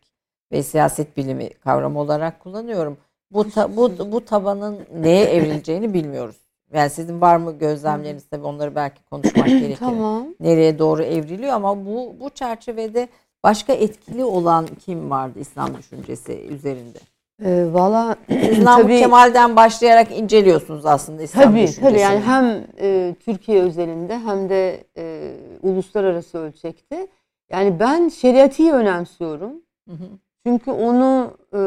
ve 0.52 0.62
siyaset 0.62 1.16
bilimi 1.16 1.50
kavramı 1.54 2.00
olarak 2.00 2.40
kullanıyorum. 2.40 2.98
Bu 3.30 3.50
ta- 3.50 3.76
bu 3.76 4.12
bu 4.12 4.24
tabanın 4.24 4.78
neye 5.00 5.24
evrileceğini 5.24 5.94
bilmiyoruz. 5.94 6.36
Yani 6.72 6.90
sizin 6.90 7.20
var 7.20 7.36
mı 7.36 7.58
gözlemleriniz 7.58 8.24
tabii 8.30 8.46
onları 8.46 8.74
belki 8.74 9.04
konuşmak 9.04 9.46
gerekir. 9.46 9.76
Tamam. 9.78 10.26
Nereye 10.40 10.78
doğru 10.78 11.02
evriliyor 11.02 11.52
ama 11.52 11.86
bu 11.86 12.14
bu 12.20 12.30
çerçevede 12.30 13.08
başka 13.44 13.72
etkili 13.72 14.24
olan 14.24 14.66
kim 14.86 15.10
vardı 15.10 15.38
İslam 15.38 15.78
düşüncesi 15.78 16.32
üzerinde? 16.32 16.98
Ee, 17.44 17.66
Valla 17.72 18.16
tabii, 18.64 18.98
Kemal'den 18.98 19.56
başlayarak 19.56 20.18
inceliyorsunuz 20.18 20.86
aslında 20.86 21.22
İslam 21.22 21.44
tabii, 21.44 21.62
düşüncesini. 21.62 21.88
tabii 21.88 22.00
yani 22.00 22.20
hem 22.20 22.64
e, 22.80 23.14
Türkiye 23.20 23.62
özelinde 23.62 24.18
hem 24.18 24.48
de 24.48 24.84
e, 24.96 25.32
uluslararası 25.62 26.38
ölçekte. 26.38 27.08
Yani 27.50 27.80
ben 27.80 28.08
şeriatı 28.08 28.72
önemsiyorum. 28.72 29.52
Hı 29.88 29.94
hı. 29.94 30.04
Çünkü 30.46 30.70
onu 30.70 31.30
e, 31.54 31.60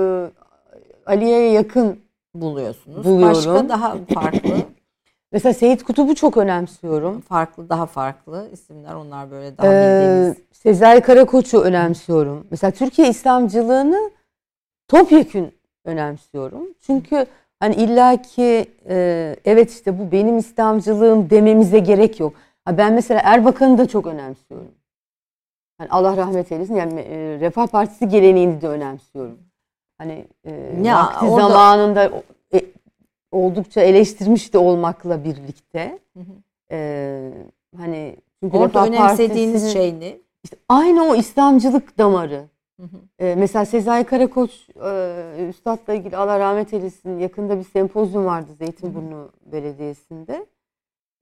Aliye'ye 1.06 1.52
yakın 1.52 2.00
buluyorsunuz. 2.34 3.06
Buluyorum. 3.06 3.36
Başka 3.36 3.70
daha 3.70 3.96
farklı, 4.14 4.50
Mesela 5.32 5.54
Seyit 5.54 5.84
Kutub'u 5.84 6.16
çok 6.16 6.38
önemsiyorum. 6.38 7.22
farklı 7.22 7.70
daha 7.70 7.86
farklı 7.86 8.50
isimler 8.54 8.94
onlar 8.96 9.32
böyle 9.32 9.58
daha 9.58 9.68
Ee, 9.74 9.78
bildiğimiz. 9.78 10.38
Sezai 10.52 11.02
Karakoç'u 11.02 11.62
önemsiyorum. 11.62 12.48
Mesela 12.52 12.72
Türkiye 12.72 13.10
İslamcılığını 13.10 14.12
topyekün 14.88 15.52
önemsiyorum. 15.86 16.68
Çünkü 16.86 17.26
hani 17.60 17.76
illaki 17.76 18.66
e, 18.90 19.36
evet 19.46 19.72
işte 19.72 20.00
bu 20.00 20.12
benim 20.12 20.38
İslamcılığım 20.38 21.30
dememize 21.30 21.80
gerek 21.80 22.20
yok. 22.20 22.34
Ha 22.66 22.78
ben 22.78 22.94
mesela 22.94 23.22
Erbakan'ı 23.24 23.78
da 23.78 23.88
çok 23.88 24.08
önemsiyorum. 24.08 24.72
Hani 25.78 25.90
Allah 25.92 26.18
rahmet 26.18 26.52
eylesin. 26.52 26.76
Yani 26.76 27.00
e, 27.00 27.40
Refah 27.40 27.68
Partisi 27.68 28.08
geleneğini 28.08 28.62
de 28.62 28.68
önemsiyorum. 28.68 29.40
Hani 29.98 30.28
e, 30.44 30.52
Ya, 30.84 30.96
vakti 30.98 31.26
orada- 31.26 31.48
zamanında 31.48 32.12
oldukça 33.32 33.82
eleştirmiş 33.82 34.54
de 34.54 34.58
olmakla 34.58 35.24
birlikte 35.24 36.00
Hı 36.14 36.20
hı. 36.20 36.34
e, 36.72 37.32
hani 37.78 38.16
çünkü 38.44 38.58
Orada 38.58 38.86
önemsediğiniz 38.86 39.74
şey 39.74 40.00
ne? 40.00 40.18
işte 40.44 40.58
aynı 40.70 41.04
o 41.04 41.16
İslamcılık 41.16 41.98
damarı. 41.98 42.46
Hı 42.80 42.84
hı. 42.84 42.98
Ee, 43.20 43.36
mesela 43.36 43.66
Sezai 43.66 44.04
Karakoç 44.04 44.70
e, 44.70 45.48
Üstad'la 45.50 45.94
ilgili 45.94 46.18
Allah 46.18 46.40
rahmet 46.40 46.74
eylesin 46.74 47.20
yakında 47.20 47.60
bir 47.60 47.64
sempozyum 47.64 48.26
vardı 48.26 48.54
Zeytinburnu 48.54 49.32
Belediyesi'nde. 49.46 50.46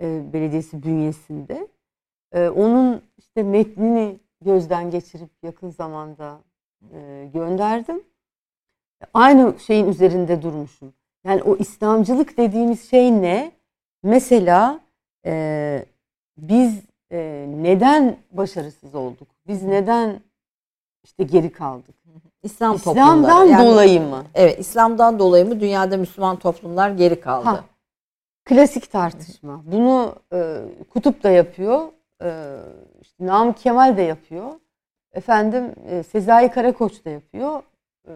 E, 0.01 0.34
belediyesi 0.34 0.84
bünyesinde. 0.84 1.68
E, 2.32 2.49
onun 2.49 3.01
işte 3.18 3.43
metnini 3.43 4.20
gözden 4.41 4.91
geçirip 4.91 5.30
yakın 5.43 5.70
zamanda 5.70 6.39
e, 6.93 7.30
gönderdim. 7.34 8.03
Aynı 9.14 9.60
şeyin 9.60 9.88
üzerinde 9.88 10.41
durmuşum. 10.41 10.93
Yani 11.24 11.43
o 11.43 11.55
İslamcılık 11.57 12.38
dediğimiz 12.38 12.89
şey 12.89 13.22
ne? 13.22 13.51
Mesela 14.03 14.80
e, 15.26 15.86
biz 16.38 16.82
e, 17.11 17.45
neden 17.49 18.17
başarısız 18.32 18.95
olduk? 18.95 19.28
Biz 19.47 19.63
neden 19.63 20.20
işte 21.03 21.24
geri 21.24 21.51
kaldık? 21.51 21.95
İslam 22.43 22.76
İslam'dan 22.76 23.13
toplumları. 23.13 23.47
Yani- 23.47 23.65
dolayı 23.65 24.01
mı? 24.01 24.24
Evet, 24.36 24.59
İslam'dan 24.59 25.20
dolayı 25.20 25.45
mı 25.45 25.59
dünyada 25.59 25.97
Müslüman 25.97 26.39
toplumlar 26.39 26.89
geri 26.89 27.22
kaldı? 27.22 27.45
Ha, 27.45 27.63
klasik 28.45 28.91
tartışma. 28.91 29.61
Bunu 29.65 30.15
e, 30.34 30.57
Kutup 30.89 31.24
da 31.24 31.30
yapıyor. 31.30 31.88
E, 32.24 32.57
işte 33.01 33.26
Namık 33.26 33.57
Kemal 33.57 33.97
de 33.97 34.01
yapıyor. 34.01 34.51
Efendim 35.11 35.76
e, 35.89 36.03
Sezai 36.03 36.51
Karakoç 36.51 37.05
da 37.05 37.09
yapıyor. 37.09 37.63
E, 38.07 38.13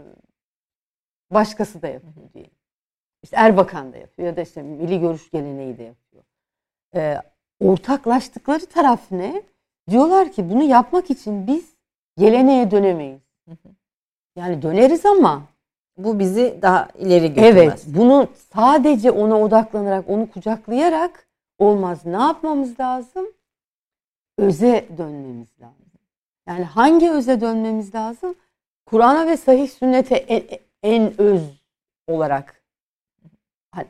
başkası 1.31 1.81
da 1.81 1.87
yapıyor 1.87 2.33
diye. 2.33 2.45
İşte 3.23 3.35
Erbakan 3.39 3.93
da 3.93 3.97
yapıyor 3.97 4.27
ya 4.27 4.37
da 4.37 4.41
işte 4.41 4.61
Milli 4.61 4.99
Görüş 4.99 5.31
Geleneği 5.31 5.77
de 5.77 5.83
yapıyor. 5.83 6.23
E, 6.95 7.21
ortaklaştıkları 7.59 8.65
taraf 8.65 9.11
ne? 9.11 9.43
Diyorlar 9.89 10.31
ki 10.31 10.49
bunu 10.49 10.63
yapmak 10.63 11.09
için 11.09 11.47
biz 11.47 11.73
geleneğe 12.17 12.71
dönemeyiz. 12.71 13.21
Yani 14.35 14.61
döneriz 14.61 15.05
ama 15.05 15.43
Bu 15.97 16.19
bizi 16.19 16.59
daha 16.61 16.87
ileri 16.99 17.27
götürmez. 17.27 17.53
Evet, 17.53 17.85
bunu 17.87 18.27
sadece 18.53 19.11
ona 19.11 19.41
odaklanarak, 19.41 20.09
onu 20.09 20.29
kucaklayarak 20.31 21.27
olmaz. 21.57 22.05
Ne 22.05 22.17
yapmamız 22.17 22.79
lazım? 22.79 23.27
Öze 24.37 24.85
dönmemiz 24.97 25.47
lazım. 25.61 25.85
Yani 26.47 26.63
hangi 26.63 27.11
öze 27.11 27.41
dönmemiz 27.41 27.95
lazım? 27.95 28.35
Kur'an'a 28.85 29.27
ve 29.27 29.37
sahih 29.37 29.69
sünnete 29.69 30.15
en, 30.15 30.43
en 30.83 31.21
öz 31.21 31.41
olarak 32.07 32.62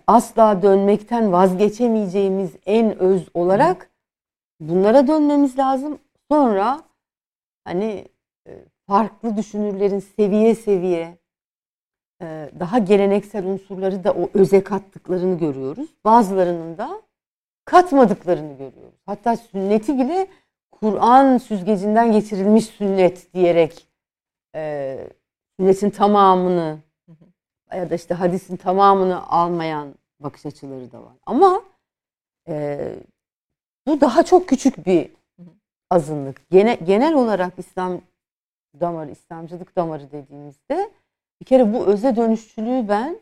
asla 0.08 0.62
dönmekten 0.62 1.32
vazgeçemeyeceğimiz 1.32 2.52
en 2.66 3.00
öz 3.00 3.30
olarak 3.34 3.90
bunlara 4.60 5.08
dönmemiz 5.08 5.58
lazım. 5.58 6.00
Sonra 6.32 6.82
hani 7.64 8.08
e, 8.48 8.66
farklı 8.88 9.38
düşünürlerin 9.38 10.00
seviye 10.00 10.56
seviye 10.56 11.18
e, 12.22 12.50
daha 12.60 12.78
geleneksel 12.78 13.46
unsurları 13.46 14.04
da 14.04 14.14
o 14.14 14.30
öze 14.34 14.64
kattıklarını 14.64 15.38
görüyoruz. 15.38 15.90
Bazılarının 16.06 16.78
da 16.78 17.02
katmadıklarını 17.66 18.54
görüyoruz. 18.54 19.00
Hatta 19.06 19.38
sünneti 19.38 20.00
bile 20.00 20.28
Kur'an 20.72 21.38
süzgecinden 21.38 22.12
geçirilmiş 22.12 22.66
sünnet 22.66 23.34
diyerek 23.34 23.88
e, 24.56 24.98
sünnetin 25.60 25.90
tamamını 25.90 26.78
ya 27.76 27.90
da 27.90 27.96
işte 27.96 28.14
hadisin 28.14 28.58
tamamını 28.58 29.28
almayan 29.28 29.96
bakış 30.20 30.46
açıları 30.46 30.92
da 30.92 31.02
var. 31.02 31.14
Ama 31.26 31.64
e, 32.48 32.96
bu 33.88 34.02
daha 34.02 34.24
çok 34.24 34.50
küçük 34.50 34.86
bir 34.86 35.12
azınlık. 35.90 36.50
Gene, 36.50 36.76
genel 36.76 37.14
olarak 37.14 37.54
İslam 37.58 38.02
damarı, 38.80 39.12
İslamcılık 39.12 39.76
damarı 39.76 40.12
dediğimizde 40.12 40.92
bir 41.42 41.46
kere 41.46 41.74
bu 41.74 41.86
öze 41.86 42.16
dönüşçülüğü 42.16 42.88
ben 42.88 43.20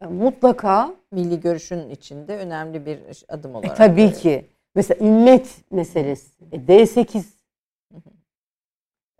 e, 0.00 0.06
mutlaka 0.06 0.94
Milli 1.12 1.40
görüşün 1.40 1.90
içinde 1.90 2.36
önemli 2.36 2.86
bir 2.86 3.24
adım 3.28 3.54
e, 3.54 3.56
olarak. 3.56 3.76
tabii 3.76 3.94
görüyorum. 3.96 4.18
ki 4.18 4.46
mesela 4.74 5.06
ümmet 5.06 5.64
meselesi 5.70 6.44
e, 6.52 6.56
D8 6.56 7.24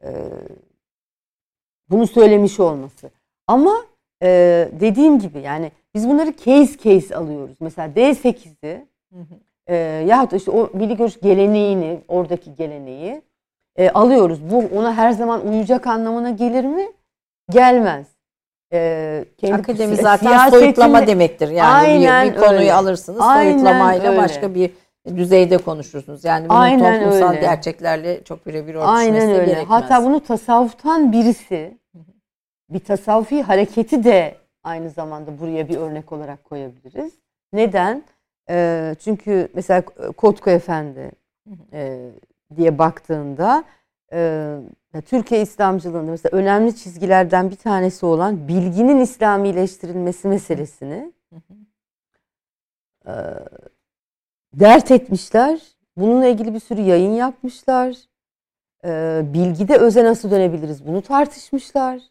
e, 0.02 0.30
bunu 1.88 2.06
söylemiş 2.06 2.60
olması. 2.60 3.10
Ama 3.46 3.86
e, 4.22 4.68
dediğim 4.80 5.18
gibi 5.18 5.38
yani 5.40 5.72
biz 5.94 6.08
bunları 6.08 6.32
case 6.36 6.78
case 6.84 7.16
alıyoruz. 7.16 7.56
Mesela 7.60 7.88
D8'i 7.96 8.86
Hı 9.12 9.18
hı. 9.20 9.34
e, 9.66 9.76
yahut 10.06 10.32
da 10.32 10.36
işte 10.36 10.50
o 10.50 10.70
milli 10.74 10.96
görüş 10.96 11.20
geleneğini, 11.20 12.00
oradaki 12.08 12.54
geleneği 12.54 13.22
e, 13.76 13.90
alıyoruz. 13.90 14.50
Bu 14.50 14.64
ona 14.78 14.94
her 14.96 15.10
zaman 15.12 15.48
uyacak 15.48 15.86
anlamına 15.86 16.30
gelir 16.30 16.64
mi? 16.64 16.86
Gelmez. 17.50 18.06
e, 18.72 19.24
kendi 19.38 19.54
Akademi 19.54 19.96
si- 19.96 20.02
zaten 20.02 20.26
siyasetini- 20.30 20.50
soyutlama 20.50 21.06
demektir. 21.06 21.48
Yani 21.48 21.68
Aynen 21.88 22.28
bir, 22.28 22.32
bir 22.34 22.38
konuyu 22.40 22.58
öyle. 22.58 22.72
alırsınız 22.74 23.20
Aynen 23.22 23.50
soyutlamayla 23.52 24.10
öyle. 24.10 24.18
başka 24.22 24.54
bir 24.54 24.70
düzeyde 25.16 25.58
konuşursunuz. 25.58 26.24
Yani 26.24 26.48
bunun 26.48 26.58
Aynen 26.60 27.00
toplumsal 27.00 27.30
öyle. 27.30 27.40
gerçeklerle 27.40 28.24
çok 28.24 28.46
birebir 28.46 28.74
örtüşmesi 28.74 28.90
Aynen 28.98 29.20
de 29.28 29.32
öyle. 29.34 29.44
gerekmez. 29.52 29.68
Hatta 29.68 30.04
bunu 30.04 30.20
tasavvuftan 30.20 31.12
birisi 31.12 31.78
bir 32.70 32.80
tasavvufi 32.80 33.42
hareketi 33.42 34.04
de 34.04 34.36
aynı 34.62 34.90
zamanda 34.90 35.40
buraya 35.40 35.68
bir 35.68 35.76
örnek 35.76 36.12
olarak 36.12 36.44
koyabiliriz. 36.44 37.12
Neden? 37.52 38.02
Ee, 38.50 38.96
çünkü 39.00 39.48
mesela 39.54 39.82
Kotku 40.16 40.50
Efendi 40.50 41.10
e, 41.72 42.10
diye 42.56 42.78
baktığında 42.78 43.64
e, 44.12 44.56
Türkiye 45.06 45.42
İslamcılığında 45.42 46.10
mesela 46.10 46.38
önemli 46.38 46.76
çizgilerden 46.76 47.50
bir 47.50 47.56
tanesi 47.56 48.06
olan 48.06 48.48
bilginin 48.48 49.00
İslamileştirilmesi 49.00 50.28
meselesini 50.28 51.12
e, 53.06 53.12
dert 54.54 54.90
etmişler. 54.90 55.60
Bununla 55.96 56.26
ilgili 56.26 56.54
bir 56.54 56.60
sürü 56.60 56.80
yayın 56.80 57.10
yapmışlar. 57.10 57.96
E, 58.84 59.22
bilgide 59.24 59.76
öze 59.76 60.04
nasıl 60.04 60.30
dönebiliriz 60.30 60.86
bunu 60.86 61.02
tartışmışlar. 61.02 62.02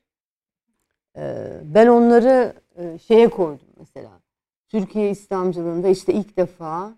E, 1.18 1.47
ben 1.63 1.88
onları 1.88 2.53
e, 2.76 2.97
şeye 2.97 3.30
koydum 3.30 3.68
mesela. 3.78 4.20
Türkiye 4.68 5.09
İslamcılığında 5.09 5.88
işte 5.88 6.13
ilk 6.13 6.38
defa 6.38 6.95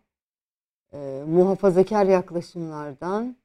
e, 0.94 1.24
muhafazakar 1.28 2.06
yaklaşımlardan 2.06 3.36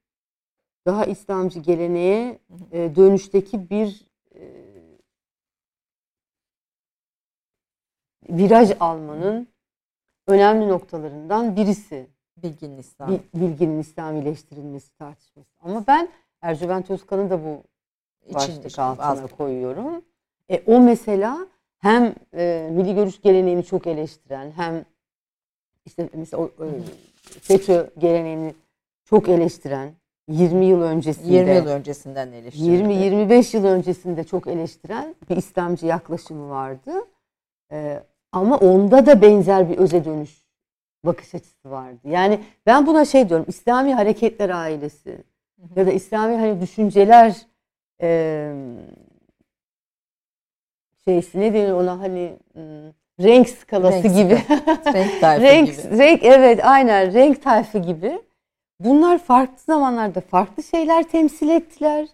daha 0.86 1.04
İslamcı 1.04 1.60
geleneğe 1.60 2.38
e, 2.72 2.96
dönüşteki 2.96 3.70
bir 3.70 4.06
e, 4.34 4.40
viraj 8.28 8.72
almanın 8.80 9.48
önemli 10.26 10.68
noktalarından 10.68 11.56
birisi. 11.56 12.06
bilginin 12.36 12.78
İslam. 12.78 13.10
Bil- 13.10 13.20
Bilginin 13.34 13.78
İslamileştirilmesi 13.80 14.94
tartışması. 14.98 15.48
Ama 15.62 15.84
ben 15.86 16.08
Ercüment 16.42 16.90
Özkan'ı 16.90 17.30
da 17.30 17.44
bu 17.44 17.62
başlık 18.34 18.78
altına 18.78 19.06
az- 19.24 19.30
koyuyorum. 19.36 20.04
E, 20.50 20.62
o 20.66 20.80
mesela 20.80 21.46
hem 21.78 22.14
e, 22.34 22.68
milli 22.72 22.94
görüş 22.94 23.20
geleneğini 23.20 23.64
çok 23.64 23.86
eleştiren 23.86 24.50
hem 24.50 24.84
işte 25.86 26.08
mesela 26.14 26.42
o, 26.42 26.46
e, 26.46 26.66
FETÖ 27.40 27.90
geleneğini 27.98 28.54
çok 29.04 29.28
eleştiren 29.28 29.92
20 30.28 30.66
yıl 30.66 30.82
öncesinde 30.82 31.32
20 31.34 31.54
yıl 31.54 31.66
öncesinden 31.66 32.32
eleştirildi. 32.32 32.92
20-25 32.92 33.56
yıl 33.56 33.64
öncesinde 33.64 34.24
çok 34.24 34.46
eleştiren 34.46 35.14
bir 35.30 35.36
İslamcı 35.36 35.86
yaklaşımı 35.86 36.50
vardı. 36.50 36.92
Ee, 37.72 38.02
ama 38.32 38.58
onda 38.58 39.06
da 39.06 39.22
benzer 39.22 39.70
bir 39.70 39.78
öze 39.78 40.04
dönüş 40.04 40.44
bakış 41.04 41.34
açısı 41.34 41.70
vardı. 41.70 41.98
Yani 42.04 42.40
ben 42.66 42.86
buna 42.86 43.04
şey 43.04 43.28
diyorum, 43.28 43.46
İslami 43.48 43.94
hareketler 43.94 44.50
ailesi 44.50 45.18
ya 45.76 45.86
da 45.86 45.92
İslami 45.92 46.36
hani 46.36 46.60
düşünceler 46.60 47.46
e, 48.00 48.52
şeysi 51.08 51.40
ne 51.40 51.54
denir 51.54 51.72
ona 51.72 52.00
hani 52.00 52.32
renk 53.20 53.48
skalası 53.48 54.04
Renk 54.04 54.16
gibi. 54.16 54.42
Renk 54.94 55.20
tayfı 55.20 55.42
renk, 55.44 55.66
gibi. 55.68 55.98
renk 55.98 56.20
evet 56.24 56.60
aynen 56.64 57.12
renk 57.14 57.42
tayfı 57.42 57.78
gibi. 57.78 58.18
Bunlar 58.80 59.18
farklı 59.18 59.58
zamanlarda 59.66 60.20
farklı 60.20 60.62
şeyler 60.62 61.02
temsil 61.02 61.48
ettiler. 61.48 62.06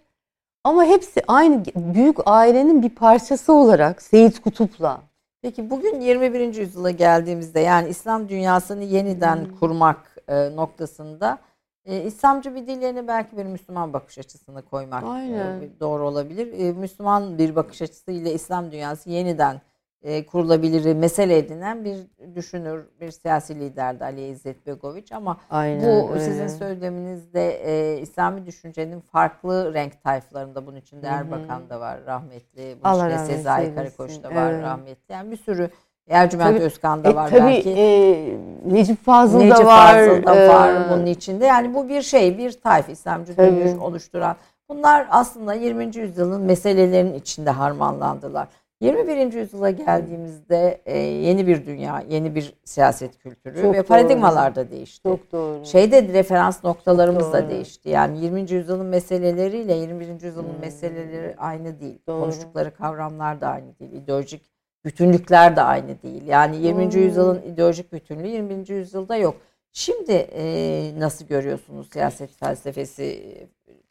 Ama 0.63 0.85
hepsi 0.85 1.21
aynı 1.27 1.63
büyük 1.75 2.17
ailenin 2.25 2.81
bir 2.83 2.89
parçası 2.89 3.53
olarak 3.53 4.01
Seyit 4.01 4.39
Kutup'la. 4.41 5.01
Peki 5.41 5.69
bugün 5.69 6.01
21. 6.01 6.55
yüzyıla 6.55 6.91
geldiğimizde 6.91 7.59
yani 7.59 7.89
İslam 7.89 8.29
dünyasını 8.29 8.83
yeniden 8.83 9.35
Hmm. 9.35 9.57
kurmak 9.59 10.15
e, 10.27 10.55
noktasında 10.55 11.37
e, 11.85 12.03
İslamcı 12.03 12.55
bir 12.55 12.67
dil 12.67 12.81
yerine 12.81 13.07
belki 13.07 13.37
bir 13.37 13.45
Müslüman 13.45 13.93
bakış 13.93 14.17
açısını 14.17 14.61
koymak 14.65 15.03
e, 15.03 15.69
doğru 15.79 16.07
olabilir. 16.07 16.53
E, 16.59 16.71
Müslüman 16.71 17.37
bir 17.37 17.55
bakış 17.55 17.81
açısıyla 17.81 18.31
İslam 18.31 18.71
dünyası 18.71 19.09
yeniden 19.09 19.61
e, 20.01 20.25
kurulabilir 20.25 20.93
mesele 20.95 21.37
edinen 21.37 21.85
bir 21.85 21.97
düşünür, 22.35 22.85
bir 23.01 23.11
siyasi 23.11 23.59
liderdi 23.59 24.03
Ali 24.03 24.27
İzzet 24.27 24.67
Begoviç 24.67 25.11
ama 25.11 25.37
Aynen 25.49 25.81
bu 25.81 26.11
öyle. 26.13 26.25
sizin 26.25 26.47
söyleminizde 26.47 27.49
e, 27.51 28.01
İslami 28.01 28.45
düşüncenin 28.45 29.01
farklı 29.01 29.73
renk 29.73 30.03
tayflarında 30.03 30.67
bunun 30.67 30.77
içinde 30.77 31.07
Hı 31.07 31.11
hı. 31.11 31.15
Erbakan 31.15 31.69
da 31.69 31.79
var 31.79 32.05
rahmetli. 32.05 32.77
Bunun 32.81 32.93
Allah 32.93 33.05
içinde 33.05 33.17
Sezai. 33.37 33.75
Karakoç 33.75 34.23
da 34.23 34.35
var 34.35 34.51
Evet. 34.51 34.63
rahmetli. 34.63 35.13
Yani 35.13 35.31
bir 35.31 35.37
sürü 35.37 35.69
Ercüment 36.09 36.55
Tabii- 36.55 36.63
Özkan 36.65 37.03
da 37.03 37.09
E, 37.09 37.15
var 37.15 37.29
tabii 37.29 37.41
belki. 37.41 37.69
e, 37.69 38.37
Necip 38.65 39.05
Fazıl 39.05 39.37
Necip 39.39 39.57
da 39.57 39.65
var. 39.65 39.93
Fazıl 40.07 40.23
da 40.25 40.35
e, 40.35 40.47
var 40.47 40.89
bunun 40.91 41.05
içinde. 41.05 41.45
Yani 41.45 41.73
bu 41.73 41.89
bir 41.89 42.01
şey, 42.01 42.37
bir 42.37 42.51
tayf 42.51 42.89
İslamcı 42.89 43.37
dönüş 43.37 43.79
oluşturan. 43.81 44.35
Bunlar 44.69 45.07
aslında 45.09 45.53
20. 45.53 45.97
yüzyılın 45.97 46.41
meselelerinin 46.41 47.13
içinde 47.13 47.49
harmanlandılar. 47.49 48.47
21. 48.81 49.33
yüzyıla 49.33 49.69
geldiğimizde 49.69 50.81
e, 50.85 50.97
yeni 50.97 51.47
bir 51.47 51.65
dünya, 51.65 52.03
yeni 52.09 52.35
bir 52.35 52.53
siyaset 52.65 53.17
kültürü 53.17 53.61
Çok 53.61 53.73
ve 53.73 53.77
doğru. 53.77 53.83
paradigmalar 53.87 54.55
da 54.55 54.71
değişti. 54.71 55.03
Çok 55.03 55.31
doğru. 55.31 55.65
Şeyde 55.65 56.03
referans 56.13 56.63
noktalarımız 56.63 57.33
da 57.33 57.49
değişti. 57.49 57.89
Yani 57.89 58.19
20. 58.21 58.51
yüzyılın 58.51 58.85
meseleleriyle 58.85 59.73
21. 59.73 60.25
yüzyılın 60.25 60.53
Hmm. 60.53 60.59
meseleleri 60.61 61.35
aynı 61.37 61.79
değil. 61.79 61.99
Doğru. 62.07 62.21
Konuştukları 62.21 62.73
kavramlar 62.73 63.41
da 63.41 63.47
aynı 63.47 63.79
değil. 63.79 63.91
İdeolojik 63.91 64.41
bütünlükler 64.85 65.55
de 65.55 65.61
aynı 65.61 66.01
değil. 66.01 66.27
Yani 66.27 66.57
20. 66.57 66.91
Doğru. 66.91 66.99
yüzyılın 66.99 67.41
ideolojik 67.41 67.93
bütünlüğü 67.93 68.27
20. 68.27 68.69
yüzyılda 68.69 69.15
yok. 69.15 69.35
Şimdi 69.73 70.11
e, 70.11 70.93
nasıl 70.99 71.25
görüyorsunuz 71.25 71.89
siyaset 71.91 72.31
felsefesi 72.31 73.37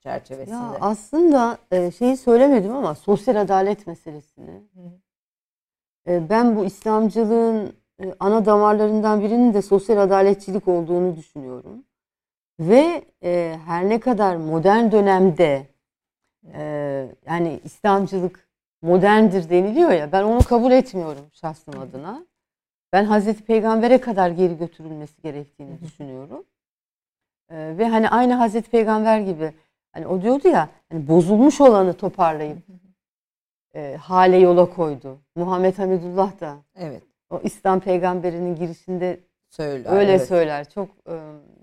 çerçevesinde? 0.03 0.57
Ya 0.57 0.77
aslında 0.81 1.59
e, 1.71 1.91
şeyi 1.91 2.17
söylemedim 2.17 2.75
ama 2.75 2.95
sosyal 2.95 3.37
adalet 3.37 3.87
meselesini. 3.87 4.63
E, 6.09 6.31
ben 6.31 6.57
bu 6.57 6.65
İslamcılığın 6.65 7.73
e, 8.03 8.15
ana 8.21 8.47
damarlarından 8.47 9.21
birinin 9.21 9.55
de 9.55 9.63
sosyal 9.63 9.99
adaletçilik 9.99 10.69
olduğunu 10.69 11.17
düşünüyorum. 11.17 11.85
Ve 12.61 13.05
e, 13.23 13.59
her 13.67 13.89
ne 13.89 14.01
kadar 14.01 14.37
modern 14.37 14.93
dönemde 14.93 15.67
e, 16.55 16.63
yani 17.27 17.61
İslamcılık 17.65 18.50
moderndir 18.83 19.51
deniliyor 19.51 19.91
ya 19.91 20.13
ben 20.13 20.23
onu 20.23 20.41
kabul 20.41 20.73
etmiyorum 20.73 21.27
şahsım 21.33 21.81
adına. 21.81 22.27
Ben 22.93 23.05
Hazreti 23.05 23.45
Peygamber'e 23.45 23.99
kadar 23.99 24.31
geri 24.31 24.59
götürülmesi 24.59 25.23
gerektiğini 25.23 25.81
düşünüyorum. 25.81 26.45
E, 27.51 27.79
ve 27.79 27.89
hani 27.89 28.09
aynı 28.09 28.35
Hazreti 28.35 28.71
Peygamber 28.71 29.21
gibi 29.21 29.53
Hani 29.93 30.07
o 30.07 30.23
diyordu 30.23 30.49
ya 30.49 30.69
hani 30.89 31.09
bozulmuş 31.09 31.61
olanı 31.61 31.93
toparlayıp 31.93 32.59
e, 33.75 33.97
hale 34.01 34.37
yola 34.37 34.75
koydu. 34.75 35.19
Muhammed 35.37 35.79
Hamidullah 35.79 36.41
da 36.41 36.57
Evet. 36.77 37.03
o 37.31 37.41
İslam 37.45 37.81
peygamberinin 37.81 38.55
girişinde 38.55 39.21
Söyle. 39.51 39.89
öyle 39.89 40.13
evet. 40.13 40.29
söyler. 40.29 40.71
Çok 40.71 40.89
e, 40.89 41.15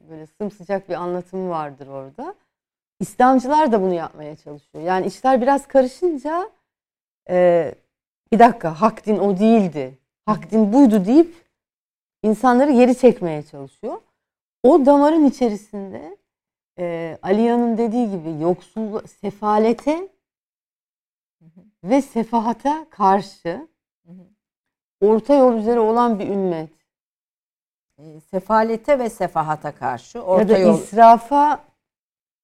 böyle 0.10 0.28
sımsıcak 0.28 0.90
bir 0.90 0.94
anlatımı 0.94 1.50
vardır 1.50 1.88
orada. 1.88 2.36
İslamcılar 3.00 3.72
da 3.72 3.82
bunu 3.82 3.94
yapmaya 3.94 4.36
çalışıyor. 4.36 4.84
Yani 4.84 5.06
işler 5.06 5.42
biraz 5.42 5.68
karışınca 5.68 6.50
e, 7.30 7.72
bir 8.32 8.40
dakika 8.40 8.82
hak 8.82 9.06
din 9.06 9.18
o 9.18 9.40
değildi. 9.40 9.98
Hak 10.26 10.52
din 10.52 10.74
buydu 10.74 11.06
deyip 11.06 11.36
insanları 12.24 12.72
geri 12.72 12.98
çekmeye 12.98 13.44
çalışıyor. 13.44 13.98
O 14.64 14.86
damarın 14.86 15.26
içerisinde 15.26 16.18
e, 16.80 17.18
Aliya'nın 17.22 17.78
dediği 17.78 18.12
gibi 18.12 18.42
yoksul 18.42 19.00
sefalete 19.22 20.08
ve 21.84 22.02
sefahata 22.02 22.86
karşı 22.90 23.68
orta 25.02 25.34
yol 25.36 25.54
üzere 25.58 25.80
olan 25.80 26.20
bir 26.20 26.28
ümmet. 26.28 26.70
E, 28.00 28.20
Sefalete 28.32 29.00
ve 29.00 29.10
sefahata 29.10 29.76
karşı 29.76 30.22
orta 30.24 30.42
ya 30.42 30.50
da 30.50 30.58
yol 30.58 30.80
israfa 30.80 31.60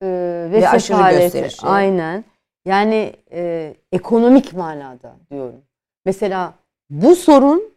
e, 0.01 0.07
ve, 0.51 0.61
Ve 0.61 0.69
aşırı 0.69 0.97
sefalete. 0.97 1.23
gösterişi. 1.23 1.67
Aynen. 1.67 2.23
Yani 2.65 3.13
e, 3.31 3.73
ekonomik 3.91 4.53
manada 4.53 5.15
diyorum. 5.31 5.61
Mesela 6.05 6.53
bu 6.89 7.15
sorun 7.15 7.73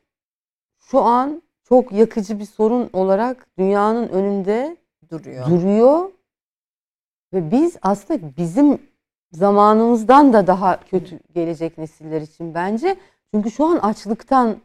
şu 0.78 1.01
an 1.01 1.43
çok 1.64 1.93
yakıcı 1.93 2.39
bir 2.39 2.45
sorun 2.45 2.91
olarak 2.93 3.47
dünyanın 3.59 4.09
önünde 4.09 4.76
duruyor. 5.11 5.51
duruyor. 5.51 6.11
Ve 7.32 7.51
biz 7.51 7.76
aslında 7.82 8.37
bizim 8.37 8.78
zamanımızdan 9.32 10.32
da 10.32 10.47
daha 10.47 10.80
kötü 10.80 11.18
gelecek 11.34 11.78
nesiller 11.78 12.20
için 12.20 12.55
bence. 12.55 12.97
Çünkü 13.34 13.51
şu 13.51 13.64
an 13.64 13.76
açlıktan 13.76 14.57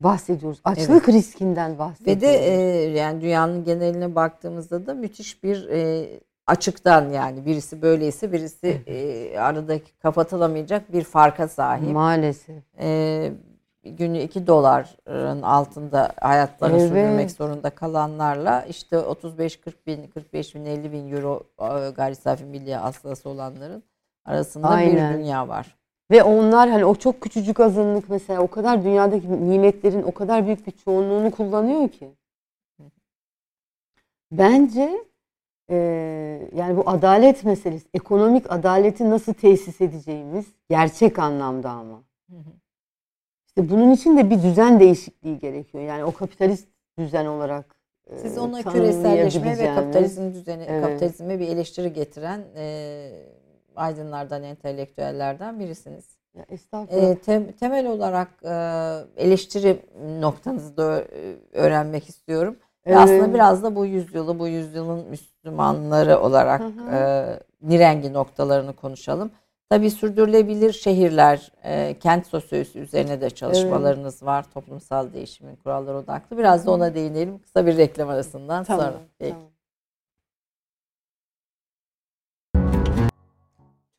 bahsediyoruz. 0.00 0.60
Açlık 0.64 1.08
riskinden 1.08 1.72
Ve 1.72 1.78
bahsediyoruz. 1.78 2.22
de 2.22 2.28
e, 2.28 2.52
yani 2.90 3.20
dünyanın 3.20 3.64
geneline 3.64 4.14
baktığımızda 4.14 4.86
da 4.86 4.94
müthiş 4.94 5.42
bir 5.42 5.68
e, 5.68 6.08
açıktan 6.46 7.10
yani 7.10 7.46
birisi 7.46 7.82
böyleyse 7.82 8.32
birisi 8.32 8.82
e, 8.86 9.38
aradaki 9.38 9.98
kapatılamayacak 9.98 10.92
bir 10.92 11.04
farka 11.04 11.48
sahip. 11.48 11.92
Maalesef. 11.92 12.62
E, 12.80 13.32
günü 13.84 14.18
2 14.18 14.46
doların 14.46 15.42
altında 15.42 16.12
hayatlarını 16.20 16.78
Evet. 16.78 16.88
sürdürmek 16.88 17.30
zorunda 17.30 17.70
kalanlarla 17.70 18.62
işte 18.62 18.96
35-40 18.96 19.72
bin, 19.86 20.06
45 20.06 20.54
bin, 20.54 20.64
50 20.64 20.92
bin 20.92 21.12
euro 21.12 21.42
e, 21.60 21.90
gayri 21.90 22.16
safi 22.16 22.44
milli 22.44 22.74
hasılası 22.74 23.28
olanların 23.28 23.82
arasında 24.24 24.68
Aynen. 24.68 25.14
bir 25.14 25.18
dünya 25.18 25.48
var. 25.48 25.76
Ve 26.10 26.22
onlar 26.22 26.70
hani 26.70 26.84
o 26.84 26.94
çok 26.94 27.20
küçücük 27.20 27.60
azınlık 27.60 28.08
mesela 28.08 28.40
o 28.40 28.46
kadar 28.46 28.84
dünyadaki 28.84 29.48
nimetlerin 29.48 30.02
o 30.02 30.12
kadar 30.12 30.46
büyük 30.46 30.66
bir 30.66 30.72
çoğunluğunu 30.72 31.30
kullanıyor 31.30 31.88
ki. 31.88 32.10
Bence 34.32 35.04
e, 35.70 35.76
yani 36.54 36.76
bu 36.76 36.88
adalet 36.90 37.44
meselesi, 37.44 37.88
ekonomik 37.94 38.52
adaleti 38.52 39.10
nasıl 39.10 39.34
tesis 39.34 39.80
edeceğimiz 39.80 40.46
gerçek 40.70 41.18
anlamda 41.18 41.70
ama. 41.70 42.02
İşte 43.46 43.68
bunun 43.70 43.90
için 43.90 44.16
de 44.16 44.30
bir 44.30 44.42
düzen 44.42 44.80
değişikliği 44.80 45.38
gerekiyor. 45.38 45.84
Yani 45.84 46.04
o 46.04 46.12
kapitalist 46.12 46.68
düzen 46.98 47.26
olarak 47.26 47.76
e, 48.10 48.16
Siz 48.18 48.38
ona 48.38 48.62
küreselleşme 48.62 49.58
ve 49.58 49.74
kapitalizm 49.74 50.32
düzeni, 50.32 50.64
Evet. 50.68 50.82
kapitalizme 50.82 51.40
bir 51.40 51.48
eleştiri 51.48 51.92
getiren 51.92 52.44
e, 52.56 53.10
aydınlardan, 53.76 54.42
entelektüellerden 54.42 55.60
birisiniz. 55.60 56.04
Ya 56.34 56.44
estağfurullah. 56.48 57.10
E, 57.10 57.12
tem- 57.14 57.52
temel 57.52 57.86
olarak 57.86 58.28
e, 58.44 58.54
eleştiri 59.24 59.78
noktanızı 60.20 60.76
da 60.76 61.04
öğrenmek 61.52 62.08
istiyorum. 62.08 62.56
Evet. 62.86 62.98
aslında 62.98 63.34
biraz 63.34 63.62
da 63.62 63.76
bu 63.76 63.86
yüzyılı, 63.86 64.38
bu 64.38 64.48
yüzyılın 64.48 65.08
Müslümanları 65.08 66.18
olarak 66.18 66.60
Hı 66.60 66.64
hı. 66.64 66.94
e, 66.96 67.38
nirengi 67.62 68.12
noktalarını 68.12 68.72
konuşalım. 68.72 69.30
Tabii 69.70 69.90
sürdürülebilir 69.90 70.72
şehirler, 70.72 71.52
e, 71.64 71.98
kent 71.98 72.26
sosyolojisi 72.26 72.78
üzerine 72.78 73.20
de 73.20 73.30
çalışmalarınız 73.30 74.22
var. 74.22 74.44
Toplumsal 74.54 75.12
değişimin 75.12 75.56
kuralları 75.56 75.96
odaklı. 75.96 76.38
Biraz 76.38 76.66
da 76.66 76.70
ona 76.70 76.94
değinelim. 76.94 77.38
Kısa 77.38 77.66
bir 77.66 77.76
reklam 77.76 78.08
arasından 78.08 78.64
Tamam, 78.64 78.86
sonra. 78.86 78.98
Peki. 79.18 79.32
tamam. 79.32 79.51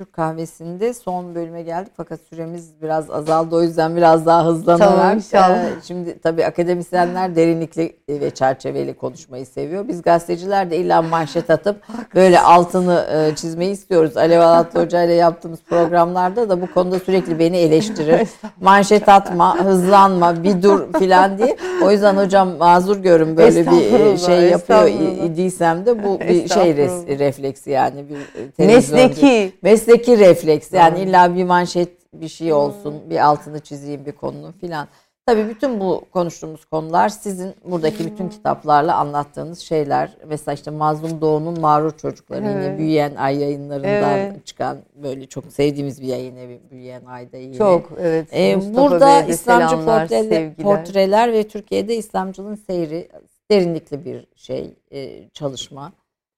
Türk 0.04 0.14
kahvesinde 0.14 0.94
son 0.94 1.36
bölüme 1.36 1.62
geldik 1.62 1.92
fakat 1.98 2.20
süremiz 2.30 2.72
biraz 2.82 3.10
azaldı 3.10 3.56
o 3.56 3.62
yüzden 3.62 3.96
biraz 3.96 4.26
daha 4.26 4.46
hızlanarak. 4.46 4.98
Tamam, 4.98 5.18
inşallah. 5.18 5.66
e, 5.66 5.70
şimdi 5.88 6.20
tabii 6.20 6.46
akademisyenler 6.46 7.36
derinlikli 7.36 7.96
ve 8.10 8.30
çerçeveli 8.30 8.94
konuşmayı 8.94 9.46
seviyor. 9.46 9.88
Biz 9.88 10.02
gazeteciler 10.02 10.72
de 10.72 10.78
illa 10.78 11.02
manşet 11.02 11.50
atıp 11.50 11.76
böyle 12.16 12.40
altını 12.40 13.06
e, 13.14 13.36
çizmeyi 13.36 13.72
istiyoruz. 13.72 14.18
Alev 14.18 14.40
Alatlı 14.40 14.82
Hoca 14.84 15.04
ile 15.04 15.14
yaptığımız 15.14 15.60
programlarda 15.70 16.50
da 16.50 16.62
bu 16.62 16.74
konuda 16.74 17.00
sürekli 17.00 17.40
beni 17.40 17.58
eleştirir. 17.58 18.30
manşet 18.62 19.10
atma, 19.10 19.60
hızlanma, 19.66 20.44
bir 20.44 20.62
dur 20.64 20.94
filan 21.00 21.38
diye. 21.38 21.58
O 21.84 21.92
yüzden 21.92 22.18
hocam 22.18 22.58
mazur 22.58 22.98
görün 22.98 23.38
böyle 23.38 23.72
bir 23.72 24.00
e, 24.00 24.18
şey 24.18 24.50
yapıyor 24.50 24.88
idiysem 25.26 25.86
de 25.86 26.04
bu 26.04 26.20
bir 26.20 26.50
şey 26.50 26.72
res- 26.72 27.20
refleksi 27.20 27.72
yani 27.72 28.06
bir 28.10 28.16
e, 28.16 28.58
değil. 28.58 28.70
Mesleki. 28.70 29.54
Mesleki 29.94 30.20
refleks 30.20 30.74
yani 30.74 31.00
illa 31.00 31.36
bir 31.36 31.44
manşet 31.44 31.90
bir 32.14 32.28
şey 32.28 32.54
olsun, 32.54 32.96
bir 33.10 33.26
altını 33.26 33.60
çizeyim 33.60 34.06
bir 34.06 34.12
konunun 34.12 34.52
filan. 34.52 34.88
Tabii 35.26 35.50
bütün 35.50 35.80
bu 35.80 36.06
konuştuğumuz 36.12 36.66
konular 36.66 37.10
sizin 37.10 37.54
buradaki 37.66 38.06
bütün 38.06 38.30
kitaplarla 38.30 38.96
anlattığınız 38.96 39.60
şeyler. 39.60 40.18
Mesela 40.28 40.54
işte 40.54 40.72
Mazlum 40.72 41.22
Doğu'nun 41.22 41.60
Mağrur 41.60 41.92
Çocukları 41.98 42.42
yine 42.42 42.52
Evet. 42.52 42.80
Büyüyen 42.80 43.16
Ay 43.16 43.38
yayınlarından 43.38 44.18
Evet. 44.18 44.46
çıkan 44.46 44.78
böyle 44.96 45.26
çok 45.26 45.46
sevdiğimiz 45.46 46.02
bir 46.02 46.08
yayın 46.08 46.36
evi 46.36 46.62
Büyüyen 46.72 47.06
Ay'da 47.06 47.38
yine. 47.38 47.54
Çok 47.54 47.92
evet. 48.00 48.28
Ee, 48.32 48.56
Mustafa 48.56 48.82
burada 48.82 49.08
Bey'e 49.08 49.28
de 49.28 49.32
İslamcı 49.32 49.76
portreler, 49.76 50.56
portreler 50.56 51.34
ve 51.34 51.48
Türkiye'de 51.48 51.96
İslamcılığın 51.96 52.56
seyri 52.56 53.10
derinlikli 53.52 54.06
bir 54.06 54.28
şey 54.36 54.74
e, 54.92 55.30
çalışma. 55.30 55.94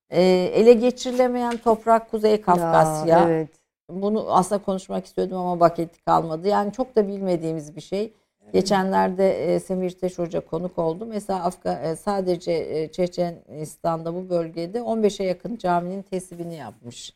E, 0.09 0.21
ele 0.53 0.73
geçirilemeyen 0.73 1.57
toprak 1.57 2.11
Kuzey 2.11 2.41
Kafkasya. 2.41 3.19
Ya, 3.19 3.29
evet. 3.29 3.49
Bunu 3.89 4.35
aslında 4.35 4.63
konuşmak 4.63 5.05
istiyordum 5.05 5.37
ama 5.37 5.59
vakit 5.59 6.05
kalmadı. 6.05 6.47
Yani 6.47 6.71
çok 6.71 6.95
da 6.95 7.07
bilmediğimiz 7.07 7.75
bir 7.75 7.81
şey. 7.81 8.13
Geçenlerde 8.53 9.53
e, 9.55 9.59
Semih 9.59 9.87
İrteş 9.87 10.19
Hoca 10.19 10.39
konuk 10.39 10.79
oldu. 10.79 11.05
Mesela 11.09 11.43
Afga, 11.43 11.73
e, 11.73 11.95
sadece 11.95 12.51
e, 12.51 12.91
Çeçenistan'da 12.91 14.15
bu 14.15 14.29
bölgede 14.29 14.79
15'e 14.79 15.25
yakın 15.25 15.57
caminin 15.57 16.01
tesibini 16.01 16.55
yapmış. 16.55 17.13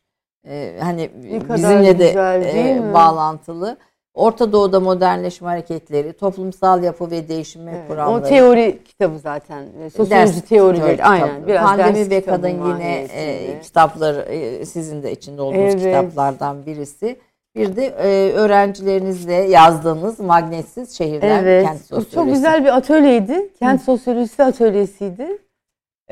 E, 0.48 0.78
hani 0.82 1.10
Ne 1.24 1.50
bizimle 1.56 2.00
de 2.00 2.08
güzel, 2.08 2.56
e, 2.56 2.80
mi? 2.80 2.94
bağlantılı. 2.94 3.78
Orta 4.20 4.52
Doğu'da 4.52 4.80
modernleşme 4.80 5.48
hareketleri, 5.48 6.14
toplumsal 6.14 6.84
yapı 6.84 7.12
ve 7.12 7.28
değişme 7.28 7.72
Evet, 7.76 7.88
kuramları. 7.88 8.24
O 8.26 8.30
teori 8.30 8.80
kitabı 8.86 9.20
zaten. 9.20 9.64
e, 9.86 9.90
Sosyoloji 9.90 10.42
teorileri. 10.42 10.92
kitapı. 10.92 11.10
Aynen. 11.10 11.48
Biraz 11.48 11.64
Pandemi 11.66 12.10
ve 12.10 12.22
kadın 12.22 12.48
yine 12.50 13.08
e, 13.14 13.60
kitapları 13.62 14.22
e, 14.22 14.66
sizin 14.66 15.04
de 15.04 15.12
içinde 15.12 15.42
olduğunuz 15.42 15.74
Evet. 15.74 15.84
kitaplardan 15.84 16.66
birisi. 16.66 17.20
Bir 17.56 17.76
de 17.76 17.86
e, 17.86 18.32
öğrencilerinizle 18.34 19.34
yazdığınız 19.34 20.20
magnetsiz 20.20 20.98
şehirler 20.98 21.44
Evet. 21.44 21.66
kent 21.66 21.80
sosyolojisi. 21.82 22.16
çok 22.16 22.26
güzel 22.30 22.64
bir 22.64 22.78
atölyeydi. 22.78 23.54
Kent 23.60 23.82
sosyolojisi 23.82 24.44
atölyesiydi. 24.44 25.38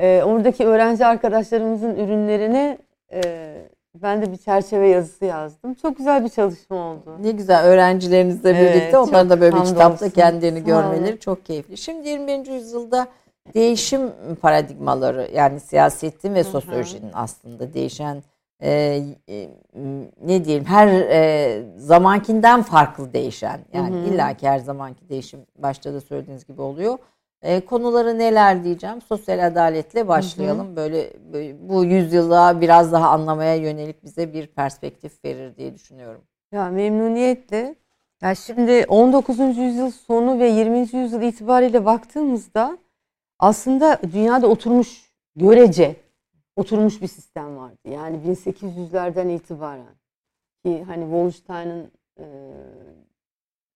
Ee, 0.00 0.22
oradaki 0.26 0.66
öğrenci 0.66 1.06
arkadaşlarımızın 1.06 1.94
ürünlerine 1.96 2.78
e, 3.12 3.20
ben 4.02 4.22
de 4.22 4.32
bir 4.32 4.36
çerçeve 4.36 4.88
yazısı 4.88 5.24
yazdım. 5.24 5.74
Çok 5.74 5.96
güzel 5.96 6.24
bir 6.24 6.28
çalışma 6.28 6.76
oldu. 6.76 7.16
Ne 7.22 7.30
güzel 7.30 7.64
öğrencilerinizle 7.64 8.50
Evet, 8.50 8.74
birlikte 8.74 8.98
onların 8.98 9.22
çok 9.28 9.30
da 9.30 9.40
böyle 9.40 9.56
bir 9.56 9.64
kitapta 9.64 10.10
kendilerini 10.10 10.58
Sağ 10.58 10.66
görmeleri 10.66 11.10
olun. 11.10 11.16
çok 11.16 11.46
keyifli. 11.46 11.76
Şimdi 11.76 12.08
21. 12.08 12.46
yüzyılda 12.46 13.06
değişim 13.54 14.00
paradigmaları 14.40 15.30
yani 15.34 15.60
siyasetin 15.60 16.34
ve 16.34 16.44
sosyolojinin 16.44 17.10
aslında 17.14 17.74
değişen 17.74 18.22
e, 18.62 19.02
e, 19.28 19.48
ne 20.24 20.44
diyelim 20.44 20.64
her 20.64 20.88
e, 20.88 21.62
zamankinden 21.76 22.62
farklı 22.62 23.12
değişen 23.12 23.60
yani 23.72 23.96
illaki 24.08 24.48
her 24.48 24.58
zamanki 24.58 25.08
değişim 25.08 25.40
başta 25.58 25.94
da 25.94 26.00
söylediğiniz 26.00 26.46
gibi 26.46 26.62
oluyor. 26.62 26.98
E, 27.42 27.60
konuları 27.64 28.18
neler 28.18 28.64
diyeceğim? 28.64 29.02
Sosyal 29.02 29.46
adaletle 29.46 30.08
başlayalım. 30.08 30.76
Böyle, 30.76 31.12
böyle 31.32 31.68
bu 31.68 31.84
yüzyıla 31.84 32.60
biraz 32.60 32.92
daha 32.92 33.10
anlamaya 33.10 33.54
yönelik 33.54 34.04
bize 34.04 34.32
bir 34.32 34.46
perspektif 34.46 35.24
verir 35.24 35.56
diye 35.56 35.74
düşünüyorum. 35.74 36.22
Ya 36.52 36.70
memnuniyetle. 36.70 37.74
Ya 38.22 38.34
şimdi 38.34 38.84
19. 38.88 39.38
yüzyıl 39.38 39.90
sonu 39.90 40.38
ve 40.38 40.48
20. 40.48 40.78
yüzyıl 40.78 41.22
itibariyle 41.22 41.84
baktığımızda 41.84 42.78
aslında 43.38 43.98
dünyada 44.12 44.46
oturmuş 44.46 45.12
görece 45.36 45.96
oturmuş 46.56 47.02
bir 47.02 47.06
sistem 47.06 47.56
vardı. 47.56 47.78
Yani 47.84 48.16
1800'lerden 48.16 49.28
itibaren 49.28 49.94
ki 50.64 50.84
hani 50.86 51.02
Wallenstein'ın 51.02 51.90
e, 52.18 52.26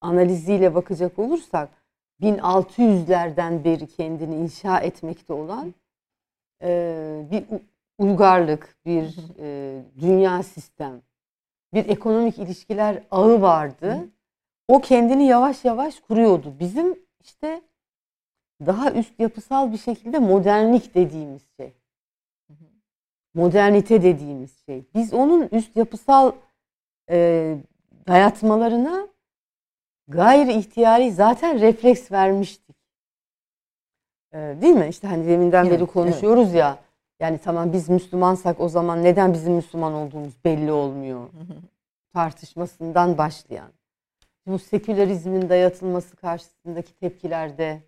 analiziyle 0.01 0.75
bakacak 0.75 1.19
olursak 1.19 1.82
1600'lerden 2.23 3.65
beri 3.65 3.87
kendini 3.87 4.37
inşa 4.37 4.81
etmekte 4.81 5.33
olan 5.33 5.75
e, 6.63 7.25
bir 7.31 7.45
uygarlık, 7.99 8.77
bir 8.87 9.17
e, 9.39 9.79
dünya 10.01 10.43
sistem, 10.43 11.03
bir 11.75 11.89
ekonomik 11.89 12.39
ilişkiler 12.39 13.03
ağı 13.11 13.43
vardı. 13.43 14.09
O 14.69 14.81
kendini 14.81 15.27
yavaş 15.27 15.65
yavaş 15.65 16.01
kuruyordu. 16.01 16.55
Bizim 16.61 16.99
işte 17.21 17.63
daha 18.67 18.93
üst 18.93 19.21
yapısal 19.21 19.73
bir 19.73 19.79
şekilde 19.79 20.19
modernlik 20.19 20.95
dediğimiz 20.95 21.43
şey. 21.57 21.73
Modernite 23.35 24.03
dediğimiz 24.03 24.65
şey. 24.67 24.85
Biz 24.95 25.15
onun 25.15 25.49
üst 25.53 25.77
yapısal 25.77 26.33
e, 27.11 27.57
dayatmalarına 28.09 29.09
gayri 30.17 30.53
ihtiyari 30.53 31.13
zaten 31.13 31.61
refleks 31.61 32.13
vermiştik. 32.13 32.77
E, 34.33 34.39
değil 34.39 34.75
mi? 34.75 34.87
İşte 34.89 35.09
hani 35.09 35.27
deminden 35.27 35.65
Evet, 35.65 35.81
beri 35.81 35.87
konuşuyoruz 35.87 36.55
ya. 36.55 36.79
Yani 37.21 37.39
tamam 37.39 37.73
biz 37.73 37.89
Müslümansak 37.89 38.61
o 38.61 38.69
zaman 38.69 39.05
neden 39.05 39.33
bizim 39.33 39.55
Müslüman 39.55 39.93
olduğumuz 39.93 40.45
belli 40.45 40.73
olmuyor 40.73 41.29
tartışmasından 42.13 43.19
başlayan. 43.19 43.73
Bu 44.47 44.59
sekülerizmin 44.59 45.49
dayatılması 45.49 46.17
karşısındaki 46.17 46.95
tepkilerde 46.95 47.83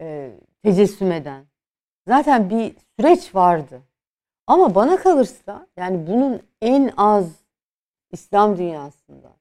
e, 0.00 0.32
tecessüm 0.62 1.12
eden. 1.12 1.44
Zaten 2.08 2.50
bir 2.50 2.76
süreç 2.98 3.34
vardı. 3.34 3.82
Ama 4.46 4.74
bana 4.74 4.96
kalırsa 4.96 5.66
yani 5.76 6.06
bunun 6.06 6.42
en 6.62 6.92
az 6.96 7.44
İslam 8.12 8.58
dünyasında 8.58 9.32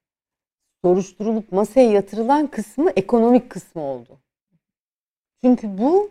soruşturulup 0.83 1.51
masaya 1.51 1.91
yatırılan 1.91 2.47
kısmı 2.47 2.89
ekonomik 2.89 3.49
kısmı 3.49 3.81
oldu. 3.81 4.19
Çünkü 5.43 5.77
bu 5.77 6.09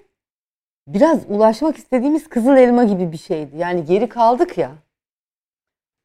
biraz 0.87 1.31
ulaşmak 1.31 1.77
istediğimiz 1.77 2.29
kızıl 2.29 2.57
elma 2.57 2.85
gibi 2.85 3.13
bir 3.13 3.19
şeydi. 3.19 3.57
Yani 3.57 3.85
geri 3.85 4.09
kaldık 4.09 4.59
ya. 4.59 4.73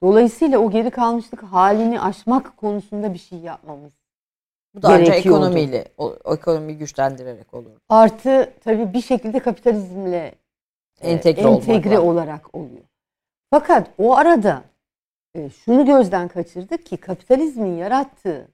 Dolayısıyla 0.03 0.59
o 0.59 0.71
geri 0.71 0.91
kalmışlık 0.91 1.43
halini 1.43 2.01
aşmak 2.01 2.57
konusunda 2.57 3.13
bir 3.13 3.19
şey 3.19 3.39
yapmamız. 3.39 3.91
Bu 4.75 4.81
da 4.81 4.87
ancak 4.89 5.17
ekonomiyle, 5.17 5.85
o, 5.97 6.15
ekonomiyi 6.25 6.77
güçlendirerek 6.77 7.53
olur. 7.53 7.71
Artı 7.89 8.53
tabii 8.63 8.93
bir 8.93 9.01
şekilde 9.01 9.39
kapitalizmle 9.39 10.35
e, 11.01 11.11
Entegre 11.11 11.41
entegre 11.41 11.99
olarak 11.99 12.55
oluyor. 12.55 12.83
Fakat 13.49 13.89
o 13.97 14.15
arada 14.15 14.63
e, 15.35 15.49
şunu 15.49 15.85
gözden 15.85 16.27
kaçırdık 16.27 16.85
ki 16.85 16.97
kapitalizmin 16.97 17.77
yarattığı 17.77 18.47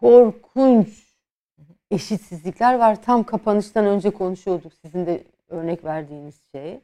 korkunç 0.00 0.88
eşitsizlikler 1.90 2.74
var. 2.74 3.02
Tam 3.02 3.24
kapanıştan 3.24 3.86
önce 3.86 4.10
konuşuyorduk 4.10 4.72
sizin 4.84 5.06
de 5.06 5.24
örnek 5.48 5.84
verdiğiniz 5.84 6.40
şey. 6.54 6.80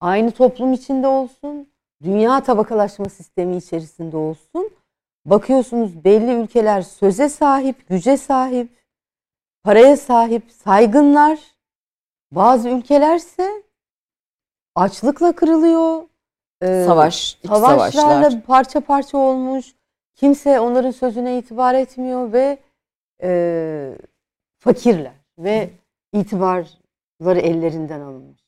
Aynı 0.00 0.30
toplum 0.30 0.72
içinde 0.72 1.06
olsun, 1.06 1.68
dünya 2.02 2.42
tabakalaşma 2.42 3.08
sistemi 3.08 3.56
içerisinde 3.56 4.16
olsun. 4.16 4.70
Bakıyorsunuz 5.24 6.04
belli 6.04 6.32
ülkeler 6.32 6.82
söze 6.82 7.28
sahip, 7.28 7.88
güce 7.88 8.16
sahip, 8.16 8.68
paraya 9.62 9.96
sahip, 9.96 10.52
saygınlar. 10.52 11.38
Bazı 12.32 12.68
ülkelerse 12.68 13.62
açlıkla 14.74 15.32
kırılıyor. 15.32 16.02
Ee, 16.62 16.84
Savaş, 16.86 17.38
savaşlarla 17.46 17.90
savaşlar. 17.90 18.42
parça 18.42 18.80
parça 18.80 19.18
olmuş. 19.18 19.74
Kimse 20.14 20.60
onların 20.60 20.90
sözüne 20.90 21.38
itibar 21.38 21.74
etmiyor 21.74 22.32
ve 22.32 22.58
e, 23.22 23.92
fakirler 24.58 25.12
ve 25.38 25.70
itibarları 26.12 27.38
ellerinden 27.40 28.00
alınmış. 28.00 28.40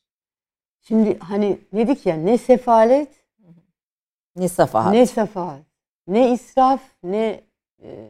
Şimdi 0.80 1.18
hani 1.18 1.58
dedik 1.74 2.06
ya 2.06 2.16
ne 2.16 2.38
sefalet 2.38 3.08
Ne 4.36 4.48
safahat. 4.48 4.92
ne 4.92 5.06
sefahat 5.06 5.60
ne 6.06 6.32
israf 6.32 6.80
ne 7.02 7.40
e, 7.82 8.08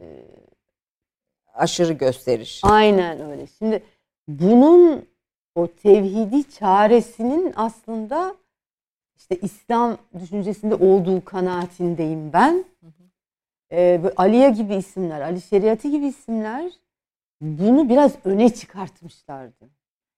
Aşırı 1.53 1.93
gösteriş. 1.93 2.61
aynen 2.63 3.31
öyle. 3.31 3.47
Şimdi 3.47 3.83
bunun 4.27 5.05
o 5.55 5.67
tevhidi 5.67 6.49
çaresinin 6.49 7.53
aslında 7.55 8.35
işte 9.17 9.35
İslam 9.35 9.97
düşüncesinde 10.19 10.75
olduğu 10.75 11.25
kanaatindeyim 11.25 12.33
ben. 12.33 12.65
Ee, 12.83 12.87
böyle 13.73 14.13
Aliye 14.17 14.49
gibi 14.49 14.75
isimler, 14.75 15.21
Ali 15.21 15.41
Şeriatı 15.41 15.87
gibi 15.87 16.05
isimler 16.05 16.71
bunu 17.41 17.89
biraz 17.89 18.11
öne 18.25 18.49
çıkartmışlardı. 18.49 19.69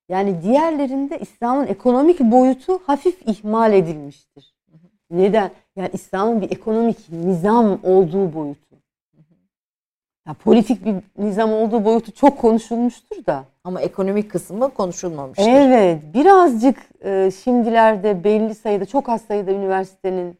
Yani 0.09 0.41
diğerlerinde 0.41 1.19
İslam'ın 1.19 1.67
ekonomik 1.67 2.19
boyutu 2.19 2.79
hafif 2.85 3.21
ihmal 3.27 3.73
edilmiştir. 3.73 4.55
Neden? 5.11 5.51
Yani 5.75 5.89
İslam'ın 5.93 6.41
bir 6.41 6.51
ekonomik 6.51 6.97
nizam 7.09 7.79
olduğu 7.83 8.33
boyutu. 8.33 8.75
Ya 10.27 10.33
politik 10.33 10.85
bir 10.85 10.95
nizam 11.17 11.53
olduğu 11.53 11.85
boyutu 11.85 12.11
çok 12.11 12.37
konuşulmuştur 12.37 13.25
da. 13.25 13.45
Ama 13.63 13.81
ekonomik 13.81 14.31
kısmı 14.31 14.73
konuşulmamıştır. 14.73 15.47
Evet, 15.47 16.01
birazcık 16.13 16.77
e, 17.03 17.31
şimdilerde 17.43 18.23
belli 18.23 18.55
sayıda, 18.55 18.85
çok 18.85 19.09
az 19.09 19.21
sayıda 19.21 19.51
üniversitenin 19.51 20.37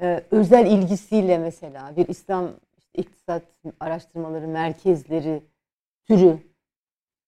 e, 0.00 0.24
özel 0.30 0.66
ilgisiyle 0.66 1.38
mesela 1.38 1.96
bir 1.96 2.08
İslam 2.08 2.50
iktisat 2.94 3.42
araştırmaları 3.80 4.48
merkezleri 4.48 5.42
türü 6.08 6.38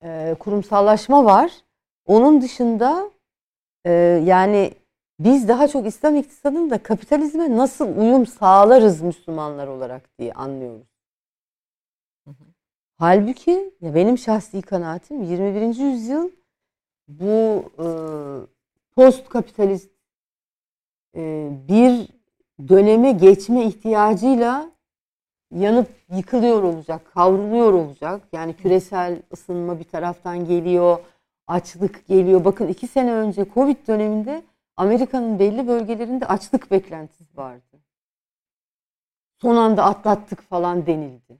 e, 0.02 0.36
kurumsallaşma 0.38 1.24
var. 1.24 1.52
Onun 2.06 2.42
dışında 2.42 3.10
e, 3.84 3.92
yani 4.24 4.72
biz 5.18 5.48
daha 5.48 5.68
çok 5.68 5.86
İslam 5.86 6.16
iktisadında 6.16 6.82
kapitalizme 6.82 7.56
nasıl 7.56 7.96
uyum 7.98 8.26
sağlarız 8.26 9.02
Müslümanlar 9.02 9.66
olarak 9.66 10.18
diye 10.18 10.32
anlıyoruz. 10.32 10.86
Halbuki 12.98 13.74
ya 13.80 13.94
benim 13.94 14.18
şahsi 14.18 14.62
kanaatim 14.62 15.22
21. 15.22 15.76
yüzyıl 15.76 16.30
bu 17.08 17.64
e, 17.78 17.86
post 18.94 19.28
kapitalist 19.28 19.90
e, 21.16 21.48
bir 21.68 22.17
döneme 22.68 23.12
geçme 23.12 23.64
ihtiyacıyla 23.64 24.70
yanıp 25.50 25.88
yıkılıyor 26.16 26.62
olacak, 26.62 27.12
kavruluyor 27.14 27.72
olacak. 27.72 28.22
Yani 28.32 28.54
küresel 28.54 29.22
ısınma 29.32 29.78
bir 29.78 29.84
taraftan 29.84 30.44
geliyor, 30.44 30.98
açlık 31.46 32.06
geliyor. 32.06 32.44
Bakın 32.44 32.68
iki 32.68 32.86
sene 32.86 33.12
önce 33.12 33.46
Covid 33.54 33.86
döneminde 33.86 34.42
Amerika'nın 34.76 35.38
belli 35.38 35.68
bölgelerinde 35.68 36.26
açlık 36.26 36.70
beklentisi 36.70 37.36
vardı. 37.36 37.78
Son 39.40 39.56
anda 39.56 39.84
atlattık 39.84 40.40
falan 40.42 40.86
denildi. 40.86 41.38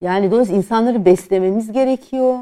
Yani 0.00 0.30
dolayısıyla 0.30 0.58
insanları 0.58 1.04
beslememiz 1.04 1.72
gerekiyor. 1.72 2.38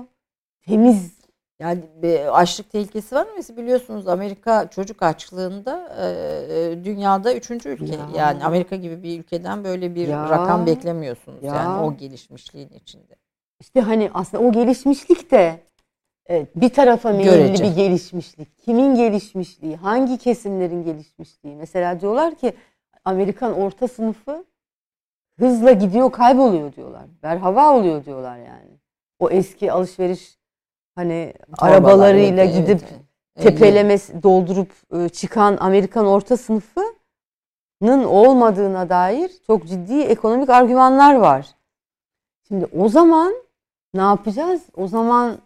Temiz 0.60 1.17
Yani 1.60 1.84
açlık 2.32 2.70
tehlikesi 2.70 3.14
var 3.14 3.26
mı? 3.26 3.56
Biliyorsunuz 3.56 4.08
Amerika 4.08 4.70
çocuk 4.70 5.02
açlığında 5.02 5.96
e, 6.00 6.84
dünyada 6.84 7.34
üçüncü 7.34 7.68
ülke. 7.68 7.94
Ya. 7.94 8.08
Yani 8.16 8.44
Amerika 8.44 8.76
gibi 8.76 9.02
bir 9.02 9.20
ülkeden 9.20 9.64
böyle 9.64 9.94
bir 9.94 10.08
Ya. 10.08 10.30
rakam 10.30 10.66
beklemiyorsunuz. 10.66 11.42
Ya. 11.42 11.54
Yani 11.54 11.84
o 11.84 11.96
gelişmişliğin 11.96 12.68
içinde. 12.68 13.14
İşte 13.60 13.80
hani 13.80 14.10
aslında 14.14 14.44
o 14.44 14.52
gelişmişlik 14.52 15.30
de 15.30 15.60
evet, 16.26 16.48
bir 16.56 16.68
tarafa 16.68 17.12
meyilli 17.12 17.62
bir 17.62 17.76
gelişmişlik. 17.76 18.58
Kimin 18.58 18.94
gelişmişliği, 18.94 19.76
hangi 19.76 20.18
kesimlerin 20.18 20.84
gelişmişliği. 20.84 21.56
Mesela 21.56 22.00
diyorlar 22.00 22.34
ki 22.34 22.52
Amerikan 23.04 23.52
orta 23.52 23.88
sınıfı 23.88 24.44
hızla 25.38 25.72
gidiyor, 25.72 26.12
kayboluyor 26.12 26.72
diyorlar. 26.72 27.04
Berhava 27.22 27.74
oluyor 27.74 28.04
diyorlar 28.04 28.36
yani. 28.38 28.78
O 29.18 29.30
eski 29.30 29.72
alışveriş 29.72 30.37
hani 30.98 31.34
Torbalar, 31.58 31.72
arabalarıyla 31.72 32.44
evet, 32.44 32.54
gidip 32.54 32.82
evet, 32.82 33.00
evet. 33.36 33.48
tepeleme 33.48 33.98
doldurup 34.22 34.72
e, 34.92 35.08
çıkan 35.08 35.56
Amerikan 35.60 36.06
orta 36.06 36.36
sınıfının 36.36 38.04
olmadığına 38.04 38.88
dair 38.88 39.32
çok 39.46 39.66
ciddi 39.66 40.00
ekonomik 40.00 40.50
argümanlar 40.50 41.14
var. 41.14 41.46
Şimdi 42.48 42.66
o 42.76 42.88
zaman 42.88 43.34
ne 43.94 44.00
yapacağız? 44.00 44.62
O 44.76 44.88
zaman 44.88 45.38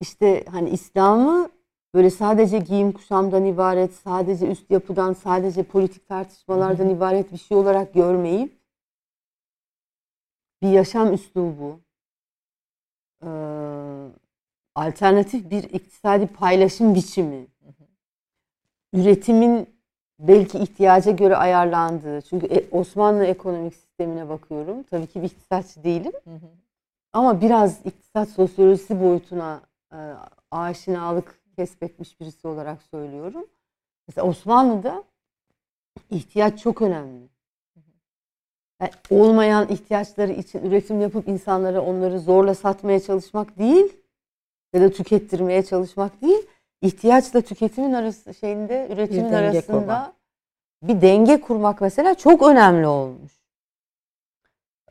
işte 0.00 0.44
hani 0.50 0.70
İslam'ı 0.70 1.48
böyle 1.94 2.10
sadece 2.10 2.58
giyim 2.58 2.92
kuşamdan 2.92 3.44
ibaret, 3.44 3.94
sadece 3.94 4.46
üst 4.46 4.70
yapıdan, 4.70 5.12
sadece 5.12 5.62
politik 5.62 6.08
tartışmalardan 6.08 6.88
ibaret 6.88 7.32
bir 7.32 7.38
şey 7.38 7.56
olarak 7.56 7.94
görmeyip 7.94 8.60
bir 10.62 10.68
yaşam 10.68 11.12
üslubu, 11.12 11.80
eee, 13.22 13.30
alternatif 14.74 15.50
bir 15.50 15.62
iktisadi 15.62 16.26
paylaşım 16.26 16.94
biçimi, 16.94 17.46
üretimin 18.92 19.68
belki 20.18 20.58
ihtiyaca 20.58 21.12
göre 21.12 21.36
ayarlandığı. 21.36 22.22
Çünkü 22.22 22.46
e- 22.46 22.70
Osmanlı 22.70 23.24
ekonomik 23.24 23.74
sistemine 23.74 24.28
bakıyorum. 24.28 24.82
Tabii 24.82 25.06
ki 25.06 25.22
bir 25.22 25.26
iktisatçı 25.26 25.84
değilim. 25.84 26.12
Ama 27.12 27.40
biraz 27.40 27.86
iktisat 27.86 28.28
sosyolojisi 28.28 29.00
boyutuna 29.00 29.60
e, 29.92 29.98
aşinalık 30.50 31.40
kesbetmiş 31.56 32.20
birisi 32.20 32.48
olarak 32.48 32.82
söylüyorum. 32.82 33.46
Mesela 34.08 34.26
Osmanlı'da 34.26 35.04
ihtiyaç 36.10 36.62
çok 36.62 36.82
önemli. 36.82 37.28
Yani 38.80 38.90
olmayan 39.10 39.68
ihtiyaçları 39.68 40.32
için 40.32 40.58
üretim 40.58 41.00
yapıp 41.00 41.28
insanlara 41.28 41.80
onları 41.80 42.20
zorla 42.20 42.54
satmaya 42.54 43.00
çalışmak 43.00 43.58
değil 43.58 43.99
ya 44.72 44.80
da 44.80 44.90
tükettirmeye 44.90 45.62
çalışmak 45.62 46.22
değil. 46.22 46.46
ihtiyaçla 46.82 47.40
tüketimin 47.40 47.92
arası 47.92 48.34
şeyinde 48.34 48.88
üretimin 48.90 49.24
denge 49.24 49.36
arasında 49.36 49.76
kurmak. 49.78 50.12
bir 50.82 51.00
denge 51.00 51.40
kurmak 51.40 51.80
mesela 51.80 52.14
çok 52.14 52.42
önemli 52.42 52.86
olmuş. 52.86 53.32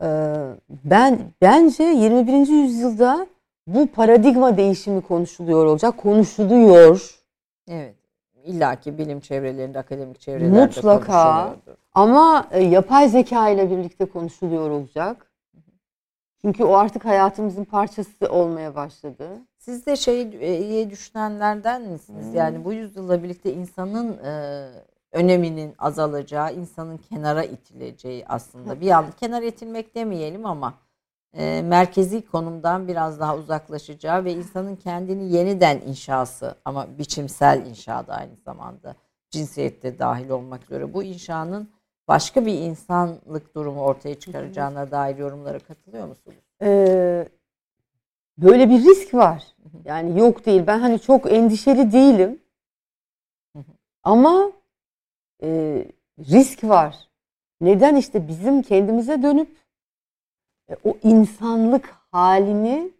Ee, 0.02 0.34
ben 0.70 1.20
bence 1.42 1.84
21. 1.84 2.48
yüzyılda 2.48 3.28
bu 3.68 3.88
paradigma 3.88 4.58
değişimi 4.58 5.02
konuşuluyor 5.02 5.66
olacak, 5.66 5.98
konuşuluyor. 5.98 7.20
Evet. 7.68 7.96
İlla 8.44 8.76
ki 8.76 8.98
bilim 8.98 9.20
çevrelerinde, 9.20 9.80
akademik 9.80 10.20
çevrelerde 10.20 10.66
Mutlaka. 10.66 11.56
Ama 11.94 12.48
e, 12.52 12.64
yapay 12.64 13.10
zeka 13.10 13.50
ile 13.50 13.72
birlikte 13.72 14.06
konuşuluyor 14.06 14.70
olacak. 14.70 15.32
Çünkü 16.42 16.64
o 16.64 16.74
artık 16.74 17.06
hayatımızın 17.06 17.64
parçası 17.64 18.30
olmaya 18.30 18.76
başladı. 18.76 19.30
Siz 19.60 19.86
de 19.86 19.95
şeyi 19.95 20.89
düşünenlerden 20.89 21.82
misiniz? 21.82 22.26
Hmm. 22.26 22.36
Yani 22.36 22.66
bu 22.66 22.74
yüzyılla 22.74 23.24
birlikte 23.24 23.53
insanın 23.53 24.18
e, 24.18 24.66
öneminin 25.12 25.76
azalacağı, 25.80 26.53
insanın 26.53 26.97
kenara 26.97 27.43
itileceği 27.43 28.26
aslında. 28.28 28.82
Bir 28.82 28.91
an 28.91 29.05
kenara 29.20 29.45
itilmek 29.45 29.95
demeyelim 29.95 30.45
ama 30.45 30.74
e, 31.34 31.62
merkezi 31.62 32.26
konumdan 32.26 32.88
biraz 32.88 33.20
daha 33.20 33.38
uzaklaşacağı 33.38 34.26
ve 34.26 34.34
insanın 34.34 34.76
kendini 34.76 35.34
yeniden 35.34 35.82
inşası 35.82 36.55
ama 36.66 36.97
biçimsel 36.97 37.66
inşada 37.66 38.14
aynı 38.14 38.36
zamanda 38.45 38.95
cinsiyette 39.30 39.99
dahil 39.99 40.30
olmak 40.30 40.64
üzere 40.64 40.93
bu 40.93 41.03
inşanın 41.03 41.70
başka 42.07 42.45
bir 42.45 42.53
insanlık 42.53 43.55
durumu 43.55 43.82
ortaya 43.82 44.20
çıkaracağına 44.20 44.91
dair 44.91 45.18
yorumlara 45.18 45.60
katılıyor 45.60 46.07
musunuz? 46.07 46.38
Ee, 46.62 47.28
böyle 48.42 48.70
bir 48.70 48.84
risk 48.84 49.14
var. 49.14 49.44
Yani 49.86 50.20
yok 50.20 50.46
değil. 50.46 50.64
Ben 50.68 50.80
hani 50.80 51.00
çok 51.00 51.32
endişeli 51.32 51.92
değilim. 51.92 52.40
Ama 54.04 54.52
e, 55.44 55.48
risk 56.20 56.64
var. 56.64 56.96
Neden 57.62 57.96
işte 57.96 58.28
bizim 58.28 58.62
kendimize 58.62 59.24
dönüp 59.24 59.50
e, 60.70 60.76
o 60.84 60.98
insanlık 61.04 61.96
halini 62.12 62.92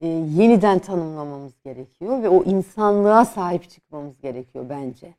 e, 0.00 0.08
yeniden 0.08 0.78
tanımlamamız 0.78 1.52
gerekiyor 1.64 2.22
ve 2.22 2.28
o 2.28 2.44
insanlığa 2.44 3.24
sahip 3.24 3.70
çıkmamız 3.70 4.20
gerekiyor 4.20 4.64
bence. 4.68 5.14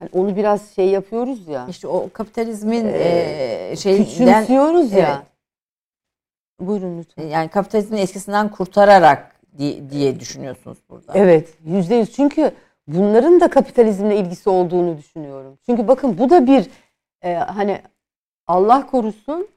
Yani 0.00 0.10
onu 0.12 0.36
biraz 0.36 0.70
şey 0.70 0.88
yapıyoruz 0.90 1.48
ya. 1.48 1.66
İşte 1.68 1.88
o 1.88 2.10
kapitalizmin 2.12 2.84
Ee, 2.84 3.68
e, 3.70 3.76
şeyden 3.76 4.04
Küçümsüyoruz 4.04 4.92
ya. 4.92 4.98
Evet. 4.98 5.31
Buyurun 6.66 6.98
lütfen. 6.98 7.26
yani 7.26 7.48
kapitalizmin 7.48 7.98
eskisinden 7.98 8.48
kurtararak 8.48 9.36
diye, 9.58 9.90
diye 9.90 10.20
düşünüyorsunuz 10.20 10.78
burada. 10.90 11.12
Evet, 11.14 11.54
yüzde 11.64 11.94
yüz. 11.94 12.12
Çünkü 12.12 12.50
bunların 12.86 13.40
da 13.40 13.50
kapitalizmle 13.50 14.16
ilgisi 14.16 14.50
olduğunu 14.50 14.98
düşünüyorum. 14.98 15.58
Çünkü 15.66 15.88
bakın 15.88 16.18
bu 16.18 16.30
da 16.30 16.46
bir 16.46 16.70
e, 17.22 17.34
hani 17.34 17.80
Allah 18.46 18.86
korusun 18.86 19.48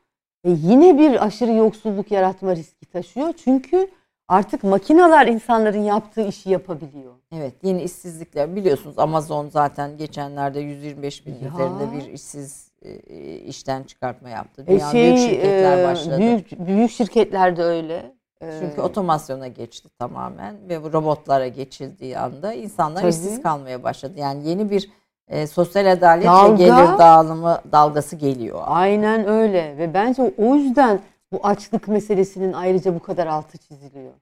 e, 0.44 0.52
yine 0.52 0.98
bir 0.98 1.26
aşırı 1.26 1.52
yoksulluk 1.52 2.12
yaratma 2.12 2.56
riski 2.56 2.86
taşıyor. 2.86 3.34
Çünkü 3.44 3.88
artık 4.28 4.64
makineler 4.64 5.28
insanların 5.28 5.82
yaptığı 5.84 6.22
işi 6.28 6.50
yapabiliyor. 6.50 7.14
Evet 7.36 7.54
yeni 7.64 7.82
işsizlikler 7.84 8.56
biliyorsunuz 8.56 9.00
Amazon 9.00 9.50
zaten 9.50 9.98
geçenlerde 9.98 10.60
125 10.60 11.26
bin 11.26 11.32
Ya. 11.32 11.38
üzerinde 11.54 11.92
bir 11.98 12.14
işsiz 12.14 12.72
e, 12.82 13.36
işten 13.36 13.84
çıkartma 13.84 14.30
yaptı. 14.30 14.64
E, 14.64 14.68
Dünyanın 14.68 14.92
şey, 14.92 15.04
büyük 15.04 15.18
şirketler 15.20 15.78
e, 15.78 15.84
başladı. 15.84 16.18
Büyük, 16.18 16.68
büyük 16.68 16.92
şirketler 16.92 17.58
de 17.58 17.64
öyle. 17.64 18.12
E, 18.42 18.52
Çünkü 18.60 18.82
otomasyona 18.82 19.48
geçti 19.48 19.90
tamamen 20.00 20.56
ve 20.70 20.84
bu 20.84 20.94
robotlara 20.94 21.48
geçildiği 21.48 22.18
anda 22.20 22.54
insanlar 22.54 23.02
Tabii. 23.02 23.10
işsiz 23.10 23.42
kalmaya 23.42 23.84
başladı. 23.84 24.14
Yani 24.18 24.50
yeni 24.50 24.70
bir 24.70 24.90
e, 25.28 25.48
sosyal 25.48 25.92
adalet 25.92 26.26
Dalga. 26.26 26.54
ve 26.54 26.58
gelir 26.58 26.98
dağılımı 27.00 27.62
dalgası 27.72 28.16
geliyor. 28.16 28.62
Aynen 28.66 29.28
öyle 29.28 29.78
ve 29.78 29.94
bence 29.94 30.34
o 30.38 30.56
yüzden 30.56 31.00
bu 31.32 31.40
açlık 31.44 31.88
meselesinin 31.88 32.54
ayrıca 32.54 32.96
bu 32.96 33.00
kadar 33.00 33.28
altı 33.28 33.58
çiziliyor. 33.58 34.14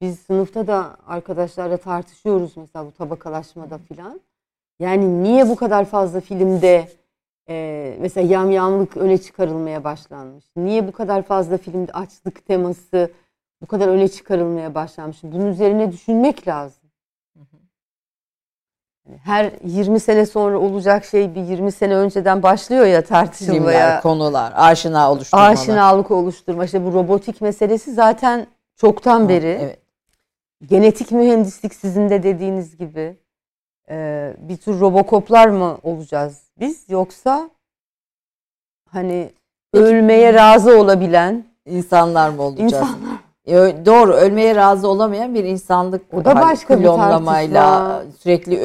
Biz 0.00 0.18
sınıfta 0.18 0.66
da 0.66 0.96
arkadaşlarla 1.06 1.76
tartışıyoruz 1.76 2.56
mesela 2.56 2.86
bu 2.86 2.92
tabakalaşmada 2.92 3.78
filan. 3.78 4.20
Yani 4.78 5.22
niye 5.22 5.48
bu 5.48 5.56
kadar 5.56 5.84
fazla 5.84 6.20
filmde 6.20 6.88
e, 7.48 7.96
mesela 8.00 8.28
yamyamlık 8.32 8.96
öne 8.96 9.18
çıkarılmaya 9.18 9.84
başlanmış? 9.84 10.44
Niye 10.56 10.88
bu 10.88 10.92
kadar 10.92 11.22
fazla 11.22 11.58
filmde 11.58 11.92
açlık 11.92 12.46
teması 12.46 13.12
bu 13.62 13.66
kadar 13.66 13.88
öne 13.88 14.08
çıkarılmaya 14.08 14.74
başlanmış? 14.74 15.18
Bunun 15.22 15.46
üzerine 15.46 15.92
düşünmek 15.92 16.48
lazım. 16.48 16.87
Her 19.24 19.52
20 19.64 20.00
sene 20.00 20.26
sonra 20.26 20.58
olacak 20.58 21.04
şey 21.04 21.34
bir 21.34 21.40
20 21.42 21.72
sene 21.72 21.94
önceden 21.96 22.42
başlıyor 22.42 22.86
ya 22.86 23.04
tartışılmaya. 23.04 23.58
Filmler, 23.60 24.02
konular, 24.02 24.52
aşina 24.56 25.12
oluşturmalar. 25.12 25.52
Aşinalık 25.52 26.10
oluşturma. 26.10 26.64
İşte 26.64 26.84
bu 26.84 26.92
robotik 26.92 27.40
meselesi 27.40 27.92
zaten 27.94 28.46
çoktan 28.76 29.28
beri. 29.28 29.58
Evet. 29.62 29.78
Genetik 30.66 31.12
mühendislik 31.12 31.74
sizin 31.74 32.10
de 32.10 32.22
dediğiniz 32.22 32.76
gibi. 32.76 33.16
Ee, 33.90 34.36
bir 34.38 34.56
tür 34.56 34.80
robokoplar 34.80 35.48
mı 35.48 35.78
olacağız 35.82 36.42
biz 36.60 36.84
yoksa 36.90 37.50
hani 38.88 39.32
Peki. 39.72 39.84
ölmeye 39.84 40.34
razı 40.34 40.78
olabilen 40.80 41.44
İnsanlar 41.66 42.28
mı 42.30 42.42
olacağız? 42.42 42.72
insanlar. 42.72 43.18
Doğru 43.86 44.12
ölmeye 44.12 44.54
razı 44.56 44.88
olamayan 44.88 45.34
bir 45.34 45.44
insanlık 45.44 46.02
O 46.14 46.24
da 46.24 46.30
hali- 46.34 46.42
başka 46.42 46.80
bir 46.80 46.84
tartışma. 46.84 48.02
sürekli 48.18 48.58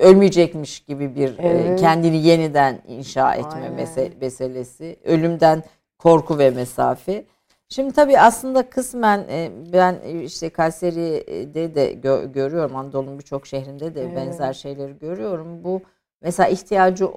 ölmeyecekmiş 0.00 0.80
gibi 0.80 1.14
bir 1.16 1.38
e, 1.38 1.48
Evet. 1.48 1.80
kendini 1.80 2.16
yeniden 2.26 2.78
inşa 2.88 3.34
etme 3.34 3.50
Aynen. 3.54 3.72
mese- 3.72 4.10
meselesi 4.20 4.96
ölümden 5.04 5.62
korku 5.98 6.38
ve 6.38 6.50
mesafe. 6.50 7.24
Şimdi 7.68 7.92
tabii 7.92 8.18
aslında 8.18 8.70
kısmen 8.70 9.18
e, 9.30 9.50
ben 9.72 9.96
e, 10.04 10.22
işte 10.22 10.48
Kayseri'de 10.50 11.74
de 11.74 11.92
gö- 11.94 12.32
görüyorum 12.32 12.76
Anadolu'nun 12.76 13.18
birçok 13.18 13.46
şehrinde 13.46 13.94
de 13.94 14.02
Evet. 14.02 14.16
benzer 14.16 14.52
şeyleri 14.52 14.98
görüyorum. 14.98 15.64
Bu 15.64 15.80
mesela 16.20 16.48
ihtiyacı 16.48 17.08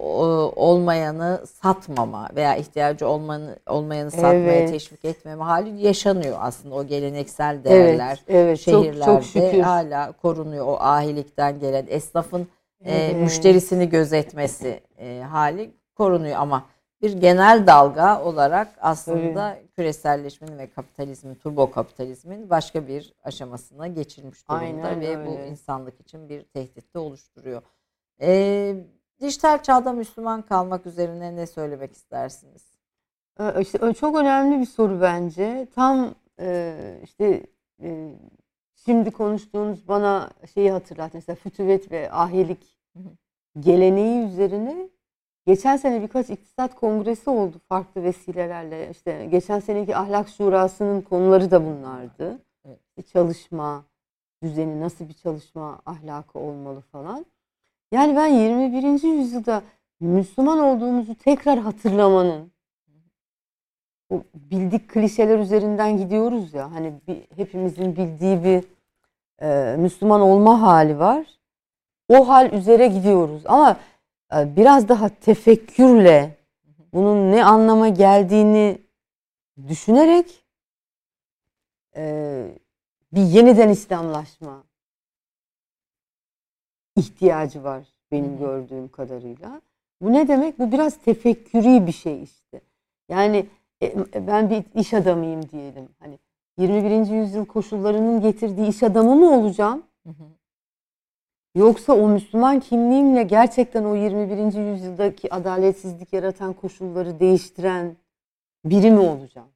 olmayanı 0.56 1.42
satmama 1.62 2.30
veya 2.36 2.56
ihtiyacı 2.56 3.08
olmanı, 3.08 3.56
olmayanı 3.68 4.12
satmaya 4.12 4.54
Evet. 4.60 4.70
teşvik 4.70 5.06
etmeme 5.06 5.44
hali 5.44 5.86
yaşanıyor 5.86 6.38
aslında 6.42 6.76
o 6.76 6.88
geleneksel 6.88 7.64
değerler. 7.64 8.24
Evet, 8.28 8.46
evet. 8.46 8.58
Çok, 8.62 8.84
Şehirlerde 8.84 9.06
çok 9.06 9.24
şükür. 9.24 9.60
hala 9.60 10.12
korunuyor 10.12 10.66
o 10.68 10.78
ahilikten 10.80 11.60
gelen 11.60 11.86
esnafın 11.90 12.48
e, 12.86 12.98
Evet. 12.98 13.22
müşterisini 13.22 13.90
gözetmesi 13.90 14.80
e, 14.98 15.22
hali 15.30 15.72
korunuyor 15.96 16.36
ama 16.40 16.66
bir 17.02 17.14
genel 17.14 17.68
dalga 17.68 18.22
olarak 18.24 18.68
aslında 18.82 19.58
küreselleşmenin 19.76 20.58
ve 20.58 20.70
kapitalizmin, 20.70 21.36
turbo 21.36 21.72
kapitalizmin 21.72 22.50
başka 22.50 22.88
bir 22.88 23.14
aşamasına 23.24 23.88
geçilmiş 23.88 24.50
durumda 24.50 24.88
Aynen 24.88 25.02
ve 25.02 25.26
bu 25.28 25.32
öyle. 25.32 25.48
insanlık 25.48 26.00
için 26.02 26.30
bir 26.30 26.44
tehdit 26.44 26.94
de 26.94 27.00
oluşturuyor. 27.00 27.62
E, 28.22 28.76
dijital 29.22 29.64
çağda 29.64 29.94
Müslüman 29.94 30.42
kalmak 30.42 30.86
üzerine 30.86 31.36
ne 31.36 31.48
söylemek 31.48 31.94
istersiniz? 31.94 32.80
Ee, 33.40 33.62
İşte 33.62 33.94
çok 33.94 34.16
önemli 34.18 34.60
bir 34.60 34.66
soru 34.66 35.02
bence. 35.02 35.68
Tam 35.76 36.16
e, 36.40 36.76
işte 37.04 37.44
e, 37.84 38.10
şimdi 38.86 39.12
konuştuğunuz 39.12 39.88
bana 39.88 40.30
şeyi 40.54 40.72
hatırlattı. 40.72 41.12
Mesela 41.14 41.36
fütüvet 41.36 41.92
ve 41.92 42.12
ahilik 42.12 42.78
geleneği 43.60 44.28
üzerine 44.28 44.90
geçen 45.48 45.78
sene 45.78 46.02
birkaç 46.02 46.30
iktisat 46.30 46.76
kongresi 46.76 47.30
oldu 47.30 47.58
farklı 47.70 48.04
vesilelerle. 48.04 48.90
İşte 48.92 49.26
geçen 49.26 49.60
seneki 49.60 49.96
ahlak 49.96 50.30
şurasının 50.30 51.02
konuları 51.02 51.52
da 51.52 51.66
bunlardı. 51.66 52.40
Evet. 52.66 53.08
Çalışma 53.08 53.86
düzeni 54.44 54.82
nasıl 54.82 55.08
bir 55.10 55.14
çalışma 55.14 55.82
ahlakı 55.86 56.40
olmalı 56.40 56.82
falan. 56.82 57.26
Yani 57.92 58.16
ben 58.16 58.28
21. 58.28 59.04
yüzyılda 59.18 59.64
Müslüman 60.00 60.60
olduğumuzu 60.60 61.16
tekrar 61.16 61.60
hatırlamanın 61.60 62.52
o 64.10 64.24
bildik 64.34 64.90
klişeler 64.90 65.40
üzerinden 65.40 65.98
gidiyoruz 65.98 66.54
ya 66.54 66.72
hani 66.72 66.94
bir, 67.08 67.28
hepimizin 67.36 67.96
bildiği 67.96 68.44
bir 68.44 68.64
e, 69.42 69.76
Müslüman 69.78 70.22
olma 70.22 70.62
hali 70.62 71.00
var. 71.00 71.28
O 72.10 72.28
hal 72.28 72.54
üzere 72.54 72.88
gidiyoruz 72.88 73.44
ama 73.46 73.78
e, 74.36 74.56
biraz 74.56 74.90
daha 74.90 75.10
tefekkürle 75.10 76.38
bunun 76.94 77.32
ne 77.32 77.46
anlama 77.46 77.90
geldiğini 77.90 78.82
düşünerek 79.68 80.46
e, 81.96 82.46
bir 83.12 83.22
yeniden 83.22 83.70
İslamlaşma 83.70 84.64
ihtiyacı 87.00 87.64
var 87.64 87.88
benim 88.12 88.32
Hı 88.32 88.36
hı. 88.36 88.40
gördüğüm 88.40 88.88
kadarıyla. 88.88 89.62
Bu 90.02 90.14
ne 90.14 90.28
demek? 90.28 90.60
Bu 90.60 90.72
biraz 90.72 90.98
tefekkürü 90.98 91.88
bir 91.88 91.92
şey 91.92 92.24
işte. 92.24 92.62
Yani 93.10 93.46
e, 93.84 94.28
ben 94.28 94.50
bir 94.50 94.64
iş 94.76 94.94
adamıyım 94.94 95.50
diyelim. 95.50 95.90
Hani 96.00 96.20
21. 96.58 97.12
yüzyıl 97.12 97.46
koşullarının 97.46 98.22
getirdiği 98.22 98.68
iş 98.68 98.84
adamı 98.84 99.16
mı 99.16 99.40
olacağım? 99.40 99.84
Yoksa 101.56 101.94
o 101.94 102.08
Müslüman 102.08 102.60
kimliğimle 102.60 103.24
gerçekten 103.24 103.84
o 103.84 103.96
21. 103.96 104.72
yüzyıldaki 104.72 105.34
adaletsizlik 105.34 106.14
yaratan 106.14 106.54
koşulları 106.54 107.20
değiştiren 107.20 107.96
biri 108.66 108.92
mi 108.92 109.00
olacağım? 109.00 109.48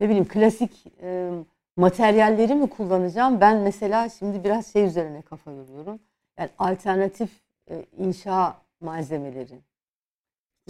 Ne 0.00 0.08
bileyim 0.08 0.28
klasik 0.28 0.86
e, 1.02 1.30
materyalleri 1.76 2.54
mi 2.54 2.70
kullanacağım? 2.70 3.40
Ben 3.40 3.56
mesela 3.56 4.08
şimdi 4.08 4.44
biraz 4.44 4.72
şey 4.72 4.84
üzerine 4.84 5.22
kafa 5.22 5.50
yoruyorum. 5.50 6.00
Yani 6.38 6.50
alternatif 6.58 7.30
e, 7.70 7.84
inşa 7.98 8.56
malzemeleri. 8.80 9.58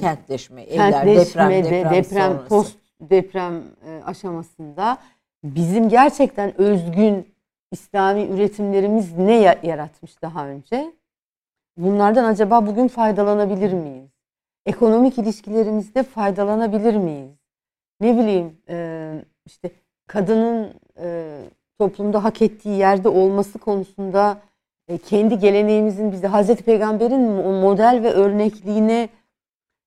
Kentleşme, 0.01 0.63
evler, 0.63 0.93
Kentleşme, 0.93 1.25
deprem, 1.51 1.51
de- 1.51 1.71
deprem, 1.71 1.93
deprem, 1.93 2.33
sonrası. 2.33 2.49
post 2.49 2.79
deprem 3.01 3.63
e, 3.87 4.03
aşamasında 4.05 4.99
bizim 5.45 5.89
gerçekten 5.89 6.61
özgün 6.61 7.35
İslami 7.73 8.23
üretimlerimiz 8.23 9.19
ne 9.19 9.41
ya- 9.41 9.59
yaratmış 9.63 10.23
daha 10.23 10.47
önce? 10.49 10.93
Bunlardan 11.77 12.25
acaba 12.25 12.67
bugün 12.67 12.89
faydalanabilir 12.89 13.73
miyiz? 13.73 14.11
Ekonomik 14.67 15.19
ilişkilerimizde 15.19 16.03
faydalanabilir 16.03 16.97
miyiz? 16.97 17.31
Ne 18.01 18.19
bileyim, 18.19 18.57
e, 18.69 19.15
işte 19.47 19.71
kadının 20.07 20.75
e, 20.99 21.39
toplumda 21.79 22.25
hak 22.25 22.43
ettiği 22.43 22.79
yerde 22.79 23.09
olması 23.09 23.59
konusunda 23.59 24.39
e, 24.89 24.99
kendi 24.99 25.39
geleneğimizin 25.39 26.13
bize 26.13 26.27
Hazreti 26.27 26.65
Peygamber'in 26.65 27.21
model 27.61 28.01
ve 28.03 28.13
örnekliğine 28.13 29.09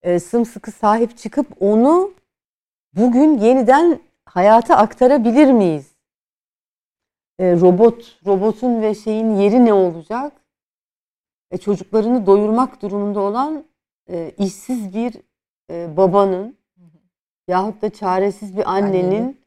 e, 0.03 0.19
sımsıkı 0.19 0.71
sahip 0.71 1.17
çıkıp 1.17 1.47
onu 1.59 2.11
bugün 2.93 3.37
yeniden 3.37 3.99
hayata 4.25 4.77
aktarabilir 4.77 5.51
miyiz? 5.51 5.91
E, 7.39 7.51
robot, 7.53 8.19
robotun 8.25 8.81
ve 8.81 8.95
şeyin 8.95 9.35
yeri 9.35 9.65
ne 9.65 9.73
olacak? 9.73 10.33
E, 11.51 11.57
çocuklarını 11.57 12.25
doyurmak 12.25 12.81
durumunda 12.81 13.19
olan 13.19 13.63
e, 14.09 14.31
işsiz 14.37 14.93
bir 14.93 15.15
e, 15.71 15.97
babanın 15.97 16.57
yahut 17.47 17.81
da 17.81 17.89
çaresiz 17.89 18.57
bir 18.57 18.71
annenin, 18.71 19.03
annenin 19.03 19.41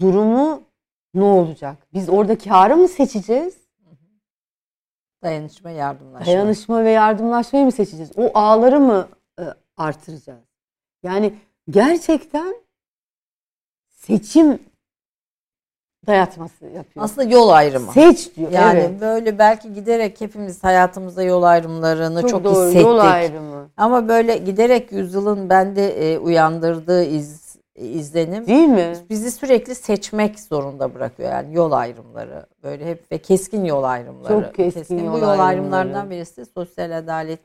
durumu 0.00 0.62
ne 1.14 1.24
olacak? 1.24 1.76
Biz 1.94 2.08
orada 2.08 2.38
karı 2.38 2.76
mı 2.76 2.88
seçeceğiz? 2.88 3.67
Dayanışma, 5.22 5.70
yardımlaşma. 5.70 6.26
Dayanışma 6.26 6.84
ve 6.84 6.90
yardımlaşmayı 6.90 7.64
mı 7.64 7.72
seçeceğiz? 7.72 8.10
O 8.16 8.30
ağları 8.34 8.80
mı 8.80 9.08
e, 9.40 9.42
artıracağız? 9.76 10.44
Yani 11.02 11.34
gerçekten 11.70 12.54
seçim 13.88 14.58
dayatması 16.06 16.64
yapıyor. 16.64 17.04
Aslında 17.04 17.28
yol 17.28 17.48
ayrımı. 17.48 17.92
Seç 17.92 18.36
diyor. 18.36 18.50
Yani 18.50 18.78
evet. 18.78 19.00
böyle 19.00 19.38
belki 19.38 19.74
giderek 19.74 20.20
hepimiz 20.20 20.64
hayatımızda 20.64 21.22
yol 21.22 21.42
ayrımlarını 21.42 22.20
çok, 22.20 22.30
çok 22.30 22.44
doğru, 22.44 22.66
hissettik. 22.66 22.82
Yol 22.82 22.98
ayrımı. 22.98 23.70
Ama 23.76 24.08
böyle 24.08 24.36
giderek 24.36 24.92
yüzyılın 24.92 25.50
bende 25.50 26.12
e, 26.12 26.18
uyandırdığı 26.18 27.04
iz, 27.04 27.47
izlenim 27.78 28.46
Değil 28.46 28.68
mi? 28.68 28.92
bizi 29.10 29.30
sürekli 29.30 29.74
seçmek 29.74 30.40
zorunda 30.40 30.94
bırakıyor. 30.94 31.30
Yani 31.30 31.54
yol 31.54 31.72
ayrımları 31.72 32.46
böyle 32.62 32.86
hep 32.90 33.12
ve 33.12 33.18
keskin 33.18 33.64
yol 33.64 33.82
ayrımları. 33.82 34.42
Çok 34.44 34.54
keskin, 34.54 34.98
yol 34.98 35.04
Bu 35.04 35.18
yol 35.18 35.22
ayrımları. 35.22 35.42
ayrımlarından 35.42 36.10
birisi 36.10 36.46
sosyal 36.46 36.98
adalet 36.98 37.40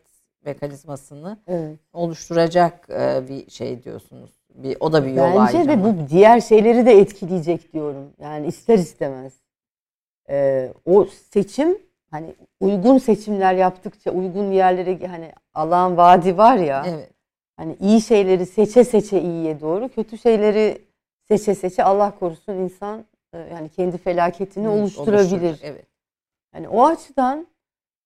mekanizmasını 0.45 1.37
Evet. 1.47 1.79
oluşturacak 1.93 2.87
e, 2.89 3.21
bir 3.29 3.51
şey 3.51 3.83
diyorsunuz. 3.83 4.31
Bir 4.55 4.77
o 4.79 4.93
da 4.93 5.05
bir 5.05 5.11
yol 5.13 5.25
Bence 5.41 5.57
ayrımı. 5.57 5.67
ve 5.69 5.83
bu 5.83 6.09
diğer 6.09 6.41
şeyleri 6.41 6.85
de 6.85 6.91
etkileyecek 6.99 7.73
diyorum. 7.73 8.09
Yani 8.21 8.47
ister 8.47 8.77
istemez. 8.77 9.33
Ee, 10.29 10.73
o 10.85 11.05
seçim 11.31 11.77
hani 12.11 12.35
uygun 12.59 12.97
seçimler 12.97 13.53
yaptıkça 13.53 14.11
uygun 14.11 14.51
yerlere 14.51 15.07
hani 15.07 15.31
Allah'ın 15.53 15.97
vaadi 15.97 16.37
var 16.37 16.57
ya. 16.57 16.85
Evet. 16.87 17.09
Hani 17.57 17.77
iyi 17.79 18.01
şeyleri 18.01 18.45
seçe 18.45 18.83
seçe 18.83 19.21
iyiye 19.21 19.61
doğru, 19.61 19.89
kötü 19.89 20.17
şeyleri 20.17 20.81
seçe 21.27 21.55
seçe 21.55 21.83
Allah 21.83 22.19
korusun 22.19 22.53
insan 22.53 23.05
e, 23.33 23.37
yani 23.37 23.69
kendi 23.69 23.97
felaketini 23.97 24.67
Hı, 24.67 24.71
oluşturabilir. 24.71 25.49
oluşturur, 25.49 25.59
Evet. 25.61 25.85
Yani 26.53 26.67
o 26.69 26.85
açıdan 26.85 27.47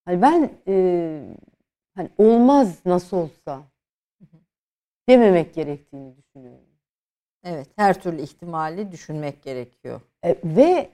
hani 0.05 0.21
ben 0.21 0.49
e, 0.67 1.21
hani 1.95 2.09
olmaz 2.17 2.79
nasıl 2.85 3.17
olsa 3.17 3.61
dememek 5.09 5.53
gerektiğini 5.53 6.17
düşünüyorum. 6.17 6.67
Evet, 7.43 7.67
her 7.75 8.01
türlü 8.01 8.21
ihtimali 8.21 8.91
düşünmek 8.91 9.43
gerekiyor. 9.43 10.01
E, 10.23 10.35
ve 10.43 10.89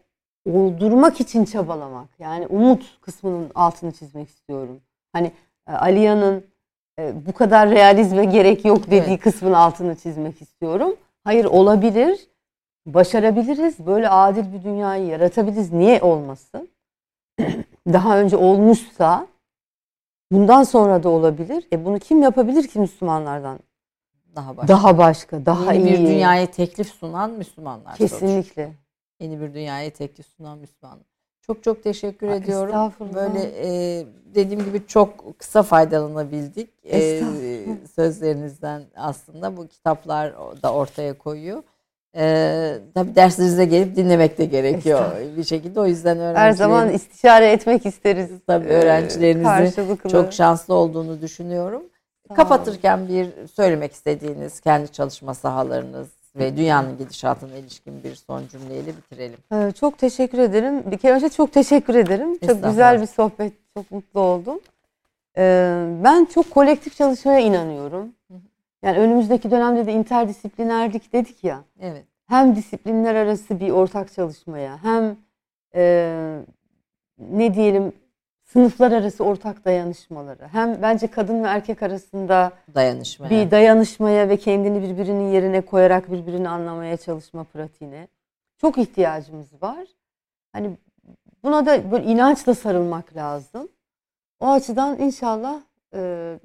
oldurmak 0.46 1.22
için 1.22 1.46
çabalamak. 1.46 2.10
Yani 2.20 2.48
umut 2.48 3.02
kısmının 3.02 3.52
altını 3.56 3.92
çizmek 3.92 4.30
istiyorum. 4.30 4.82
Hani 5.14 5.32
e, 5.68 5.72
Aliya'nın 5.72 6.53
e, 7.00 7.26
bu 7.26 7.34
kadar 7.34 7.70
realizme 7.70 8.26
gerek 8.26 8.66
yok 8.66 8.86
dediği 8.92 9.10
Evet. 9.10 9.20
kısmın 9.24 9.54
altını 9.54 9.96
çizmek 9.96 10.42
istiyorum. 10.42 10.96
Hayır 11.24 11.46
olabilir, 11.46 12.28
başarabiliriz, 12.86 13.80
böyle 13.86 14.10
adil 14.10 14.54
bir 14.54 14.64
dünyayı 14.64 15.06
yaratabiliriz. 15.06 15.74
Niye 15.74 16.02
olmasın? 16.02 16.70
Daha 17.88 18.20
önce 18.20 18.38
olmuşsa 18.38 19.28
bundan 20.32 20.64
sonra 20.64 21.04
da 21.04 21.10
olabilir. 21.10 21.68
E 21.74 21.86
bunu 21.86 22.00
kim 22.00 22.22
yapabilir 22.22 22.68
ki 22.68 22.80
Müslümanlardan? 22.80 23.60
Daha 24.36 24.58
başka. 24.58 24.68
Daha 24.74 24.98
başka, 24.98 25.46
daha 25.46 25.74
Yeni 25.74 25.90
iyi. 25.90 25.94
bir 25.94 26.08
dünyaya 26.08 26.52
teklif 26.52 26.88
sunan 26.88 27.32
Müslümanlar. 27.32 27.96
Kesinlikle. 27.96 28.74
Yeni 29.20 29.42
bir 29.42 29.54
dünyaya 29.54 29.90
teklif 29.90 30.26
sunan 30.26 30.58
Müslümanlar. 30.58 31.06
Çok 31.48 31.64
çok 31.64 31.84
teşekkür 31.84 32.28
Aa, 32.28 32.36
ediyorum. 32.36 32.94
Böyle 33.16 33.40
e, 33.40 34.06
dediğim 34.36 34.66
gibi 34.66 34.88
çok 34.88 35.40
kısa 35.40 35.64
faydalanabildik. 35.64 36.70
E, 36.86 37.22
sözlerinizden 37.96 38.84
aslında 38.96 39.58
bu 39.58 39.68
kitaplar 39.68 40.34
da 40.64 40.74
ortaya 40.74 41.18
koyuyor. 41.18 41.64
E, 42.16 42.78
tabii 42.94 43.16
derslerinize 43.16 43.66
gelip 43.66 43.96
dinlemek 43.96 44.38
de 44.38 44.46
gerekiyor 44.46 45.12
bir 45.38 45.44
şekilde. 45.44 45.80
O 45.80 45.86
yüzden 45.86 46.18
öğrencilerin 46.18 46.36
Her 46.46 46.52
zaman 46.52 46.90
istişare 46.90 47.52
etmek 47.52 47.86
isteriz. 47.86 48.30
tabii 48.48 48.68
öğrencilerinizin 48.68 49.44
karşılıklı. 49.44 50.10
çok 50.10 50.34
şanslı 50.34 50.74
olduğunu 50.74 51.22
düşünüyorum. 51.22 51.84
Kapatırken 52.36 53.08
bir 53.08 53.48
söylemek 53.48 53.92
istediğiniz 53.94 54.60
kendi 54.60 54.92
çalışma 54.92 55.34
sahalarınız 55.34 56.08
ve 56.36 56.58
dünyanın 56.58 56.98
gidişatına 56.98 57.56
ilişkin 57.56 58.04
bir 58.04 58.16
son 58.16 58.48
cümleyle 58.48 58.88
bitirelim. 58.98 59.38
Ee, 59.54 59.72
Çok 59.72 59.98
teşekkür 59.98 60.38
ederim. 60.38 60.92
Bir 60.92 60.98
kere 60.98 61.14
önce 61.14 61.30
çok 61.30 61.52
teşekkür 61.52 61.96
ederim. 61.96 62.38
Çok 62.48 62.64
güzel 62.64 63.02
bir 63.02 63.06
sohbet. 63.08 63.54
Çok 63.78 63.92
mutlu 63.92 64.20
oldum. 64.20 64.60
Ee, 65.38 65.86
Ben 66.04 66.26
çok 66.26 66.52
kolektif 66.52 66.96
çalışmaya 66.98 67.40
inanıyorum. 67.40 68.10
Yani 68.84 68.98
önümüzdeki 68.98 69.52
dönemde 69.52 69.86
de 69.86 69.94
interdisiplinerlik 69.94 71.14
dedik 71.14 71.44
ya. 71.44 71.64
Evet. 71.82 72.04
Hem 72.28 72.56
disiplinler 72.56 73.16
arası 73.16 73.60
bir 73.60 73.70
ortak 73.70 74.14
çalışmaya 74.14 74.84
hem 74.84 75.18
e, 75.76 76.40
ne 77.20 77.54
diyelim 77.54 77.94
sınıflar 78.54 78.92
arası 78.92 79.24
ortak 79.24 79.66
dayanışmaları 79.66 80.48
hem 80.48 80.82
bence 80.82 81.08
kadın 81.08 81.44
ve 81.44 81.48
erkek 81.48 81.84
arasında 81.84 82.52
Dayanışmaya. 82.76 83.30
bir 83.30 83.52
dayanışmaya 83.52 84.30
ve 84.30 84.38
kendini 84.38 84.82
birbirinin 84.82 85.32
yerine 85.32 85.62
koyarak 85.62 86.12
birbirini 86.12 86.50
anlamaya 86.50 86.98
çalışma 86.98 87.44
pratiğine 87.44 88.08
çok 88.58 88.78
ihtiyacımız 88.78 89.48
var. 89.62 89.88
Hani 90.54 90.78
buna 91.44 91.66
da 91.66 91.92
böyle 91.92 92.06
inançla 92.06 92.54
sarılmak 92.54 93.16
lazım. 93.16 93.70
O 94.40 94.52
açıdan 94.52 95.00
inşallah 95.00 95.62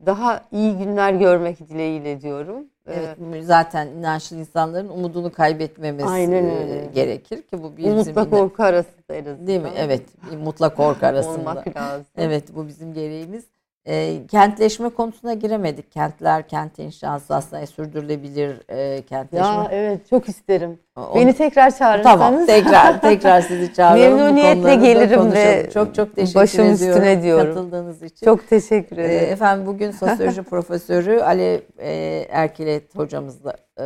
daha 0.06 0.44
iyi 0.52 0.78
günler 0.78 1.12
görmek 1.12 1.68
dileğiyle 1.68 2.20
diyorum. 2.20 2.66
Evet, 2.92 3.44
zaten 3.44 3.86
inançlı 3.86 4.36
insanların 4.36 4.88
umudunu 4.88 5.32
kaybetmemesi 5.32 6.08
Aynen 6.08 6.44
e, 6.44 6.58
öyle. 6.58 6.90
gerekir 6.94 7.42
ki 7.42 7.62
bu 7.62 7.76
bizim 7.76 7.92
Umutla 7.92 8.22
ina- 8.22 8.30
korku 8.30 8.62
arasında 8.62 9.14
en 9.14 9.24
azından. 9.24 9.46
değil 9.46 9.60
mi? 9.60 9.70
Evet, 9.76 10.02
mutlak 10.44 10.76
korku 10.76 11.06
arasında. 11.06 11.50
Olmak 11.50 11.76
lazım. 11.76 12.06
Evet, 12.16 12.54
bu 12.54 12.66
bizim 12.68 12.94
gereğimiz. 12.94 13.44
E, 13.88 14.26
kentleşme 14.30 14.88
konusuna 14.88 15.34
giremedik. 15.34 15.92
Kentler, 15.92 16.48
kent 16.48 16.78
inşası 16.78 17.34
aslında 17.34 17.66
sürdürülebilir 17.66 18.62
e, 18.68 19.02
kentleşme. 19.02 19.46
Ya 19.46 19.68
evet 19.70 20.08
çok 20.10 20.28
isterim. 20.28 20.78
O- 20.96 21.14
Beni 21.14 21.32
tekrar 21.32 21.76
çağırırsanız. 21.78 22.18
Tamam, 22.20 22.46
tekrar 22.46 23.00
tekrar 23.10 23.40
sizi 23.40 23.74
çağıralım. 23.74 24.12
Bu 24.12 24.16
Memnuniyetle 24.16 24.74
gelirim 24.74 25.32
ve 25.32 25.70
çok 25.74 25.94
çok 25.94 26.16
teşekkür 26.16 26.40
başım 26.40 26.64
ediyorum 26.64 26.96
üstüne 27.02 27.22
diyorum. 27.22 27.54
katıldığınız 27.54 28.02
için. 28.02 28.26
Çok 28.26 28.48
teşekkür 28.48 28.98
Ee, 28.98 29.04
ederim. 29.04 29.32
Efendim 29.32 29.66
bugün 29.66 29.90
sosyoloji 30.00 30.42
profesörü 30.42 31.20
Ali 31.20 31.62
e, 31.78 32.26
Erkilet 32.30 32.96
hocamızla 32.96 33.56
e, 33.80 33.84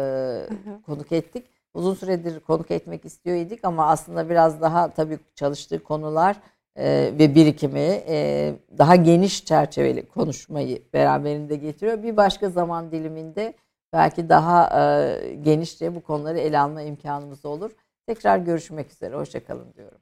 konuk 0.87 1.13
ettik. 1.13 1.47
Uzun 1.75 1.95
süredir 1.95 2.41
konuk 2.41 2.71
etmek 2.71 3.05
istiyor 3.05 3.37
idik 3.37 3.65
ama 3.65 3.87
aslında 3.87 4.31
biraz 4.31 4.61
daha 4.61 4.89
tabii 4.91 5.19
çalıştığı 5.35 5.83
konular 5.83 6.37
e, 6.77 7.13
ve 7.19 7.35
birikimi 7.35 8.03
e, 8.09 8.55
daha 8.79 8.97
geniş 8.97 9.45
çerçeveli 9.45 10.09
konuşmayı 10.09 10.83
beraberinde 10.93 11.57
getiriyor. 11.57 12.03
Bir 12.03 12.17
başka 12.17 12.51
zaman 12.51 12.93
diliminde 12.93 13.55
belki 13.93 14.29
daha 14.29 14.81
e, 14.81 15.35
genişçe 15.35 15.95
bu 15.95 16.01
konuları 16.03 16.39
ele 16.39 16.59
alma 16.59 16.83
imkanımız 16.83 17.45
olur. 17.45 17.71
Tekrar 18.07 18.39
görüşmek 18.39 18.93
üzere. 18.93 19.17
Hoşçakalın 19.17 19.75
diyorum. 19.75 20.02